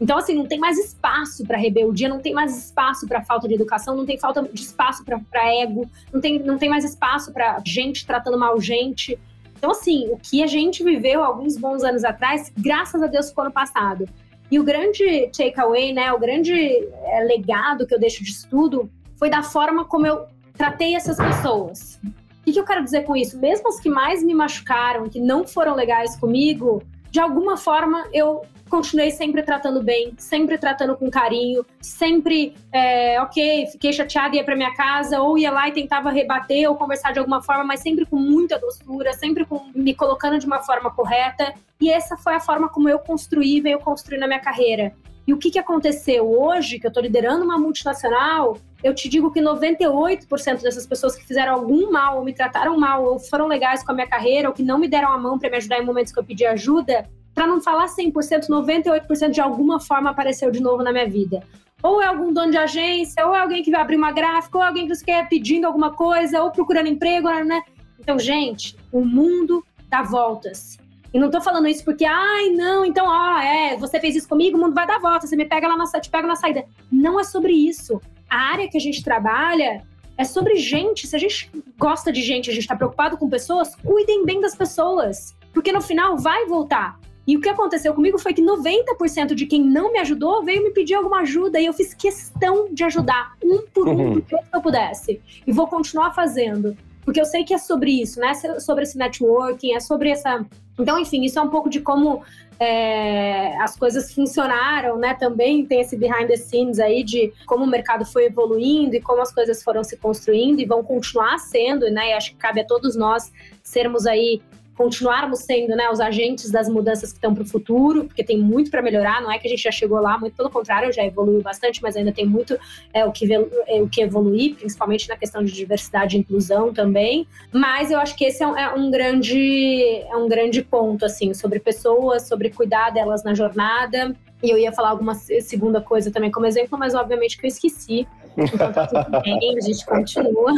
Então, 0.00 0.18
assim, 0.18 0.34
não 0.34 0.44
tem 0.44 0.58
mais 0.58 0.78
espaço 0.78 1.44
para 1.46 1.56
rebeldia, 1.56 2.08
não 2.08 2.18
tem 2.18 2.34
mais 2.34 2.56
espaço 2.56 3.06
para 3.06 3.22
falta 3.22 3.48
de 3.48 3.54
educação, 3.54 3.96
não 3.96 4.04
tem 4.04 4.18
falta 4.18 4.42
de 4.42 4.60
espaço 4.60 5.02
para 5.04 5.54
ego, 5.54 5.88
não 6.12 6.20
tem, 6.20 6.38
não 6.38 6.58
tem 6.58 6.68
mais 6.68 6.84
espaço 6.84 7.32
para 7.32 7.62
gente 7.64 8.06
tratando 8.06 8.38
mal 8.38 8.60
gente. 8.60 9.18
Então, 9.56 9.70
assim, 9.70 10.08
o 10.10 10.16
que 10.16 10.42
a 10.42 10.46
gente 10.46 10.84
viveu 10.84 11.22
alguns 11.22 11.56
bons 11.56 11.82
anos 11.82 12.04
atrás, 12.04 12.52
graças 12.56 13.02
a 13.02 13.06
Deus 13.06 13.30
ficou 13.30 13.44
no 13.44 13.52
passado. 13.52 14.06
E 14.50 14.60
o 14.60 14.64
grande 14.64 15.30
takeaway, 15.36 15.92
né, 15.92 16.12
o 16.12 16.18
grande 16.18 16.52
é, 16.52 17.20
legado 17.24 17.86
que 17.86 17.94
eu 17.94 17.98
deixo 17.98 18.22
de 18.22 18.30
estudo 18.30 18.90
foi 19.18 19.28
da 19.28 19.42
forma 19.42 19.84
como 19.84 20.06
eu 20.06 20.26
tratei 20.56 20.94
essas 20.94 21.16
pessoas. 21.16 21.98
O 22.04 22.44
que, 22.44 22.52
que 22.52 22.60
eu 22.60 22.64
quero 22.64 22.84
dizer 22.84 23.02
com 23.04 23.16
isso? 23.16 23.38
Mesmo 23.38 23.68
os 23.68 23.80
que 23.80 23.88
mais 23.88 24.22
me 24.22 24.34
machucaram, 24.34 25.08
que 25.08 25.18
não 25.18 25.46
foram 25.46 25.74
legais 25.74 26.14
comigo, 26.16 26.82
de 27.10 27.18
alguma 27.18 27.56
forma 27.56 28.06
eu 28.12 28.42
continuei 28.68 29.10
sempre 29.10 29.42
tratando 29.42 29.82
bem, 29.82 30.12
sempre 30.18 30.58
tratando 30.58 30.96
com 30.96 31.10
carinho, 31.10 31.64
sempre, 31.80 32.54
é, 32.72 33.20
ok, 33.20 33.66
fiquei 33.72 33.92
chateada 33.92 34.34
e 34.34 34.38
ia 34.38 34.44
para 34.44 34.56
minha 34.56 34.74
casa, 34.74 35.20
ou 35.20 35.38
ia 35.38 35.50
lá 35.50 35.68
e 35.68 35.72
tentava 35.72 36.10
rebater 36.10 36.68
ou 36.68 36.76
conversar 36.76 37.12
de 37.12 37.18
alguma 37.18 37.42
forma, 37.42 37.64
mas 37.64 37.80
sempre 37.80 38.04
com 38.04 38.16
muita 38.16 38.58
doçura, 38.58 39.12
sempre 39.12 39.44
com, 39.44 39.64
me 39.74 39.94
colocando 39.94 40.38
de 40.38 40.46
uma 40.46 40.62
forma 40.62 40.90
correta. 40.90 41.54
E 41.80 41.90
essa 41.90 42.16
foi 42.16 42.34
a 42.34 42.40
forma 42.40 42.68
como 42.68 42.88
eu 42.88 42.98
construí, 42.98 43.60
veio 43.60 43.78
construir 43.78 44.18
na 44.18 44.26
minha 44.26 44.40
carreira. 44.40 44.92
E 45.26 45.32
o 45.32 45.38
que, 45.38 45.50
que 45.50 45.58
aconteceu 45.58 46.24
hoje, 46.30 46.78
que 46.78 46.86
eu 46.86 46.88
estou 46.88 47.02
liderando 47.02 47.44
uma 47.44 47.58
multinacional, 47.58 48.56
eu 48.82 48.94
te 48.94 49.08
digo 49.08 49.32
que 49.32 49.40
98% 49.40 50.62
dessas 50.62 50.86
pessoas 50.86 51.16
que 51.16 51.26
fizeram 51.26 51.54
algum 51.54 51.90
mal, 51.90 52.18
ou 52.18 52.24
me 52.24 52.32
trataram 52.32 52.78
mal, 52.78 53.04
ou 53.04 53.18
foram 53.18 53.48
legais 53.48 53.82
com 53.82 53.90
a 53.90 53.94
minha 53.94 54.06
carreira, 54.06 54.48
ou 54.48 54.54
que 54.54 54.62
não 54.62 54.78
me 54.78 54.86
deram 54.86 55.10
a 55.10 55.18
mão 55.18 55.36
para 55.36 55.50
me 55.50 55.56
ajudar 55.56 55.80
em 55.80 55.84
momentos 55.84 56.12
que 56.12 56.18
eu 56.20 56.24
pedi 56.24 56.46
ajuda, 56.46 57.08
para 57.36 57.46
não 57.46 57.60
falar 57.60 57.84
100%, 57.84 58.48
98% 58.48 59.30
de 59.30 59.42
alguma 59.42 59.78
forma 59.78 60.08
apareceu 60.08 60.50
de 60.50 60.58
novo 60.58 60.82
na 60.82 60.90
minha 60.90 61.06
vida. 61.06 61.42
ou 61.82 62.00
é 62.00 62.06
algum 62.06 62.32
dono 62.32 62.50
de 62.50 62.56
agência, 62.56 63.24
ou 63.26 63.36
é 63.36 63.40
alguém 63.40 63.62
que 63.62 63.70
vai 63.70 63.82
abrir 63.82 63.96
uma 63.96 64.10
gráfica, 64.10 64.56
ou 64.56 64.64
é 64.64 64.66
alguém 64.66 64.88
que 64.88 65.04
quer 65.04 65.28
pedindo 65.28 65.66
alguma 65.66 65.92
coisa, 65.92 66.42
ou 66.42 66.50
procurando 66.50 66.88
emprego, 66.88 67.28
né? 67.44 67.60
Então, 68.00 68.18
gente, 68.18 68.74
o 68.90 69.04
mundo 69.04 69.62
dá 69.88 70.02
voltas. 70.02 70.78
E 71.12 71.18
não 71.18 71.30
tô 71.30 71.40
falando 71.40 71.68
isso 71.68 71.84
porque, 71.84 72.06
ai, 72.06 72.48
não, 72.48 72.84
então, 72.84 73.06
ó, 73.06 73.38
é, 73.38 73.76
você 73.76 74.00
fez 74.00 74.16
isso 74.16 74.28
comigo, 74.28 74.56
o 74.56 74.60
mundo 74.60 74.74
vai 74.74 74.86
dar 74.86 74.98
volta, 74.98 75.26
você 75.26 75.36
me 75.36 75.44
pega 75.44 75.68
lá 75.68 75.76
na, 75.76 75.84
te 76.00 76.10
pega 76.10 76.26
na 76.26 76.36
saída. 76.36 76.64
Não 76.90 77.20
é 77.20 77.24
sobre 77.24 77.52
isso. 77.52 78.00
A 78.28 78.52
área 78.52 78.68
que 78.68 78.78
a 78.78 78.80
gente 78.80 79.04
trabalha 79.04 79.86
é 80.16 80.24
sobre 80.24 80.56
gente. 80.56 81.06
Se 81.06 81.14
a 81.14 81.18
gente 81.18 81.50
gosta 81.78 82.10
de 82.10 82.22
gente, 82.22 82.48
a 82.50 82.54
gente 82.54 82.62
está 82.62 82.74
preocupado 82.74 83.18
com 83.18 83.28
pessoas, 83.28 83.76
cuidem 83.76 84.24
bem 84.24 84.40
das 84.40 84.56
pessoas. 84.56 85.36
Porque 85.52 85.70
no 85.70 85.82
final 85.82 86.16
vai 86.16 86.46
voltar. 86.46 86.98
E 87.26 87.36
o 87.36 87.40
que 87.40 87.48
aconteceu 87.48 87.92
comigo 87.92 88.18
foi 88.18 88.32
que 88.32 88.42
90% 88.42 89.34
de 89.34 89.46
quem 89.46 89.62
não 89.62 89.92
me 89.92 89.98
ajudou 89.98 90.44
veio 90.44 90.62
me 90.62 90.70
pedir 90.70 90.94
alguma 90.94 91.20
ajuda 91.20 91.60
e 91.60 91.66
eu 91.66 91.72
fiz 91.72 91.92
questão 91.92 92.68
de 92.72 92.84
ajudar 92.84 93.32
um 93.42 93.62
por 93.62 93.88
um, 93.88 93.92
uhum. 93.92 94.20
que 94.20 94.34
eu 94.34 94.62
pudesse. 94.62 95.20
E 95.46 95.52
vou 95.52 95.66
continuar 95.66 96.14
fazendo. 96.14 96.76
Porque 97.04 97.20
eu 97.20 97.24
sei 97.24 97.44
que 97.44 97.54
é 97.54 97.58
sobre 97.58 98.02
isso, 98.02 98.18
né? 98.18 98.34
Sobre 98.58 98.82
esse 98.82 98.98
networking, 98.98 99.74
é 99.74 99.80
sobre 99.80 100.10
essa. 100.10 100.44
Então, 100.78 100.98
enfim, 100.98 101.22
isso 101.24 101.38
é 101.38 101.42
um 101.42 101.48
pouco 101.48 101.70
de 101.70 101.80
como 101.80 102.22
é, 102.58 103.56
as 103.58 103.76
coisas 103.76 104.12
funcionaram, 104.12 104.98
né? 104.98 105.14
Também 105.14 105.64
tem 105.64 105.80
esse 105.80 105.96
behind 105.96 106.26
the 106.26 106.36
scenes 106.36 106.78
aí 106.80 107.04
de 107.04 107.32
como 107.46 107.64
o 107.64 107.66
mercado 107.66 108.04
foi 108.04 108.26
evoluindo 108.26 108.96
e 108.96 109.00
como 109.00 109.22
as 109.22 109.32
coisas 109.32 109.62
foram 109.62 109.84
se 109.84 109.96
construindo 109.96 110.60
e 110.60 110.64
vão 110.64 110.82
continuar 110.82 111.38
sendo, 111.38 111.88
né? 111.90 112.10
E 112.10 112.12
acho 112.12 112.30
que 112.32 112.36
cabe 112.36 112.60
a 112.60 112.66
todos 112.66 112.96
nós 112.96 113.32
sermos 113.62 114.04
aí 114.06 114.42
continuarmos 114.76 115.40
sendo 115.40 115.74
né, 115.74 115.88
os 115.90 116.00
agentes 116.00 116.50
das 116.50 116.68
mudanças 116.68 117.10
que 117.10 117.16
estão 117.16 117.34
para 117.34 117.42
o 117.42 117.46
futuro, 117.46 118.04
porque 118.04 118.22
tem 118.22 118.38
muito 118.38 118.70
para 118.70 118.82
melhorar, 118.82 119.22
não 119.22 119.32
é 119.32 119.38
que 119.38 119.46
a 119.46 119.50
gente 119.50 119.62
já 119.62 119.70
chegou 119.70 120.00
lá, 120.00 120.18
muito 120.18 120.36
pelo 120.36 120.50
contrário, 120.50 120.92
já 120.92 121.04
evoluiu 121.04 121.42
bastante, 121.42 121.82
mas 121.82 121.96
ainda 121.96 122.12
tem 122.12 122.26
muito 122.26 122.58
é, 122.92 123.04
o, 123.04 123.10
que, 123.10 123.32
é, 123.32 123.40
o 123.80 123.88
que 123.88 124.02
evoluir, 124.02 124.56
principalmente 124.56 125.08
na 125.08 125.16
questão 125.16 125.42
de 125.42 125.52
diversidade 125.52 126.16
e 126.16 126.20
inclusão 126.20 126.72
também. 126.72 127.26
Mas 127.50 127.90
eu 127.90 127.98
acho 127.98 128.14
que 128.14 128.26
esse 128.26 128.42
é 128.42 128.46
um, 128.46 128.56
é 128.56 128.74
um 128.74 128.90
grande, 128.90 130.02
é 130.08 130.16
um 130.16 130.28
grande 130.28 130.62
ponto, 130.62 131.06
assim, 131.06 131.32
sobre 131.32 131.58
pessoas, 131.58 132.28
sobre 132.28 132.50
cuidar 132.50 132.90
delas 132.90 133.24
na 133.24 133.34
jornada. 133.34 134.14
E 134.42 134.50
eu 134.50 134.58
ia 134.58 134.72
falar 134.72 134.90
alguma 134.90 135.14
segunda 135.14 135.80
coisa 135.80 136.10
também 136.10 136.30
como 136.30 136.44
exemplo, 136.44 136.78
mas 136.78 136.94
obviamente 136.94 137.38
que 137.38 137.46
eu 137.46 137.48
esqueci. 137.48 138.06
Então 138.36 138.70
tá 138.70 138.86
tudo 138.86 139.22
bem, 139.22 139.56
a 139.56 139.60
gente 139.62 139.86
continua. 139.86 140.52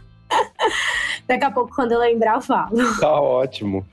Daqui 1.26 1.44
a 1.44 1.50
pouco, 1.50 1.74
quando 1.74 1.92
eu 1.92 2.00
lembrar, 2.00 2.36
eu 2.36 2.40
falo. 2.40 2.76
Tá 3.00 3.20
ótimo. 3.20 3.86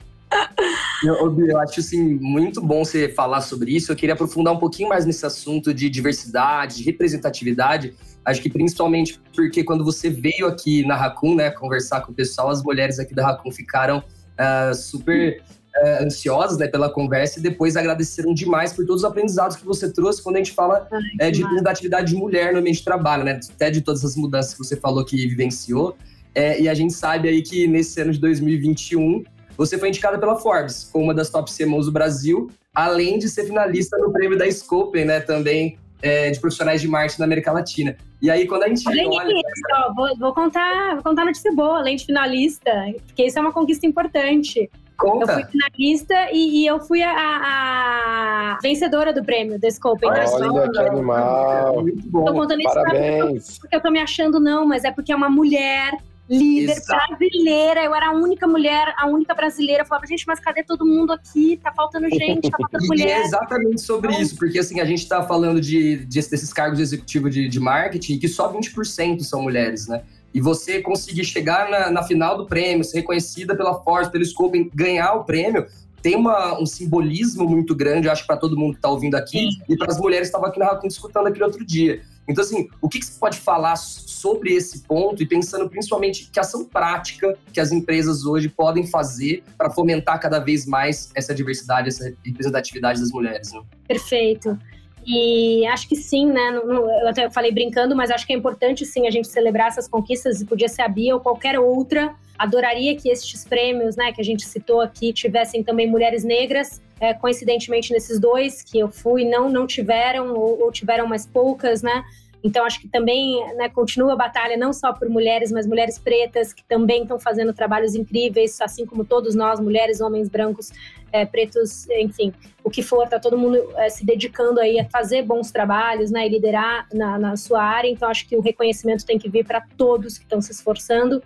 Eu, 1.04 1.46
eu, 1.46 1.58
acho 1.60 1.80
assim, 1.80 2.02
muito 2.20 2.60
bom 2.60 2.84
você 2.84 3.08
falar 3.08 3.40
sobre 3.40 3.70
isso. 3.74 3.92
Eu 3.92 3.96
queria 3.96 4.14
aprofundar 4.14 4.54
um 4.54 4.58
pouquinho 4.58 4.88
mais 4.88 5.04
nesse 5.04 5.24
assunto 5.24 5.72
de 5.72 5.88
diversidade, 5.88 6.76
de 6.76 6.84
representatividade. 6.84 7.94
Acho 8.24 8.42
que 8.42 8.50
principalmente 8.50 9.20
porque 9.34 9.62
quando 9.62 9.84
você 9.84 10.10
veio 10.10 10.46
aqui 10.46 10.84
na 10.86 10.96
Raccoon, 10.96 11.34
né, 11.34 11.50
conversar 11.50 12.00
com 12.00 12.12
o 12.12 12.14
pessoal, 12.14 12.48
as 12.50 12.62
mulheres 12.62 12.98
aqui 12.98 13.14
da 13.14 13.24
Raccoon 13.24 13.52
ficaram 13.52 13.98
uh, 13.98 14.74
super 14.74 15.40
uh, 15.76 16.04
ansiosas 16.04 16.58
né, 16.58 16.66
pela 16.66 16.90
conversa 16.90 17.38
e 17.38 17.42
depois 17.42 17.76
agradeceram 17.76 18.34
demais 18.34 18.72
por 18.72 18.84
todos 18.84 19.02
os 19.02 19.08
aprendizados 19.08 19.56
que 19.56 19.64
você 19.64 19.92
trouxe 19.92 20.22
quando 20.22 20.36
a 20.36 20.38
gente 20.38 20.52
fala 20.52 20.88
Ai, 21.20 21.28
uh, 21.28 21.32
de 21.32 21.42
representatividade 21.42 22.12
de 22.12 22.16
mulher 22.16 22.52
no 22.52 22.58
ambiente 22.58 22.78
de 22.78 22.84
trabalho, 22.84 23.22
né? 23.22 23.38
Até 23.52 23.70
de 23.70 23.80
todas 23.80 24.04
as 24.04 24.16
mudanças 24.16 24.54
que 24.54 24.58
você 24.58 24.76
falou 24.76 25.04
que 25.04 25.16
vivenciou. 25.28 25.96
É, 26.36 26.60
e 26.60 26.68
a 26.68 26.74
gente 26.74 26.92
sabe 26.92 27.30
aí 27.30 27.40
que 27.40 27.66
nesse 27.66 27.98
ano 27.98 28.12
de 28.12 28.20
2021 28.20 29.24
você 29.56 29.78
foi 29.78 29.88
indicada 29.88 30.18
pela 30.18 30.36
Forbes 30.36 30.90
como 30.92 31.04
uma 31.04 31.14
das 31.14 31.30
top 31.30 31.50
CMOs 31.50 31.86
do 31.86 31.92
Brasil, 31.92 32.50
além 32.74 33.18
de 33.18 33.26
ser 33.26 33.46
finalista 33.46 33.96
no 33.96 34.12
prêmio 34.12 34.36
da 34.36 34.48
Scopen, 34.50 35.06
né? 35.06 35.18
Também 35.20 35.78
é, 36.02 36.30
de 36.30 36.38
profissionais 36.38 36.82
de 36.82 36.88
marketing 36.88 37.20
na 37.20 37.24
América 37.24 37.50
Latina. 37.52 37.96
E 38.20 38.30
aí, 38.30 38.46
quando 38.46 38.64
a 38.64 38.68
gente 38.68 38.86
além 38.86 39.08
olha... 39.08 39.34
Disso, 39.34 39.62
ó, 39.72 39.94
vou, 39.94 40.14
vou, 40.18 40.34
contar, 40.34 40.96
vou 40.96 41.02
contar 41.02 41.24
notícia 41.24 41.50
boa, 41.54 41.78
além 41.78 41.96
de 41.96 42.04
finalista, 42.04 42.70
porque 43.06 43.24
isso 43.24 43.38
é 43.38 43.40
uma 43.40 43.52
conquista 43.52 43.86
importante. 43.86 44.70
Conta. 44.98 45.32
Eu 45.32 45.34
fui 45.36 45.44
finalista 45.44 46.14
e, 46.32 46.58
e 46.58 46.66
eu 46.66 46.80
fui 46.80 47.02
a, 47.02 47.14
a, 47.14 48.58
vencedora 48.62 49.10
do 49.10 49.24
prêmio 49.24 49.58
da 49.58 49.70
Scope. 49.70 50.04
Olha, 50.04 50.22
Olha 50.28 50.70
que 50.70 50.78
animal. 50.80 51.80
Muito 51.80 52.06
bom. 52.10 52.26
Tô 52.26 52.34
contando 52.34 52.62
Parabéns. 52.62 53.48
isso 53.48 53.60
porque 53.60 53.76
eu 53.76 53.80
tô 53.80 53.90
me 53.90 54.00
achando, 54.00 54.38
não, 54.38 54.66
mas 54.66 54.84
é 54.84 54.90
porque 54.90 55.12
é 55.12 55.16
uma 55.16 55.30
mulher 55.30 55.92
líder 56.28 56.72
Exato. 56.72 57.16
brasileira. 57.16 57.84
Eu 57.84 57.94
era 57.94 58.08
a 58.08 58.12
única 58.12 58.46
mulher, 58.46 58.94
a 58.96 59.06
única 59.06 59.34
brasileira. 59.34 59.82
Eu 59.82 59.86
falava, 59.86 60.06
gente, 60.06 60.26
mas 60.26 60.40
cadê 60.40 60.62
todo 60.62 60.84
mundo 60.84 61.12
aqui? 61.12 61.58
Tá 61.62 61.72
faltando 61.72 62.08
gente, 62.10 62.50
tá 62.50 62.56
faltando 62.58 62.86
mulher. 62.86 63.06
E 63.06 63.10
é 63.10 63.24
exatamente 63.24 63.80
sobre 63.80 64.10
então... 64.10 64.22
isso, 64.22 64.36
porque 64.36 64.58
assim, 64.58 64.80
a 64.80 64.84
gente 64.84 65.06
tá 65.06 65.22
falando 65.22 65.60
de, 65.60 66.04
de 66.04 66.14
desses 66.14 66.52
cargos 66.52 66.80
executivos 66.80 67.32
de, 67.32 67.48
de 67.48 67.60
marketing 67.60 68.18
que 68.18 68.28
só 68.28 68.52
20% 68.52 69.20
são 69.20 69.42
mulheres, 69.42 69.86
né? 69.86 70.02
E 70.34 70.40
você 70.40 70.82
conseguir 70.82 71.24
chegar 71.24 71.70
na, 71.70 71.90
na 71.90 72.02
final 72.02 72.36
do 72.36 72.46
prêmio, 72.46 72.84
ser 72.84 72.98
reconhecida 72.98 73.56
pela 73.56 73.82
Force, 73.82 74.10
pelo 74.10 74.24
Scope, 74.24 74.70
ganhar 74.74 75.14
o 75.14 75.24
prêmio, 75.24 75.66
tem 76.02 76.14
uma, 76.14 76.60
um 76.60 76.66
simbolismo 76.66 77.48
muito 77.48 77.74
grande, 77.74 78.08
acho, 78.08 78.26
para 78.26 78.36
todo 78.36 78.56
mundo 78.56 78.72
que 78.72 78.78
está 78.78 78.88
ouvindo 78.88 79.16
aqui, 79.16 79.50
Sim. 79.50 79.62
e 79.68 79.76
para 79.76 79.90
as 79.90 79.98
mulheres 79.98 80.28
que 80.28 80.36
estavam 80.36 80.48
aqui 80.48 80.58
na 80.58 80.66
Raccoon 80.66 80.86
escutando 80.86 81.26
aquele 81.26 81.44
outro 81.44 81.64
dia. 81.64 82.00
Então, 82.28 82.42
assim, 82.42 82.68
o 82.80 82.88
que, 82.88 82.98
que 82.98 83.06
você 83.06 83.18
pode 83.18 83.38
falar 83.38 83.76
sobre 83.76 84.52
esse 84.54 84.80
ponto 84.80 85.22
e 85.22 85.26
pensando 85.26 85.68
principalmente 85.68 86.28
que 86.32 86.40
ação 86.40 86.64
prática 86.64 87.36
que 87.52 87.60
as 87.60 87.72
empresas 87.72 88.24
hoje 88.24 88.48
podem 88.48 88.86
fazer 88.86 89.44
para 89.56 89.70
fomentar 89.70 90.20
cada 90.20 90.38
vez 90.38 90.66
mais 90.66 91.10
essa 91.14 91.34
diversidade, 91.34 91.88
essa 91.88 92.12
representatividade 92.24 93.00
das 93.00 93.10
mulheres? 93.10 93.52
Né? 93.52 93.62
Perfeito. 93.86 94.58
E 95.06 95.64
acho 95.68 95.88
que 95.88 95.94
sim, 95.94 96.26
né? 96.26 96.60
Eu 97.02 97.08
até 97.08 97.30
falei 97.30 97.52
brincando, 97.52 97.94
mas 97.94 98.10
acho 98.10 98.26
que 98.26 98.32
é 98.32 98.36
importante 98.36 98.84
sim 98.84 99.06
a 99.06 99.10
gente 99.10 99.28
celebrar 99.28 99.68
essas 99.68 99.86
conquistas, 99.86 100.40
e 100.40 100.44
podia 100.44 100.68
ser 100.68 100.82
a 100.82 100.88
Bia 100.88 101.14
ou 101.14 101.20
qualquer 101.20 101.56
outra. 101.58 102.12
Adoraria 102.36 102.96
que 102.96 103.08
estes 103.08 103.44
prêmios, 103.44 103.94
né, 103.94 104.12
que 104.12 104.20
a 104.20 104.24
gente 104.24 104.44
citou 104.44 104.80
aqui, 104.80 105.12
tivessem 105.12 105.62
também 105.62 105.88
mulheres 105.88 106.24
negras. 106.24 106.82
É, 107.00 107.14
coincidentemente, 107.14 107.92
nesses 107.92 108.18
dois 108.18 108.62
que 108.62 108.78
eu 108.80 108.88
fui, 108.88 109.24
não, 109.24 109.48
não 109.48 109.64
tiveram, 109.66 110.34
ou, 110.34 110.64
ou 110.64 110.72
tiveram 110.72 111.06
mais 111.06 111.24
poucas, 111.24 111.82
né? 111.82 112.02
Então, 112.42 112.64
acho 112.64 112.80
que 112.80 112.88
também 112.88 113.44
né, 113.56 113.68
continua 113.68 114.12
a 114.12 114.16
batalha 114.16 114.56
não 114.56 114.72
só 114.72 114.92
por 114.92 115.08
mulheres, 115.08 115.50
mas 115.50 115.66
mulheres 115.66 115.98
pretas 115.98 116.52
que 116.52 116.64
também 116.64 117.02
estão 117.02 117.18
fazendo 117.18 117.52
trabalhos 117.52 117.94
incríveis, 117.94 118.60
assim 118.60 118.86
como 118.86 119.04
todos 119.04 119.34
nós, 119.34 119.58
mulheres, 119.58 120.00
homens 120.00 120.28
brancos, 120.28 120.70
é, 121.16 121.26
pretos, 121.26 121.88
enfim, 121.90 122.32
o 122.62 122.70
que 122.70 122.82
for, 122.82 123.08
tá 123.08 123.18
todo 123.18 123.38
mundo 123.38 123.58
é, 123.76 123.88
se 123.88 124.04
dedicando 124.04 124.60
aí 124.60 124.78
a 124.78 124.84
fazer 124.84 125.22
bons 125.22 125.50
trabalhos, 125.50 126.10
né, 126.10 126.26
e 126.26 126.28
liderar 126.28 126.86
na, 126.92 127.18
na 127.18 127.36
sua 127.36 127.62
área. 127.62 127.88
Então, 127.88 128.08
acho 128.08 128.28
que 128.28 128.36
o 128.36 128.40
reconhecimento 128.40 129.04
tem 129.06 129.18
que 129.18 129.28
vir 129.28 129.44
para 129.44 129.62
todos 129.76 130.18
que 130.18 130.24
estão 130.24 130.40
se 130.40 130.52
esforçando. 130.52 131.22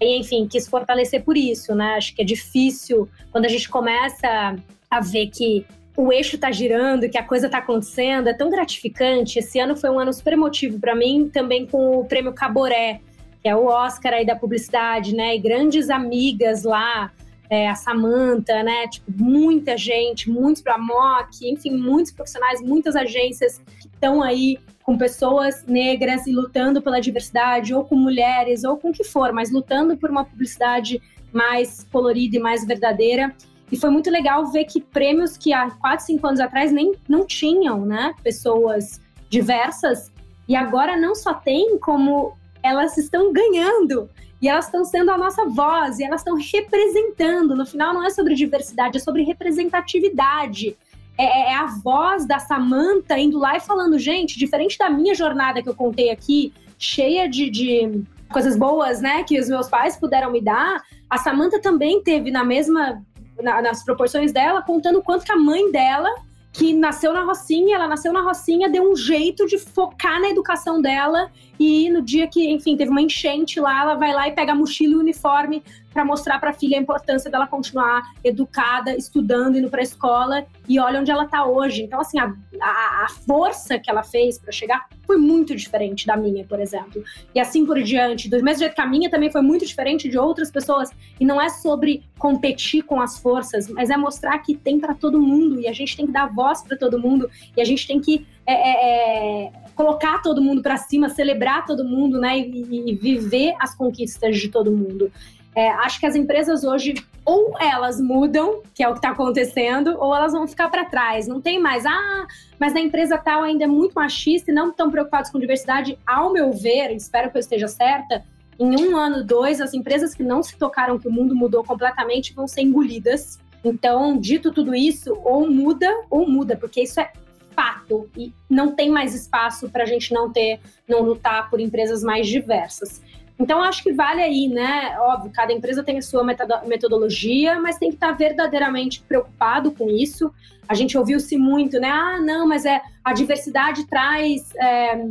E, 0.00 0.18
enfim, 0.18 0.48
quis 0.48 0.66
fortalecer 0.66 1.22
por 1.22 1.36
isso, 1.36 1.74
né? 1.74 1.94
Acho 1.96 2.14
que 2.14 2.22
é 2.22 2.24
difícil 2.24 3.08
quando 3.30 3.44
a 3.44 3.48
gente 3.48 3.68
começa 3.68 4.56
a 4.90 5.00
ver 5.00 5.26
que 5.26 5.66
o 5.96 6.12
eixo 6.12 6.38
tá 6.38 6.50
girando, 6.50 7.08
que 7.08 7.18
a 7.18 7.22
coisa 7.22 7.48
tá 7.48 7.58
acontecendo, 7.58 8.28
é 8.28 8.32
tão 8.32 8.48
gratificante. 8.50 9.38
Esse 9.38 9.58
ano 9.58 9.76
foi 9.76 9.90
um 9.90 9.98
ano 9.98 10.12
super 10.12 10.32
emotivo 10.32 10.80
para 10.80 10.94
mim, 10.94 11.30
também 11.32 11.66
com 11.66 11.98
o 11.98 12.04
prêmio 12.04 12.32
Caboré, 12.32 13.00
que 13.42 13.48
é 13.48 13.54
o 13.54 13.66
Oscar 13.66 14.14
aí 14.14 14.24
da 14.24 14.34
publicidade, 14.34 15.14
né? 15.14 15.36
E 15.36 15.38
grandes 15.38 15.90
amigas 15.90 16.62
lá, 16.62 17.12
é, 17.50 17.68
a 17.68 17.74
Samanta, 17.74 18.62
né? 18.62 18.86
Tipo, 18.86 19.12
muita 19.18 19.76
gente, 19.76 20.30
muitos 20.30 20.62
para 20.62 20.78
MOC, 20.78 21.50
enfim, 21.50 21.76
muitos 21.76 22.12
profissionais, 22.12 22.62
muitas 22.62 22.94
agências 22.94 23.60
que 23.80 23.88
estão 23.88 24.22
aí 24.22 24.56
com 24.84 24.96
pessoas 24.96 25.64
negras 25.66 26.26
e 26.28 26.32
lutando 26.32 26.80
pela 26.80 27.00
diversidade, 27.00 27.74
ou 27.74 27.84
com 27.84 27.96
mulheres, 27.96 28.62
ou 28.62 28.76
com 28.76 28.90
o 28.90 28.92
que 28.92 29.02
for, 29.02 29.32
mas 29.32 29.50
lutando 29.50 29.96
por 29.96 30.10
uma 30.10 30.24
publicidade 30.24 31.02
mais 31.32 31.84
colorida 31.92 32.36
e 32.36 32.40
mais 32.40 32.64
verdadeira. 32.64 33.34
E 33.70 33.76
foi 33.76 33.90
muito 33.90 34.10
legal 34.10 34.46
ver 34.46 34.64
que 34.64 34.80
prêmios 34.80 35.36
que 35.36 35.52
há 35.52 35.70
4, 35.70 36.06
5 36.06 36.26
anos 36.26 36.40
atrás 36.40 36.72
nem 36.72 36.92
não 37.08 37.26
tinham, 37.26 37.84
né? 37.84 38.14
Pessoas 38.22 39.00
diversas. 39.28 40.12
E 40.48 40.56
agora 40.56 40.96
não 40.96 41.14
só 41.14 41.34
tem, 41.34 41.78
como 41.78 42.36
elas 42.62 42.96
estão 42.96 43.32
ganhando. 43.32 44.08
E 44.40 44.48
elas 44.48 44.66
estão 44.66 44.84
sendo 44.84 45.10
a 45.10 45.18
nossa 45.18 45.44
voz, 45.46 45.98
e 45.98 46.04
elas 46.04 46.20
estão 46.20 46.36
representando. 46.36 47.54
No 47.54 47.66
final, 47.66 47.92
não 47.92 48.04
é 48.04 48.10
sobre 48.10 48.34
diversidade, 48.34 48.96
é 48.96 49.00
sobre 49.00 49.22
representatividade. 49.22 50.76
É, 51.18 51.24
é, 51.24 51.52
é 51.52 51.54
a 51.54 51.66
voz 51.66 52.26
da 52.26 52.38
Samanta 52.38 53.18
indo 53.18 53.38
lá 53.38 53.56
e 53.56 53.60
falando, 53.60 53.98
gente, 53.98 54.38
diferente 54.38 54.78
da 54.78 54.88
minha 54.88 55.14
jornada 55.14 55.62
que 55.62 55.68
eu 55.68 55.74
contei 55.74 56.10
aqui, 56.10 56.52
cheia 56.78 57.28
de, 57.28 57.50
de 57.50 58.02
coisas 58.32 58.56
boas, 58.56 59.00
né, 59.02 59.22
que 59.24 59.38
os 59.38 59.48
meus 59.48 59.68
pais 59.68 59.96
puderam 59.96 60.30
me 60.30 60.40
dar, 60.40 60.82
a 61.10 61.18
Samanta 61.18 61.60
também 61.60 62.02
teve 62.02 62.30
na 62.30 62.44
mesma 62.44 63.02
na, 63.42 63.60
nas 63.60 63.82
proporções 63.82 64.32
dela, 64.32 64.62
contando 64.62 65.02
quanto 65.02 65.24
que 65.24 65.32
a 65.32 65.36
mãe 65.36 65.70
dela, 65.70 66.08
que 66.52 66.72
nasceu 66.72 67.12
na 67.12 67.22
Rocinha, 67.22 67.76
ela 67.76 67.86
nasceu 67.86 68.12
na 68.12 68.22
Rocinha, 68.22 68.68
deu 68.68 68.90
um 68.90 68.96
jeito 68.96 69.46
de 69.46 69.56
focar 69.58 70.20
na 70.20 70.28
educação 70.28 70.80
dela. 70.80 71.30
E 71.58 71.88
no 71.90 72.02
dia 72.02 72.26
que, 72.26 72.50
enfim, 72.50 72.76
teve 72.76 72.90
uma 72.90 73.02
enchente 73.02 73.60
lá, 73.60 73.82
ela 73.82 73.94
vai 73.94 74.12
lá 74.12 74.28
e 74.28 74.32
pega 74.32 74.52
a 74.52 74.54
mochila 74.54 74.94
e 74.94 74.96
o 74.96 75.00
uniforme 75.00 75.62
para 75.92 76.04
mostrar 76.04 76.38
para 76.38 76.50
a 76.50 76.52
filha 76.52 76.78
a 76.78 76.80
importância 76.80 77.30
dela 77.30 77.46
continuar 77.46 78.02
educada, 78.22 78.96
estudando, 78.96 79.58
indo 79.58 79.68
para 79.68 79.80
a 79.80 79.82
escola 79.82 80.46
e 80.68 80.78
olha 80.78 81.00
onde 81.00 81.10
ela 81.10 81.24
está 81.24 81.44
hoje. 81.44 81.82
Então, 81.82 82.00
assim, 82.00 82.18
a, 82.18 82.32
a, 82.60 83.04
a 83.04 83.08
força 83.26 83.78
que 83.78 83.90
ela 83.90 84.02
fez 84.02 84.38
para 84.38 84.52
chegar 84.52 84.88
foi 85.06 85.16
muito 85.16 85.56
diferente 85.56 86.06
da 86.06 86.16
minha, 86.16 86.44
por 86.44 86.60
exemplo. 86.60 87.02
E 87.34 87.40
assim 87.40 87.66
por 87.66 87.82
diante. 87.82 88.28
Do 88.28 88.42
mesmo 88.42 88.60
jeito 88.60 88.74
que 88.74 88.80
a 88.80 88.86
minha 88.86 89.10
também 89.10 89.30
foi 89.30 89.42
muito 89.42 89.66
diferente 89.66 90.08
de 90.08 90.16
outras 90.16 90.50
pessoas. 90.50 90.90
E 91.18 91.24
não 91.24 91.40
é 91.40 91.48
sobre 91.48 92.04
competir 92.18 92.82
com 92.82 93.00
as 93.00 93.18
forças, 93.18 93.68
mas 93.68 93.90
é 93.90 93.96
mostrar 93.96 94.38
que 94.38 94.54
tem 94.54 94.78
para 94.78 94.94
todo 94.94 95.20
mundo 95.20 95.60
e 95.60 95.66
a 95.66 95.72
gente 95.72 95.96
tem 95.96 96.06
que 96.06 96.12
dar 96.12 96.26
voz 96.26 96.62
para 96.62 96.76
todo 96.76 96.98
mundo 96.98 97.28
e 97.56 97.60
a 97.60 97.64
gente 97.64 97.86
tem 97.86 98.00
que 98.00 98.24
é, 98.46 98.52
é, 98.52 99.46
é 99.46 99.52
colocar 99.74 100.20
todo 100.22 100.40
mundo 100.42 100.62
para 100.62 100.76
cima, 100.76 101.08
celebrar 101.08 101.64
todo 101.64 101.84
mundo, 101.84 102.20
né? 102.20 102.38
E, 102.38 102.90
e, 102.90 102.94
viver 102.94 103.54
as 103.58 103.74
conquistas 103.74 104.38
de 104.38 104.48
todo 104.48 104.70
mundo. 104.70 105.10
É, 105.54 105.70
acho 105.70 105.98
que 105.98 106.06
as 106.06 106.14
empresas 106.14 106.64
hoje 106.64 106.94
ou 107.24 107.54
elas 107.60 108.00
mudam, 108.00 108.62
que 108.74 108.82
é 108.82 108.88
o 108.88 108.92
que 108.92 108.98
está 108.98 109.10
acontecendo, 109.10 109.96
ou 109.98 110.14
elas 110.14 110.32
vão 110.32 110.46
ficar 110.46 110.68
para 110.68 110.84
trás. 110.84 111.26
Não 111.26 111.40
tem 111.40 111.60
mais, 111.60 111.84
ah, 111.86 112.26
mas 112.58 112.74
a 112.74 112.80
empresa 112.80 113.18
tal 113.18 113.42
ainda 113.42 113.64
é 113.64 113.66
muito 113.66 113.92
machista 113.92 114.50
e 114.50 114.54
não 114.54 114.70
estão 114.70 114.90
preocupados 114.90 115.30
com 115.30 115.38
diversidade. 115.38 115.98
Ao 116.06 116.32
meu 116.32 116.52
ver, 116.52 116.94
espero 116.94 117.30
que 117.30 117.36
eu 117.36 117.40
esteja 117.40 117.68
certa, 117.68 118.24
em 118.58 118.76
um 118.76 118.96
ano, 118.96 119.24
dois, 119.24 119.60
as 119.60 119.72
empresas 119.72 120.14
que 120.14 120.22
não 120.22 120.42
se 120.42 120.56
tocaram 120.56 120.98
que 120.98 121.08
o 121.08 121.12
mundo 121.12 121.34
mudou 121.34 121.64
completamente 121.64 122.34
vão 122.34 122.46
ser 122.46 122.62
engolidas. 122.62 123.38
Então, 123.64 124.18
dito 124.18 124.52
tudo 124.52 124.74
isso, 124.74 125.18
ou 125.24 125.50
muda 125.50 125.90
ou 126.10 126.28
muda, 126.28 126.56
porque 126.56 126.82
isso 126.82 127.00
é 127.00 127.10
fato 127.54 128.08
e 128.16 128.32
não 128.48 128.74
tem 128.74 128.90
mais 128.90 129.14
espaço 129.14 129.68
para 129.68 129.84
a 129.84 129.86
gente 129.86 130.12
não 130.12 130.32
ter, 130.32 130.60
não 130.88 131.02
lutar 131.02 131.50
por 131.50 131.60
empresas 131.60 132.02
mais 132.02 132.26
diversas. 132.26 133.02
Então, 133.40 133.62
acho 133.62 133.82
que 133.82 133.90
vale 133.90 134.20
aí, 134.20 134.48
né? 134.48 134.94
Óbvio, 135.00 135.32
cada 135.32 135.50
empresa 135.50 135.82
tem 135.82 135.96
a 135.96 136.02
sua 136.02 136.22
metodologia, 136.22 137.58
mas 137.58 137.78
tem 137.78 137.88
que 137.88 137.94
estar 137.94 138.12
verdadeiramente 138.12 139.00
preocupado 139.00 139.72
com 139.72 139.88
isso. 139.88 140.30
A 140.68 140.74
gente 140.74 140.96
ouviu-se 140.98 141.38
muito, 141.38 141.80
né? 141.80 141.88
Ah, 141.88 142.20
não, 142.20 142.46
mas 142.46 142.66
é 142.66 142.82
a 143.02 143.14
diversidade 143.14 143.86
traz 143.86 144.54
é, 144.56 145.06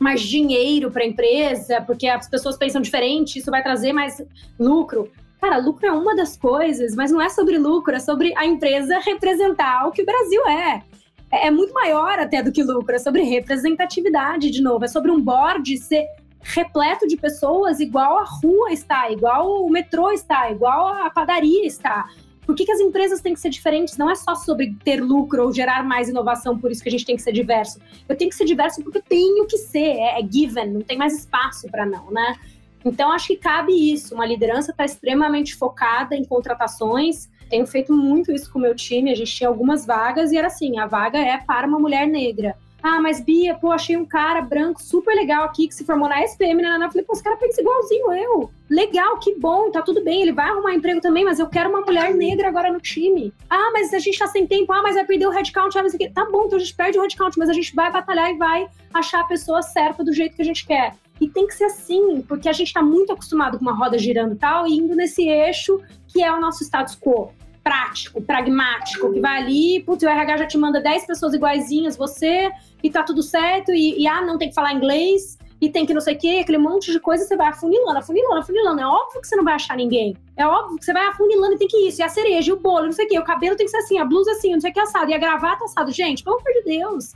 mais 0.00 0.20
dinheiro 0.20 0.90
para 0.90 1.04
a 1.04 1.06
empresa, 1.06 1.80
porque 1.82 2.08
as 2.08 2.28
pessoas 2.28 2.56
pensam 2.56 2.82
diferente, 2.82 3.38
isso 3.38 3.52
vai 3.52 3.62
trazer 3.62 3.92
mais 3.92 4.20
lucro. 4.58 5.08
Cara, 5.40 5.56
lucro 5.58 5.86
é 5.86 5.92
uma 5.92 6.16
das 6.16 6.36
coisas, 6.36 6.96
mas 6.96 7.12
não 7.12 7.22
é 7.22 7.28
sobre 7.28 7.56
lucro, 7.56 7.94
é 7.94 8.00
sobre 8.00 8.34
a 8.36 8.44
empresa 8.44 8.98
representar 8.98 9.86
o 9.86 9.92
que 9.92 10.02
o 10.02 10.06
Brasil 10.06 10.44
é. 10.48 10.82
É, 11.30 11.46
é 11.46 11.50
muito 11.52 11.72
maior 11.72 12.18
até 12.18 12.42
do 12.42 12.50
que 12.50 12.64
lucro, 12.64 12.96
é 12.96 12.98
sobre 12.98 13.22
representatividade, 13.22 14.50
de 14.50 14.60
novo, 14.60 14.84
é 14.84 14.88
sobre 14.88 15.12
um 15.12 15.20
board 15.20 15.78
ser 15.78 16.04
repleto 16.42 17.06
de 17.06 17.16
pessoas 17.16 17.80
igual 17.80 18.18
a 18.18 18.24
rua 18.24 18.72
está, 18.72 19.10
igual 19.10 19.64
o 19.64 19.70
metrô 19.70 20.10
está, 20.10 20.50
igual 20.50 20.88
a 20.88 21.10
padaria 21.10 21.66
está. 21.66 22.08
Por 22.46 22.56
que, 22.56 22.64
que 22.64 22.72
as 22.72 22.80
empresas 22.80 23.20
têm 23.20 23.34
que 23.34 23.40
ser 23.40 23.50
diferentes? 23.50 23.96
Não 23.96 24.10
é 24.10 24.14
só 24.14 24.34
sobre 24.34 24.74
ter 24.82 25.00
lucro 25.00 25.44
ou 25.44 25.52
gerar 25.52 25.84
mais 25.84 26.08
inovação, 26.08 26.58
por 26.58 26.70
isso 26.72 26.82
que 26.82 26.88
a 26.88 26.92
gente 26.92 27.06
tem 27.06 27.14
que 27.14 27.22
ser 27.22 27.32
diverso. 27.32 27.78
Eu 28.08 28.16
tenho 28.16 28.30
que 28.30 28.36
ser 28.36 28.44
diverso 28.44 28.82
porque 28.82 28.98
eu 28.98 29.02
tenho 29.02 29.46
que 29.46 29.56
ser, 29.56 29.78
é, 29.78 30.20
é 30.20 30.28
given, 30.28 30.72
não 30.72 30.80
tem 30.80 30.98
mais 30.98 31.16
espaço 31.16 31.68
para 31.70 31.86
não, 31.86 32.10
né? 32.10 32.36
Então, 32.84 33.12
acho 33.12 33.28
que 33.28 33.36
cabe 33.36 33.92
isso. 33.92 34.14
Uma 34.14 34.26
liderança 34.26 34.70
está 34.70 34.84
extremamente 34.84 35.54
focada 35.54 36.16
em 36.16 36.24
contratações. 36.24 37.28
Tenho 37.48 37.66
feito 37.66 37.92
muito 37.92 38.32
isso 38.32 38.50
com 38.50 38.58
o 38.58 38.62
meu 38.62 38.74
time. 38.74 39.12
A 39.12 39.14
gente 39.14 39.34
tinha 39.34 39.48
algumas 39.48 39.84
vagas 39.84 40.32
e 40.32 40.36
era 40.36 40.46
assim: 40.46 40.78
a 40.78 40.86
vaga 40.86 41.18
é 41.18 41.38
para 41.38 41.66
uma 41.66 41.78
mulher 41.78 42.06
negra. 42.06 42.56
Ah, 42.82 43.00
mas 43.00 43.20
Bia, 43.20 43.54
pô, 43.54 43.70
achei 43.70 43.96
um 43.96 44.06
cara 44.06 44.40
branco 44.40 44.82
super 44.82 45.14
legal 45.14 45.44
aqui 45.44 45.68
que 45.68 45.74
se 45.74 45.84
formou 45.84 46.08
na 46.08 46.22
SPM, 46.22 46.62
né? 46.62 46.78
Eu 46.80 46.90
falei, 46.90 47.04
pô, 47.04 47.12
esse 47.12 47.22
cara 47.22 47.36
pensa 47.36 47.60
igualzinho 47.60 48.12
eu. 48.12 48.50
Legal, 48.68 49.18
que 49.18 49.34
bom, 49.38 49.70
tá 49.70 49.82
tudo 49.82 50.02
bem, 50.02 50.22
ele 50.22 50.32
vai 50.32 50.48
arrumar 50.48 50.74
emprego 50.74 51.00
também, 51.00 51.24
mas 51.24 51.38
eu 51.38 51.48
quero 51.48 51.68
uma 51.68 51.80
mulher 51.80 52.14
negra 52.14 52.48
agora 52.48 52.72
no 52.72 52.80
time. 52.80 53.32
Ah, 53.48 53.70
mas 53.72 53.92
a 53.92 53.98
gente 53.98 54.18
tá 54.18 54.26
sem 54.26 54.46
tempo, 54.46 54.72
ah, 54.72 54.82
mas 54.82 54.94
vai 54.94 55.04
perder 55.04 55.26
o 55.26 55.30
headcount, 55.30 55.76
ah, 55.76 55.82
mas 55.82 55.94
aqui. 55.94 56.08
Tá 56.08 56.24
bom, 56.30 56.44
então 56.46 56.56
a 56.56 56.60
gente 56.60 56.74
perde 56.74 56.98
o 56.98 57.02
headcount, 57.02 57.36
mas 57.38 57.50
a 57.50 57.52
gente 57.52 57.74
vai 57.74 57.90
batalhar 57.92 58.30
e 58.30 58.38
vai 58.38 58.66
achar 58.94 59.20
a 59.20 59.24
pessoa 59.24 59.60
certa 59.60 60.02
do 60.02 60.12
jeito 60.12 60.36
que 60.36 60.42
a 60.42 60.44
gente 60.44 60.66
quer. 60.66 60.94
E 61.20 61.28
tem 61.28 61.46
que 61.46 61.54
ser 61.54 61.64
assim, 61.64 62.22
porque 62.22 62.48
a 62.48 62.52
gente 62.52 62.68
está 62.68 62.82
muito 62.82 63.12
acostumado 63.12 63.58
com 63.58 63.64
uma 63.64 63.74
roda 63.74 63.98
girando 63.98 64.34
e 64.34 64.38
tal, 64.38 64.66
e 64.66 64.72
indo 64.72 64.94
nesse 64.94 65.28
eixo 65.28 65.80
que 66.08 66.22
é 66.22 66.32
o 66.32 66.40
nosso 66.40 66.64
status 66.64 66.96
quo 66.96 67.30
prático, 67.70 68.20
pragmático, 68.20 69.12
que 69.12 69.20
vai 69.20 69.42
ali, 69.42 69.80
putz, 69.84 70.02
o 70.02 70.08
RH 70.08 70.38
já 70.38 70.46
te 70.46 70.58
manda 70.58 70.80
10 70.80 71.06
pessoas 71.06 71.34
iguaizinhas, 71.34 71.96
você, 71.96 72.50
e 72.82 72.90
tá 72.90 73.04
tudo 73.04 73.22
certo, 73.22 73.70
e, 73.70 74.02
e 74.02 74.08
ah, 74.08 74.20
não 74.22 74.36
tem 74.36 74.48
que 74.48 74.54
falar 74.56 74.74
inglês, 74.74 75.38
e 75.60 75.68
tem 75.68 75.86
que 75.86 75.94
não 75.94 76.00
sei 76.00 76.16
o 76.16 76.18
quê, 76.18 76.40
aquele 76.40 76.58
monte 76.58 76.90
de 76.90 76.98
coisa, 76.98 77.24
você 77.24 77.36
vai 77.36 77.48
afunilando, 77.48 77.98
afunilando, 77.98 78.38
afunilando. 78.38 78.80
É 78.80 78.86
óbvio 78.86 79.20
que 79.20 79.28
você 79.28 79.36
não 79.36 79.44
vai 79.44 79.54
achar 79.54 79.76
ninguém. 79.76 80.16
É 80.36 80.44
óbvio 80.46 80.78
que 80.78 80.84
você 80.84 80.92
vai 80.92 81.06
afunilando 81.06 81.54
e 81.54 81.58
tem 81.58 81.68
que 81.68 81.76
isso. 81.86 82.00
E 82.00 82.02
a 82.02 82.08
cereja, 82.08 82.50
e 82.50 82.52
o 82.52 82.58
bolo, 82.58 82.86
não 82.86 82.92
sei 82.92 83.04
o 83.04 83.08
quê. 83.08 83.18
O 83.18 83.24
cabelo 83.24 83.54
tem 83.56 83.66
que 83.66 83.70
ser 83.70 83.76
assim, 83.76 83.98
a 83.98 84.04
blusa 84.04 84.32
assim, 84.32 84.52
não 84.52 84.60
sei 84.60 84.70
o 84.70 84.72
que 84.72 84.80
assado. 84.80 85.10
E 85.10 85.14
a 85.14 85.18
gravata 85.18 85.66
assado. 85.66 85.92
Gente, 85.92 86.24
pelo 86.24 86.36
amor 86.36 86.50
de 86.50 86.62
Deus. 86.64 87.12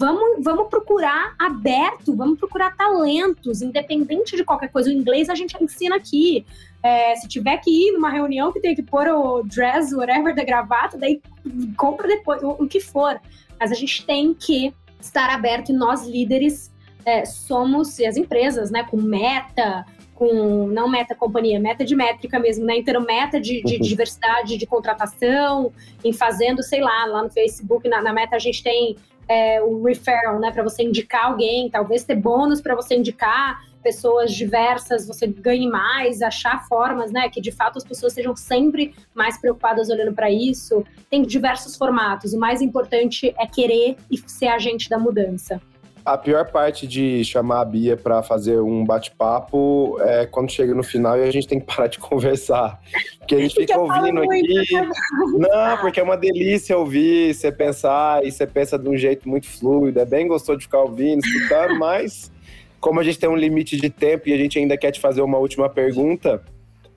Vamos, 0.00 0.42
vamos 0.42 0.68
procurar 0.70 1.34
aberto, 1.38 2.16
vamos 2.16 2.38
procurar 2.38 2.74
talentos, 2.74 3.60
independente 3.60 4.34
de 4.34 4.42
qualquer 4.42 4.68
coisa. 4.68 4.88
O 4.88 4.92
inglês 4.94 5.28
a 5.28 5.34
gente 5.34 5.54
ensina 5.62 5.96
aqui. 5.96 6.46
É, 6.82 7.14
se 7.16 7.28
tiver 7.28 7.58
que 7.58 7.70
ir 7.70 7.92
numa 7.92 8.08
reunião 8.08 8.50
que 8.50 8.60
tem 8.60 8.74
que 8.74 8.82
pôr 8.82 9.08
o 9.08 9.42
dress, 9.42 9.94
whatever, 9.94 10.34
da 10.34 10.42
gravata, 10.42 10.96
daí 10.96 11.20
compra 11.76 12.08
depois, 12.08 12.42
o, 12.42 12.62
o 12.62 12.66
que 12.66 12.80
for. 12.80 13.20
Mas 13.60 13.70
a 13.70 13.74
gente 13.74 14.06
tem 14.06 14.32
que 14.32 14.72
estar 14.98 15.28
aberto 15.28 15.68
e 15.68 15.74
nós 15.74 16.06
líderes 16.06 16.72
é, 17.04 17.26
somos, 17.26 17.98
e 17.98 18.06
as 18.06 18.16
empresas, 18.16 18.70
né, 18.70 18.82
com 18.84 18.96
meta, 18.96 19.84
com 20.14 20.66
não 20.68 20.88
meta 20.88 21.14
companhia, 21.14 21.60
meta 21.60 21.84
de 21.84 21.94
métrica 21.94 22.38
mesmo, 22.38 22.64
né? 22.64 22.78
Então, 22.78 23.02
meta 23.02 23.38
de, 23.38 23.62
de 23.62 23.74
uhum. 23.74 23.80
diversidade 23.82 24.56
de 24.56 24.64
contratação, 24.64 25.70
em 26.02 26.12
fazendo, 26.14 26.62
sei 26.62 26.80
lá, 26.80 27.04
lá 27.04 27.22
no 27.22 27.30
Facebook, 27.30 27.86
na, 27.86 28.00
na 28.00 28.14
meta 28.14 28.36
a 28.36 28.38
gente 28.38 28.62
tem 28.62 28.96
é, 29.30 29.62
o 29.62 29.84
referral, 29.84 30.40
né, 30.40 30.50
para 30.50 30.64
você 30.64 30.82
indicar 30.82 31.26
alguém, 31.26 31.70
talvez 31.70 32.02
ter 32.02 32.16
bônus 32.16 32.60
para 32.60 32.74
você 32.74 32.96
indicar 32.96 33.60
pessoas 33.80 34.32
diversas, 34.32 35.06
você 35.06 35.24
ganhe 35.24 35.68
mais, 35.68 36.20
achar 36.20 36.66
formas, 36.66 37.12
né, 37.12 37.28
que 37.28 37.40
de 37.40 37.52
fato 37.52 37.78
as 37.78 37.84
pessoas 37.84 38.12
sejam 38.12 38.34
sempre 38.34 38.92
mais 39.14 39.40
preocupadas 39.40 39.88
olhando 39.88 40.12
para 40.12 40.28
isso. 40.28 40.84
Tem 41.08 41.22
diversos 41.22 41.76
formatos. 41.76 42.34
O 42.34 42.40
mais 42.40 42.60
importante 42.60 43.32
é 43.38 43.46
querer 43.46 43.96
e 44.10 44.18
ser 44.18 44.48
agente 44.48 44.90
da 44.90 44.98
mudança. 44.98 45.62
A 46.10 46.18
pior 46.18 46.50
parte 46.50 46.88
de 46.88 47.24
chamar 47.24 47.60
a 47.60 47.64
Bia 47.64 47.96
para 47.96 48.20
fazer 48.20 48.58
um 48.58 48.84
bate-papo 48.84 49.96
é 50.00 50.26
quando 50.26 50.50
chega 50.50 50.74
no 50.74 50.82
final 50.82 51.16
e 51.16 51.22
a 51.22 51.30
gente 51.30 51.46
tem 51.46 51.60
que 51.60 51.66
parar 51.66 51.86
de 51.86 52.00
conversar. 52.02 52.80
Porque 53.20 53.36
a 53.36 53.38
gente 53.38 53.54
fica 53.54 53.78
ouvindo 53.78 54.20
aqui. 54.20 54.74
Não, 55.38 55.78
porque 55.80 56.00
é 56.00 56.02
uma 56.02 56.16
delícia 56.16 56.76
ouvir, 56.76 57.32
você 57.32 57.52
pensar, 57.52 58.26
e 58.26 58.32
você 58.32 58.44
pensa 58.44 58.76
de 58.76 58.88
um 58.88 58.96
jeito 58.96 59.28
muito 59.28 59.46
fluido. 59.46 60.00
É 60.00 60.04
bem 60.04 60.26
gostoso 60.26 60.58
de 60.58 60.64
ficar 60.64 60.80
ouvindo, 60.80 61.24
escutando, 61.24 61.78
mas 61.78 62.32
como 62.80 62.98
a 62.98 63.04
gente 63.04 63.20
tem 63.20 63.30
um 63.30 63.36
limite 63.36 63.76
de 63.76 63.88
tempo 63.88 64.28
e 64.28 64.32
a 64.32 64.36
gente 64.36 64.58
ainda 64.58 64.76
quer 64.76 64.90
te 64.90 64.98
fazer 64.98 65.22
uma 65.22 65.38
última 65.38 65.68
pergunta, 65.68 66.42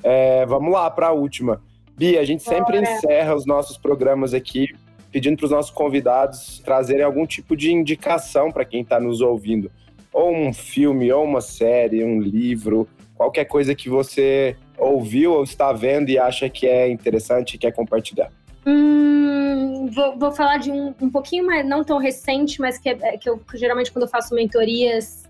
é, 0.01 0.43
vamos 0.47 0.73
lá 0.73 0.89
para 0.89 1.09
a 1.09 1.11
última. 1.11 1.61
Bia, 1.95 2.19
a 2.19 2.25
gente 2.25 2.41
sempre 2.41 2.79
Bora. 2.79 2.91
encerra 2.91 3.35
os 3.35 3.45
nossos 3.45 3.77
programas 3.77 4.33
aqui 4.33 4.69
pedindo 5.13 5.37
para 5.37 5.45
os 5.45 5.51
nossos 5.51 5.71
convidados 5.71 6.59
trazerem 6.65 7.05
algum 7.05 7.25
tipo 7.25 7.55
de 7.55 7.71
indicação 7.71 8.51
para 8.51 8.65
quem 8.65 8.81
está 8.81 8.99
nos 8.99 9.21
ouvindo. 9.21 9.71
Ou 10.11 10.35
um 10.35 10.51
filme, 10.51 11.11
ou 11.11 11.23
uma 11.23 11.39
série, 11.39 12.03
um 12.03 12.19
livro, 12.19 12.87
qualquer 13.15 13.45
coisa 13.45 13.75
que 13.75 13.87
você 13.87 14.57
ouviu 14.77 15.33
ou 15.33 15.43
está 15.43 15.71
vendo 15.71 16.09
e 16.09 16.17
acha 16.17 16.49
que 16.49 16.67
é 16.67 16.89
interessante 16.89 17.53
e 17.53 17.57
quer 17.57 17.71
compartilhar. 17.71 18.31
Hum, 18.65 19.89
vou, 19.93 20.17
vou, 20.17 20.31
falar 20.31 20.57
de 20.57 20.71
um, 20.71 20.93
um 20.99 21.09
pouquinho 21.09 21.45
mais, 21.45 21.65
não 21.65 21.83
tão 21.83 21.99
recente, 21.99 22.59
mas 22.59 22.77
que, 22.77 22.89
é, 22.89 23.17
que 23.17 23.29
eu 23.29 23.39
geralmente 23.53 23.91
quando 23.91 24.03
eu 24.03 24.09
faço 24.09 24.33
mentorias 24.33 25.23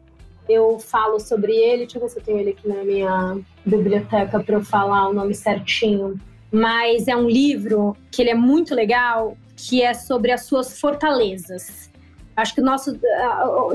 eu 0.48 0.80
falo 0.80 1.20
sobre 1.20 1.54
ele. 1.54 1.84
Deixa 1.84 1.98
eu 1.98 2.02
ver 2.02 2.10
se 2.10 2.20
eu 2.20 2.24
tenho 2.24 2.40
ele 2.40 2.52
aqui 2.52 2.68
na 2.68 2.84
minha 2.84 3.38
biblioteca 3.66 4.40
para 4.40 4.56
eu 4.56 4.64
falar 4.64 5.10
o 5.10 5.14
nome 5.14 5.34
certinho. 5.34 6.20
Mas 6.52 7.08
é 7.08 7.16
um 7.16 7.28
livro 7.28 7.98
que 8.12 8.22
ele 8.22 8.30
é 8.30 8.36
muito 8.36 8.76
legal, 8.76 9.36
que 9.68 9.82
é 9.82 9.94
sobre 9.94 10.32
as 10.32 10.46
suas 10.46 10.80
fortalezas. 10.80 11.92
Acho 12.36 12.56
que 12.56 12.62
o 12.62 12.64
nosso. 12.64 13.00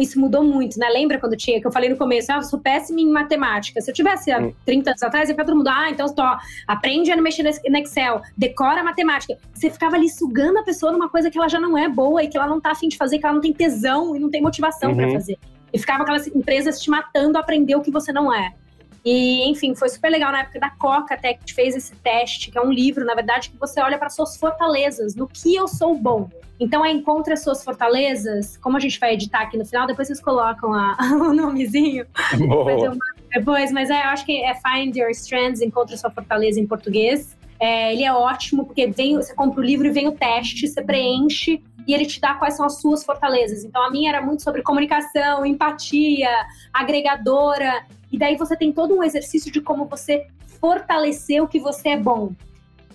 Isso 0.00 0.18
mudou 0.20 0.42
muito, 0.42 0.78
né? 0.78 0.88
Lembra 0.88 1.18
quando 1.18 1.36
tinha, 1.36 1.60
que 1.60 1.66
eu 1.66 1.70
falei 1.70 1.88
no 1.88 1.96
começo, 1.96 2.32
ah, 2.32 2.36
eu 2.36 2.42
sou 2.42 2.58
péssima 2.58 3.00
em 3.00 3.08
matemática. 3.08 3.80
Se 3.80 3.88
eu 3.88 3.94
tivesse 3.94 4.32
há 4.32 4.50
30 4.66 4.90
anos 4.90 5.02
atrás, 5.02 5.28
ia 5.28 5.34
ficar 5.34 5.44
todo 5.44 5.56
mundo, 5.56 5.68
ah, 5.68 5.88
então 5.88 6.12
tô, 6.12 6.22
aprende 6.66 7.10
a 7.12 7.16
mexer 7.16 7.44
no 7.44 7.78
Excel, 7.78 8.20
decora 8.36 8.80
a 8.80 8.84
matemática. 8.84 9.38
Você 9.54 9.70
ficava 9.70 9.94
ali 9.94 10.08
sugando 10.08 10.58
a 10.58 10.64
pessoa 10.64 10.90
numa 10.90 11.08
coisa 11.08 11.30
que 11.30 11.38
ela 11.38 11.48
já 11.48 11.60
não 11.60 11.78
é 11.78 11.88
boa 11.88 12.22
e 12.22 12.28
que 12.28 12.36
ela 12.36 12.48
não 12.48 12.60
tá 12.60 12.72
afim 12.72 12.88
de 12.88 12.96
fazer, 12.96 13.20
que 13.20 13.24
ela 13.24 13.34
não 13.34 13.40
tem 13.40 13.52
tesão 13.52 14.16
e 14.16 14.18
não 14.18 14.28
tem 14.28 14.42
motivação 14.42 14.90
uhum. 14.90 14.96
para 14.96 15.12
fazer. 15.12 15.38
E 15.72 15.78
ficava 15.78 16.02
aquelas 16.02 16.26
empresas 16.26 16.80
te 16.80 16.90
matando 16.90 17.38
a 17.38 17.40
aprender 17.40 17.76
o 17.76 17.80
que 17.80 17.92
você 17.92 18.12
não 18.12 18.34
é. 18.34 18.52
E, 19.04 19.48
enfim, 19.48 19.74
foi 19.74 19.88
super 19.88 20.10
legal 20.10 20.32
na 20.32 20.40
época 20.40 20.58
da 20.58 20.70
Coca 20.70 21.14
até 21.14 21.34
que 21.34 21.54
fez 21.54 21.74
esse 21.76 21.94
teste, 21.96 22.50
que 22.50 22.58
é 22.58 22.60
um 22.60 22.70
livro, 22.70 23.04
na 23.04 23.14
verdade, 23.14 23.50
que 23.50 23.58
você 23.58 23.80
olha 23.80 23.98
para 23.98 24.10
suas 24.10 24.36
fortalezas, 24.36 25.14
no 25.14 25.26
que 25.26 25.54
eu 25.54 25.66
sou 25.68 25.96
bom. 25.96 26.28
Então, 26.60 26.84
é 26.84 26.90
encontre 26.90 27.32
as 27.32 27.42
suas 27.42 27.62
fortalezas, 27.62 28.56
como 28.56 28.76
a 28.76 28.80
gente 28.80 28.98
vai 28.98 29.14
editar 29.14 29.42
aqui 29.42 29.56
no 29.56 29.64
final, 29.64 29.86
depois 29.86 30.08
vocês 30.08 30.20
colocam 30.20 30.74
a, 30.74 30.96
o 31.14 31.32
nomezinho. 31.32 32.06
Uma 32.34 32.96
depois, 33.32 33.70
mas 33.70 33.90
é, 33.90 34.00
eu 34.04 34.08
acho 34.08 34.24
que 34.24 34.42
é 34.42 34.54
Find 34.54 34.96
Your 34.96 35.10
Strengths, 35.10 35.60
Encontre 35.60 35.96
Sua 35.96 36.10
Fortaleza 36.10 36.58
em 36.58 36.66
português. 36.66 37.36
É, 37.60 37.92
ele 37.92 38.04
é 38.04 38.12
ótimo, 38.12 38.64
porque 38.64 38.86
vem, 38.86 39.16
você 39.16 39.34
compra 39.34 39.60
o 39.60 39.64
livro 39.64 39.86
e 39.86 39.90
vem 39.90 40.08
o 40.08 40.12
teste, 40.12 40.66
você 40.66 40.82
preenche 40.82 41.62
e 41.86 41.94
ele 41.94 42.06
te 42.06 42.20
dá 42.20 42.34
quais 42.34 42.54
são 42.54 42.64
as 42.64 42.80
suas 42.80 43.04
fortalezas. 43.04 43.64
Então 43.64 43.82
a 43.82 43.90
minha 43.90 44.10
era 44.10 44.22
muito 44.22 44.42
sobre 44.42 44.62
comunicação, 44.62 45.44
empatia, 45.44 46.30
agregadora, 46.72 47.84
e 48.12 48.18
daí 48.18 48.36
você 48.36 48.56
tem 48.56 48.72
todo 48.72 48.94
um 48.94 49.02
exercício 49.02 49.50
de 49.50 49.60
como 49.60 49.86
você 49.86 50.26
fortalecer 50.60 51.42
o 51.42 51.48
que 51.48 51.60
você 51.60 51.90
é 51.90 51.96
bom. 51.96 52.32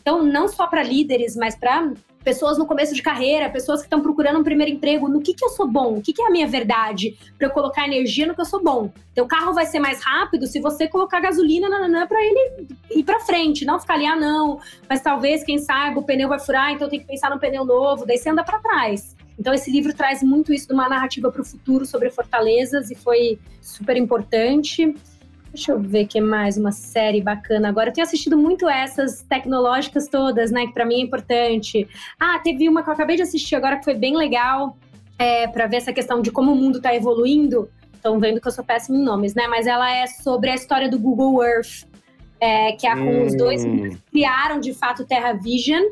Então, 0.02 0.22
não 0.22 0.48
só 0.50 0.68
para 0.68 0.84
líderes, 0.84 1.36
mas 1.36 1.56
para 1.56 1.94
pessoas 2.24 2.58
no 2.58 2.66
começo 2.66 2.94
de 2.94 3.02
carreira, 3.02 3.50
pessoas 3.50 3.82
que 3.82 3.86
estão 3.86 4.02
procurando 4.02 4.40
um 4.40 4.44
primeiro 4.44 4.72
emprego, 4.72 5.08
no 5.08 5.22
que, 5.22 5.34
que 5.34 5.44
eu 5.44 5.50
sou 5.50 5.68
bom, 5.68 5.98
o 5.98 6.02
que, 6.02 6.14
que 6.14 6.22
é 6.22 6.28
a 6.28 6.32
minha 6.32 6.48
verdade, 6.48 7.18
para 7.38 7.48
eu 7.48 7.52
colocar 7.52 7.86
energia 7.86 8.26
no 8.26 8.34
que 8.34 8.42
eu 8.42 8.46
sou 8.46 8.64
bom. 8.64 8.92
Teu 9.14 9.26
carro 9.28 9.54
vai 9.54 9.66
ser 9.66 9.80
mais 9.80 10.02
rápido 10.02 10.48
se 10.48 10.60
você 10.60 10.88
colocar 10.88 11.20
gasolina 11.20 11.68
para 12.08 12.24
ele 12.24 12.68
ir 12.92 13.04
para 13.04 13.20
frente, 13.20 13.66
não 13.66 13.80
ficar 13.80 13.96
ali, 13.96 14.06
ah, 14.06 14.16
não, 14.16 14.60
mas 14.90 15.02
talvez, 15.02 15.44
quem 15.44 15.60
saiba, 15.60 16.00
o 16.00 16.04
pneu 16.04 16.30
vai 16.30 16.40
furar, 16.40 16.72
então 16.72 16.90
tem 16.90 17.00
que 17.00 17.06
pensar 17.06 17.30
no 17.30 17.40
pneu 17.40 17.66
novo, 17.66 18.06
daí 18.06 18.18
você 18.18 18.30
anda 18.30 18.44
para 18.44 18.60
trás. 18.60 19.16
Então, 19.38 19.54
esse 19.54 19.72
livro 19.72 19.94
traz 19.94 20.22
muito 20.22 20.54
isso 20.54 20.68
de 20.68 20.74
uma 20.74 20.88
narrativa 20.88 21.32
para 21.32 21.42
o 21.42 21.46
futuro 21.46 21.86
sobre 21.86 22.10
fortalezas 22.10 22.92
e 22.92 22.96
foi 22.96 23.40
super 23.62 23.98
importante. 23.98 24.96
Deixa 25.54 25.72
eu 25.72 25.80
ver 25.80 26.08
que 26.08 26.20
mais 26.20 26.58
uma 26.58 26.72
série 26.72 27.22
bacana 27.22 27.70
agora. 27.70 27.90
Eu 27.90 27.94
tenho 27.94 28.06
assistido 28.08 28.38
muito 28.38 28.68
essas 28.68 29.22
tecnológicas 29.22 30.08
todas, 30.08 30.52
né? 30.52 30.66
Que 30.66 30.74
para 30.74 30.86
mim 30.86 30.96
é 30.96 31.02
importante. 31.02 31.88
Ah, 32.20 32.40
teve 32.40 32.68
uma 32.68 32.82
que 32.84 32.90
eu 32.90 32.94
acabei 32.94 33.16
de 33.16 33.22
assistir 33.22 33.56
agora 33.56 33.78
que 33.78 33.84
foi 33.84 33.94
bem 33.94 34.18
legal 34.18 34.78
é, 35.18 35.48
para 35.48 35.68
ver 35.68 35.78
essa 35.78 35.94
questão 35.94 36.22
de 36.22 36.32
como 36.32 36.52
o 36.52 36.56
mundo 36.56 36.78
está 36.78 36.96
evoluindo. 36.96 37.70
Estão 37.94 38.20
vendo 38.20 38.42
que 38.42 38.48
eu 38.48 38.52
sou 38.52 38.64
péssima 38.64 38.98
em 38.98 39.04
nomes, 39.04 39.36
né? 39.36 39.48
Mas 39.48 39.68
ela 39.68 39.92
é 39.92 40.08
sobre 40.08 40.50
a 40.50 40.56
história 40.56 40.90
do 40.90 40.98
Google 40.98 41.44
Earth, 41.44 41.86
é, 42.40 42.72
que 42.72 42.88
é 42.88 42.96
com 42.96 43.02
hum. 43.02 43.26
os 43.26 43.38
dois 43.38 43.64
hum. 43.64 43.96
criaram 44.12 44.60
de 44.60 44.74
fato 44.74 45.06
Terra 45.06 45.34
Vision 45.34 45.84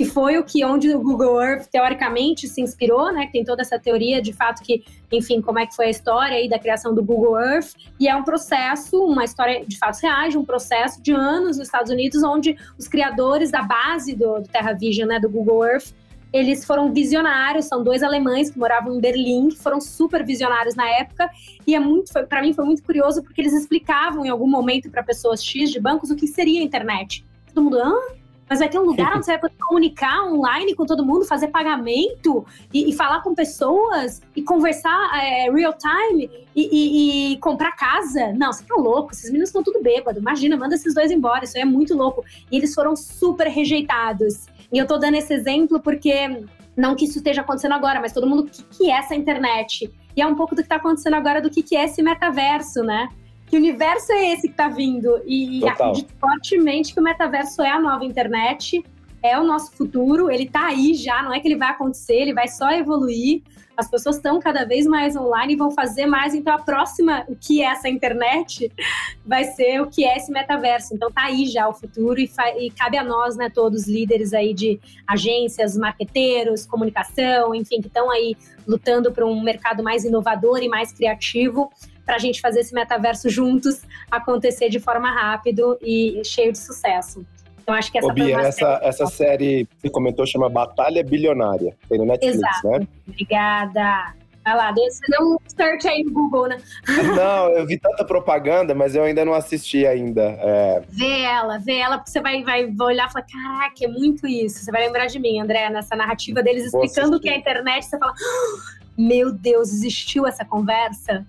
que 0.00 0.06
foi 0.06 0.38
o 0.38 0.42
que 0.42 0.64
onde 0.64 0.88
o 0.94 0.98
Google 0.98 1.42
Earth 1.42 1.66
teoricamente 1.66 2.48
se 2.48 2.62
inspirou, 2.62 3.12
né? 3.12 3.28
Tem 3.30 3.44
toda 3.44 3.60
essa 3.60 3.78
teoria 3.78 4.22
de 4.22 4.32
fato 4.32 4.62
que, 4.62 4.82
enfim, 5.12 5.42
como 5.42 5.58
é 5.58 5.66
que 5.66 5.76
foi 5.76 5.88
a 5.88 5.90
história 5.90 6.38
aí 6.38 6.48
da 6.48 6.58
criação 6.58 6.94
do 6.94 7.04
Google 7.04 7.38
Earth 7.38 7.74
e 8.00 8.08
é 8.08 8.16
um 8.16 8.24
processo, 8.24 8.98
uma 9.04 9.24
história 9.24 9.62
de 9.62 9.76
fatos 9.76 10.00
reais, 10.00 10.34
um 10.34 10.42
processo 10.42 11.02
de 11.02 11.12
anos 11.12 11.58
nos 11.58 11.66
Estados 11.66 11.92
Unidos 11.92 12.22
onde 12.22 12.56
os 12.78 12.88
criadores 12.88 13.50
da 13.50 13.60
base 13.60 14.16
do, 14.16 14.40
do 14.40 14.48
Terra 14.48 14.72
Vision, 14.72 15.06
né, 15.06 15.20
do 15.20 15.28
Google 15.28 15.66
Earth, 15.66 15.92
eles 16.32 16.64
foram 16.64 16.94
visionários, 16.94 17.66
são 17.66 17.84
dois 17.84 18.02
alemães 18.02 18.48
que 18.48 18.58
moravam 18.58 18.96
em 18.96 19.00
Berlim, 19.02 19.50
que 19.50 19.58
foram 19.58 19.82
super 19.82 20.24
visionários 20.24 20.74
na 20.74 20.88
época, 20.88 21.28
e 21.66 21.74
é 21.74 21.78
muito, 21.78 22.10
para 22.26 22.40
mim 22.40 22.54
foi 22.54 22.64
muito 22.64 22.82
curioso 22.82 23.22
porque 23.22 23.42
eles 23.42 23.52
explicavam 23.52 24.24
em 24.24 24.30
algum 24.30 24.48
momento 24.48 24.90
para 24.90 25.02
pessoas 25.02 25.44
X 25.44 25.70
de 25.70 25.78
bancos 25.78 26.10
o 26.10 26.16
que 26.16 26.26
seria 26.26 26.62
a 26.62 26.64
internet. 26.64 27.22
Todo 27.52 27.64
mundo, 27.64 27.78
ah, 27.82 28.19
mas 28.50 28.58
vai 28.58 28.68
ter 28.68 28.80
um 28.80 28.82
lugar 28.82 29.14
onde 29.16 29.24
você 29.24 29.30
vai 29.30 29.40
poder 29.40 29.54
comunicar 29.60 30.24
online 30.24 30.74
com 30.74 30.84
todo 30.84 31.06
mundo, 31.06 31.24
fazer 31.24 31.48
pagamento 31.48 32.44
e, 32.74 32.90
e 32.90 32.92
falar 32.92 33.22
com 33.22 33.32
pessoas 33.32 34.20
e 34.34 34.42
conversar 34.42 35.10
é, 35.22 35.48
real 35.48 35.72
time 35.72 36.28
e, 36.56 36.62
e, 36.62 37.32
e, 37.32 37.36
comprar 37.38 37.76
casa. 37.76 38.32
Não, 38.32 38.52
você 38.52 38.64
tá 38.64 38.74
louco, 38.74 39.12
esses 39.12 39.26
meninos 39.26 39.50
estão 39.50 39.62
tudo 39.62 39.80
bêbado. 39.80 40.18
Imagina, 40.18 40.56
manda 40.56 40.74
esses 40.74 40.92
dois 40.92 41.12
embora, 41.12 41.44
isso 41.44 41.56
aí 41.56 41.62
é 41.62 41.66
muito 41.66 41.94
louco. 41.94 42.24
E 42.50 42.56
eles 42.56 42.74
foram 42.74 42.96
super 42.96 43.46
rejeitados. 43.46 44.46
E 44.72 44.78
eu 44.78 44.86
tô 44.86 44.98
dando 44.98 45.14
esse 45.14 45.32
exemplo 45.32 45.78
porque 45.80 46.44
não 46.76 46.96
que 46.96 47.04
isso 47.04 47.18
esteja 47.18 47.42
acontecendo 47.42 47.72
agora, 47.72 48.00
mas 48.00 48.12
todo 48.12 48.26
mundo, 48.26 48.40
o 48.40 48.46
que, 48.46 48.62
que 48.64 48.90
é 48.90 48.98
essa 48.98 49.14
internet? 49.14 49.88
E 50.16 50.20
é 50.20 50.26
um 50.26 50.34
pouco 50.34 50.54
do 50.54 50.58
que 50.58 50.66
está 50.66 50.76
acontecendo 50.76 51.14
agora 51.14 51.40
do 51.40 51.50
que, 51.50 51.62
que 51.62 51.76
é 51.76 51.84
esse 51.84 52.02
metaverso, 52.02 52.82
né? 52.82 53.08
Que 53.50 53.56
universo 53.56 54.12
é 54.12 54.32
esse 54.32 54.42
que 54.42 54.52
está 54.54 54.68
vindo? 54.68 55.20
E 55.26 55.58
Total. 55.58 55.72
acredito 55.72 56.14
fortemente 56.20 56.94
que 56.94 57.00
o 57.00 57.02
metaverso 57.02 57.60
é 57.62 57.70
a 57.70 57.80
nova 57.80 58.04
internet, 58.04 58.80
é 59.20 59.36
o 59.36 59.42
nosso 59.42 59.72
futuro, 59.72 60.30
ele 60.30 60.44
está 60.44 60.68
aí 60.68 60.94
já, 60.94 61.20
não 61.20 61.34
é 61.34 61.40
que 61.40 61.48
ele 61.48 61.56
vai 61.56 61.70
acontecer, 61.70 62.14
ele 62.14 62.32
vai 62.32 62.46
só 62.46 62.70
evoluir. 62.70 63.42
As 63.76 63.90
pessoas 63.90 64.16
estão 64.16 64.38
cada 64.38 64.64
vez 64.64 64.86
mais 64.86 65.16
online 65.16 65.54
e 65.54 65.56
vão 65.56 65.70
fazer 65.72 66.06
mais. 66.06 66.32
Então, 66.34 66.54
a 66.54 66.58
próxima, 66.58 67.24
o 67.28 67.34
que 67.34 67.60
é 67.60 67.66
essa 67.66 67.88
internet, 67.88 68.70
vai 69.26 69.44
ser 69.44 69.80
o 69.80 69.88
que 69.88 70.04
é 70.04 70.16
esse 70.16 70.30
metaverso. 70.30 70.94
Então, 70.94 71.10
tá 71.10 71.24
aí 71.24 71.46
já 71.46 71.66
o 71.66 71.72
futuro 71.72 72.20
e, 72.20 72.30
e 72.58 72.70
cabe 72.70 72.98
a 72.98 73.02
nós, 73.02 73.36
né, 73.36 73.50
todos 73.52 73.88
líderes 73.88 74.32
aí 74.32 74.54
de 74.54 74.78
agências, 75.06 75.76
marqueteiros, 75.76 76.66
comunicação, 76.66 77.52
enfim, 77.52 77.80
que 77.80 77.88
estão 77.88 78.10
aí 78.10 78.36
lutando 78.64 79.10
para 79.10 79.26
um 79.26 79.42
mercado 79.42 79.82
mais 79.82 80.04
inovador 80.04 80.62
e 80.62 80.68
mais 80.68 80.92
criativo, 80.92 81.70
para 82.10 82.16
a 82.16 82.18
gente 82.18 82.40
fazer 82.40 82.58
esse 82.58 82.74
metaverso 82.74 83.30
juntos 83.30 83.82
acontecer 84.10 84.68
de 84.68 84.80
forma 84.80 85.08
rápida 85.12 85.62
e 85.80 86.20
cheio 86.24 86.50
de 86.50 86.58
sucesso. 86.58 87.24
Então, 87.62 87.72
acho 87.72 87.92
que 87.92 87.98
essa 87.98 88.08
Ô, 88.08 88.12
Bia, 88.12 88.36
essa, 88.40 88.80
essa 88.82 89.06
série 89.06 89.64
que 89.64 89.82
você 89.82 89.90
comentou 89.90 90.26
chama 90.26 90.48
Batalha 90.48 91.04
Bilionária. 91.04 91.76
Tem 91.88 91.98
no 91.98 92.04
Netflix, 92.04 92.34
Exato. 92.34 92.68
né? 92.68 92.88
Obrigada. 93.06 94.12
Vai 94.44 94.56
lá, 94.56 94.72
você 94.72 95.00
deu 95.08 95.24
um 95.24 95.36
search 95.46 95.86
aí 95.86 96.02
no 96.02 96.12
Google, 96.12 96.48
né? 96.48 96.58
Não, 97.14 97.50
eu 97.50 97.64
vi 97.64 97.78
tanta 97.78 98.04
propaganda, 98.04 98.74
mas 98.74 98.96
eu 98.96 99.04
ainda 99.04 99.24
não 99.24 99.34
assisti 99.34 99.86
ainda. 99.86 100.22
É... 100.22 100.82
Vê 100.88 101.20
ela, 101.20 101.58
vê 101.58 101.76
ela, 101.76 101.98
porque 101.98 102.10
você 102.10 102.20
vai, 102.20 102.42
vai, 102.42 102.66
vai 102.66 102.86
olhar 102.88 103.08
e 103.08 103.12
falar: 103.12 103.26
caraca, 103.26 103.84
é 103.84 103.86
muito 103.86 104.26
isso. 104.26 104.64
Você 104.64 104.72
vai 104.72 104.84
lembrar 104.84 105.06
de 105.06 105.20
mim, 105.20 105.38
André, 105.38 105.70
nessa 105.70 105.94
narrativa 105.94 106.42
deles 106.42 106.64
explicando 106.64 107.18
o 107.18 107.20
que 107.20 107.28
é 107.28 107.34
a 107.34 107.36
internet. 107.36 107.84
Você 107.84 107.98
fala: 107.98 108.12
ah, 108.12 108.80
meu 108.98 109.30
Deus, 109.30 109.68
existiu 109.68 110.26
essa 110.26 110.44
conversa? 110.44 111.24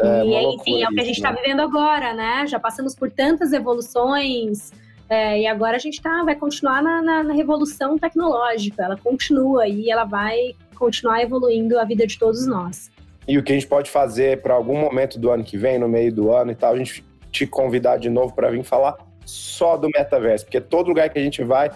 É, 0.00 0.24
e 0.24 0.54
enfim, 0.54 0.82
é 0.82 0.86
o 0.86 0.90
que 0.90 1.00
a 1.00 1.04
gente 1.04 1.16
está 1.16 1.32
né? 1.32 1.38
vivendo 1.40 1.60
agora, 1.60 2.12
né? 2.12 2.46
Já 2.46 2.60
passamos 2.60 2.94
por 2.94 3.10
tantas 3.10 3.52
evoluções. 3.52 4.72
É, 5.08 5.40
e 5.40 5.46
agora 5.46 5.76
a 5.76 5.78
gente 5.78 6.02
tá, 6.02 6.24
vai 6.24 6.34
continuar 6.34 6.82
na, 6.82 7.00
na, 7.00 7.22
na, 7.22 7.32
revolução 7.32 7.96
tecnológica. 7.96 8.82
Ela 8.82 8.96
continua 8.96 9.66
e 9.68 9.90
ela 9.90 10.04
vai 10.04 10.54
continuar 10.74 11.22
evoluindo 11.22 11.78
a 11.78 11.84
vida 11.84 12.06
de 12.06 12.18
todos 12.18 12.46
nós. 12.46 12.90
E 13.26 13.38
o 13.38 13.42
que 13.42 13.52
a 13.52 13.54
gente 13.54 13.66
pode 13.66 13.90
fazer 13.90 14.42
para 14.42 14.54
algum 14.54 14.78
momento 14.78 15.18
do 15.18 15.30
ano 15.30 15.44
que 15.44 15.56
vem, 15.56 15.78
no 15.78 15.88
meio 15.88 16.12
do 16.12 16.32
ano 16.32 16.52
e 16.52 16.54
tal, 16.54 16.74
a 16.74 16.76
gente 16.76 17.04
te 17.30 17.46
convidar 17.46 17.98
de 17.98 18.10
novo 18.10 18.34
para 18.34 18.50
vir 18.50 18.62
falar 18.64 18.96
só 19.24 19.76
do 19.76 19.88
metaverso, 19.88 20.44
porque 20.44 20.60
todo 20.60 20.88
lugar 20.88 21.10
que 21.10 21.18
a 21.18 21.22
gente 21.22 21.42
vai, 21.42 21.70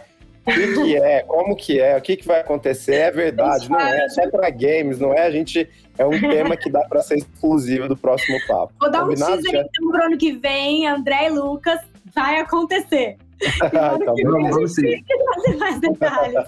o 0.46 0.52
que, 0.52 0.74
que 0.74 0.96
é, 0.96 1.22
como 1.22 1.54
que 1.54 1.80
é, 1.80 1.96
o 1.96 2.00
que, 2.00 2.16
que 2.16 2.26
vai 2.26 2.40
acontecer, 2.40 2.94
é 2.94 3.10
verdade, 3.10 3.70
não 3.70 3.78
é, 3.78 4.08
só 4.08 4.28
para 4.30 4.48
games, 4.50 4.98
não 4.98 5.12
é? 5.12 5.26
A 5.26 5.30
gente 5.30 5.68
é 5.98 6.06
um 6.06 6.18
tema 6.18 6.56
que 6.56 6.70
dá 6.70 6.80
para 6.88 7.02
ser 7.02 7.16
exclusivo 7.16 7.88
do 7.88 7.96
próximo 7.96 8.38
papo. 8.48 8.72
Vou 8.80 8.90
dar 8.90 9.00
Combinado, 9.00 9.32
um 9.32 9.42
teaser 9.42 9.60
então 9.60 9.90
pro 9.90 10.02
ano 10.02 10.16
que 10.16 10.32
vem, 10.32 10.86
André 10.88 11.26
e 11.26 11.30
Lucas, 11.30 11.78
vai 12.14 12.40
acontecer. 12.40 13.16
tá 13.70 13.98
bom, 13.98 14.14
vamos 14.50 14.74
sim. 14.74 15.04
fazer 15.34 15.56
mais 15.56 15.80
detalhes. 15.80 16.44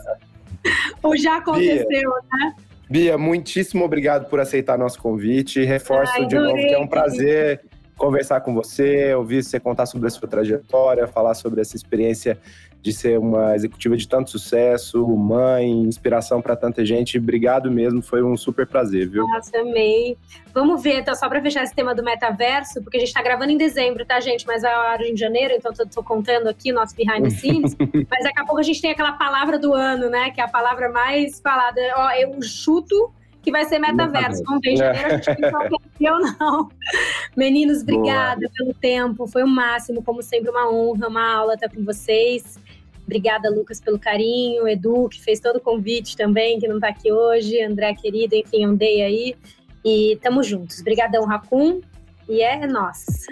Ou 1.02 1.16
já 1.16 1.36
aconteceu, 1.36 1.86
Bia, 1.86 2.10
né? 2.32 2.54
Bia, 2.88 3.18
muitíssimo 3.18 3.84
obrigado 3.84 4.28
por 4.28 4.40
aceitar 4.40 4.78
nosso 4.78 5.00
convite. 5.00 5.64
Reforço 5.64 6.12
Ai, 6.14 6.26
de 6.26 6.38
novo 6.38 6.54
que 6.54 6.74
é 6.74 6.78
um 6.78 6.86
prazer 6.86 7.60
conversar 7.96 8.40
com 8.40 8.52
você, 8.52 9.14
ouvir 9.14 9.44
você 9.44 9.60
contar 9.60 9.86
sobre 9.86 10.08
a 10.08 10.10
sua 10.10 10.26
trajetória, 10.26 11.06
falar 11.06 11.34
sobre 11.34 11.60
essa 11.60 11.76
experiência 11.76 12.36
de 12.82 12.92
ser 12.92 13.18
uma 13.18 13.54
executiva 13.54 13.96
de 13.96 14.08
tanto 14.08 14.30
sucesso, 14.30 15.06
mãe, 15.06 15.70
inspiração 15.70 16.42
para 16.42 16.56
tanta 16.56 16.84
gente. 16.84 17.16
Obrigado 17.16 17.70
mesmo, 17.70 18.02
foi 18.02 18.24
um 18.24 18.36
super 18.36 18.66
prazer, 18.66 19.08
viu? 19.08 19.24
Nossa, 19.28 19.56
amei. 19.58 20.18
Vamos 20.52 20.82
ver, 20.82 20.98
então, 20.98 21.14
só 21.14 21.28
para 21.28 21.40
fechar 21.40 21.62
esse 21.62 21.74
tema 21.74 21.94
do 21.94 22.02
metaverso, 22.02 22.82
porque 22.82 22.96
a 22.96 23.00
gente 23.00 23.08
está 23.08 23.22
gravando 23.22 23.52
em 23.52 23.56
dezembro, 23.56 24.04
tá, 24.04 24.18
gente? 24.18 24.44
Mas 24.46 24.64
é 24.64 24.76
hora 24.76 25.06
em 25.06 25.16
janeiro, 25.16 25.54
então 25.56 25.70
estou 25.72 26.02
contando 26.02 26.48
aqui 26.48 26.72
o 26.72 26.74
nosso 26.74 26.96
behind 26.96 27.22
the 27.22 27.30
scenes. 27.38 27.76
mas 28.10 28.24
daqui 28.24 28.40
a 28.40 28.44
pouco 28.44 28.58
a 28.58 28.64
gente 28.64 28.82
tem 28.82 28.90
aquela 28.90 29.12
palavra 29.12 29.58
do 29.58 29.72
ano, 29.72 30.10
né? 30.10 30.30
Que 30.30 30.40
é 30.40 30.44
a 30.44 30.48
palavra 30.48 30.90
mais 30.90 31.38
falada. 31.40 31.80
Ó, 31.96 32.10
eu 32.10 32.42
chuto 32.42 33.12
que 33.42 33.50
vai 33.50 33.64
ser 33.64 33.78
metaverso. 33.78 34.42
Vamos 34.44 34.60
ver 34.62 34.76
janeiro, 34.76 35.08
a 35.08 35.16
gente 35.16 35.36
tem 35.98 36.10
ou 36.10 36.20
não. 36.20 36.68
Meninos, 37.36 37.82
obrigada 37.82 38.40
Boa. 38.40 38.52
pelo 38.56 38.74
tempo. 38.74 39.26
Foi 39.26 39.42
o 39.42 39.48
máximo, 39.48 40.02
como 40.02 40.22
sempre, 40.22 40.50
uma 40.50 40.70
honra, 40.70 41.08
uma 41.08 41.34
aula 41.34 41.54
estar 41.54 41.68
com 41.68 41.84
vocês. 41.84 42.58
Obrigada, 43.04 43.50
Lucas, 43.50 43.80
pelo 43.80 43.98
carinho. 43.98 44.66
Edu, 44.68 45.08
que 45.08 45.20
fez 45.20 45.40
todo 45.40 45.56
o 45.56 45.60
convite 45.60 46.16
também, 46.16 46.58
que 46.58 46.68
não 46.68 46.76
está 46.76 46.88
aqui 46.88 47.12
hoje. 47.12 47.60
André, 47.62 47.94
querida, 47.94 48.36
enfim, 48.36 48.64
andei 48.64 49.02
aí. 49.02 49.34
E 49.84 50.18
tamo 50.22 50.42
juntos. 50.42 50.80
Obrigadão, 50.80 51.24
Racun. 51.26 51.80
E 52.28 52.40
é 52.40 52.66
nós. 52.66 53.26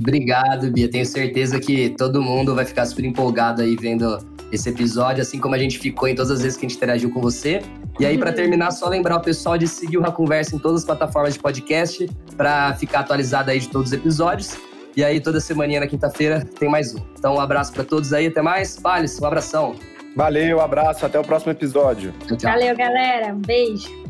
Obrigado, 0.00 0.70
Bia. 0.72 0.90
Tenho 0.90 1.06
certeza 1.06 1.60
que 1.60 1.90
todo 1.90 2.20
mundo 2.20 2.54
vai 2.54 2.64
ficar 2.64 2.84
super 2.84 3.04
empolgado 3.04 3.62
aí 3.62 3.76
vendo 3.76 4.18
esse 4.52 4.68
episódio, 4.68 5.22
assim 5.22 5.38
como 5.38 5.54
a 5.54 5.58
gente 5.58 5.78
ficou 5.78 6.08
em 6.08 6.14
todas 6.14 6.30
as 6.30 6.42
vezes 6.42 6.58
que 6.58 6.66
a 6.66 6.68
gente 6.68 6.76
interagiu 6.76 7.10
com 7.10 7.20
você. 7.20 7.62
E 7.98 8.06
aí, 8.06 8.16
para 8.18 8.32
terminar, 8.32 8.70
só 8.70 8.88
lembrar 8.88 9.16
o 9.16 9.20
pessoal 9.20 9.56
de 9.56 9.66
seguir 9.66 9.98
o 9.98 10.02
Raconversa 10.02 10.54
em 10.54 10.58
todas 10.58 10.80
as 10.80 10.86
plataformas 10.86 11.34
de 11.34 11.40
podcast 11.40 12.08
para 12.36 12.74
ficar 12.74 13.00
atualizado 13.00 13.50
aí 13.50 13.58
de 13.58 13.68
todos 13.68 13.88
os 13.88 13.92
episódios. 13.92 14.56
E 14.96 15.04
aí, 15.04 15.20
toda 15.20 15.40
semana 15.40 15.80
na 15.80 15.86
quinta-feira 15.86 16.46
tem 16.58 16.68
mais 16.68 16.94
um. 16.94 16.98
Então, 17.18 17.34
um 17.34 17.40
abraço 17.40 17.72
para 17.72 17.84
todos 17.84 18.12
aí, 18.12 18.26
até 18.26 18.40
mais. 18.40 18.78
Pales, 18.78 19.20
um 19.20 19.26
abração. 19.26 19.74
Valeu, 20.14 20.58
um 20.58 20.60
abraço, 20.60 21.04
até 21.04 21.18
o 21.18 21.24
próximo 21.24 21.52
episódio. 21.52 22.14
Tchau, 22.26 22.36
tchau. 22.36 22.50
Valeu, 22.50 22.76
galera. 22.76 23.34
Um 23.34 23.40
beijo. 23.40 24.05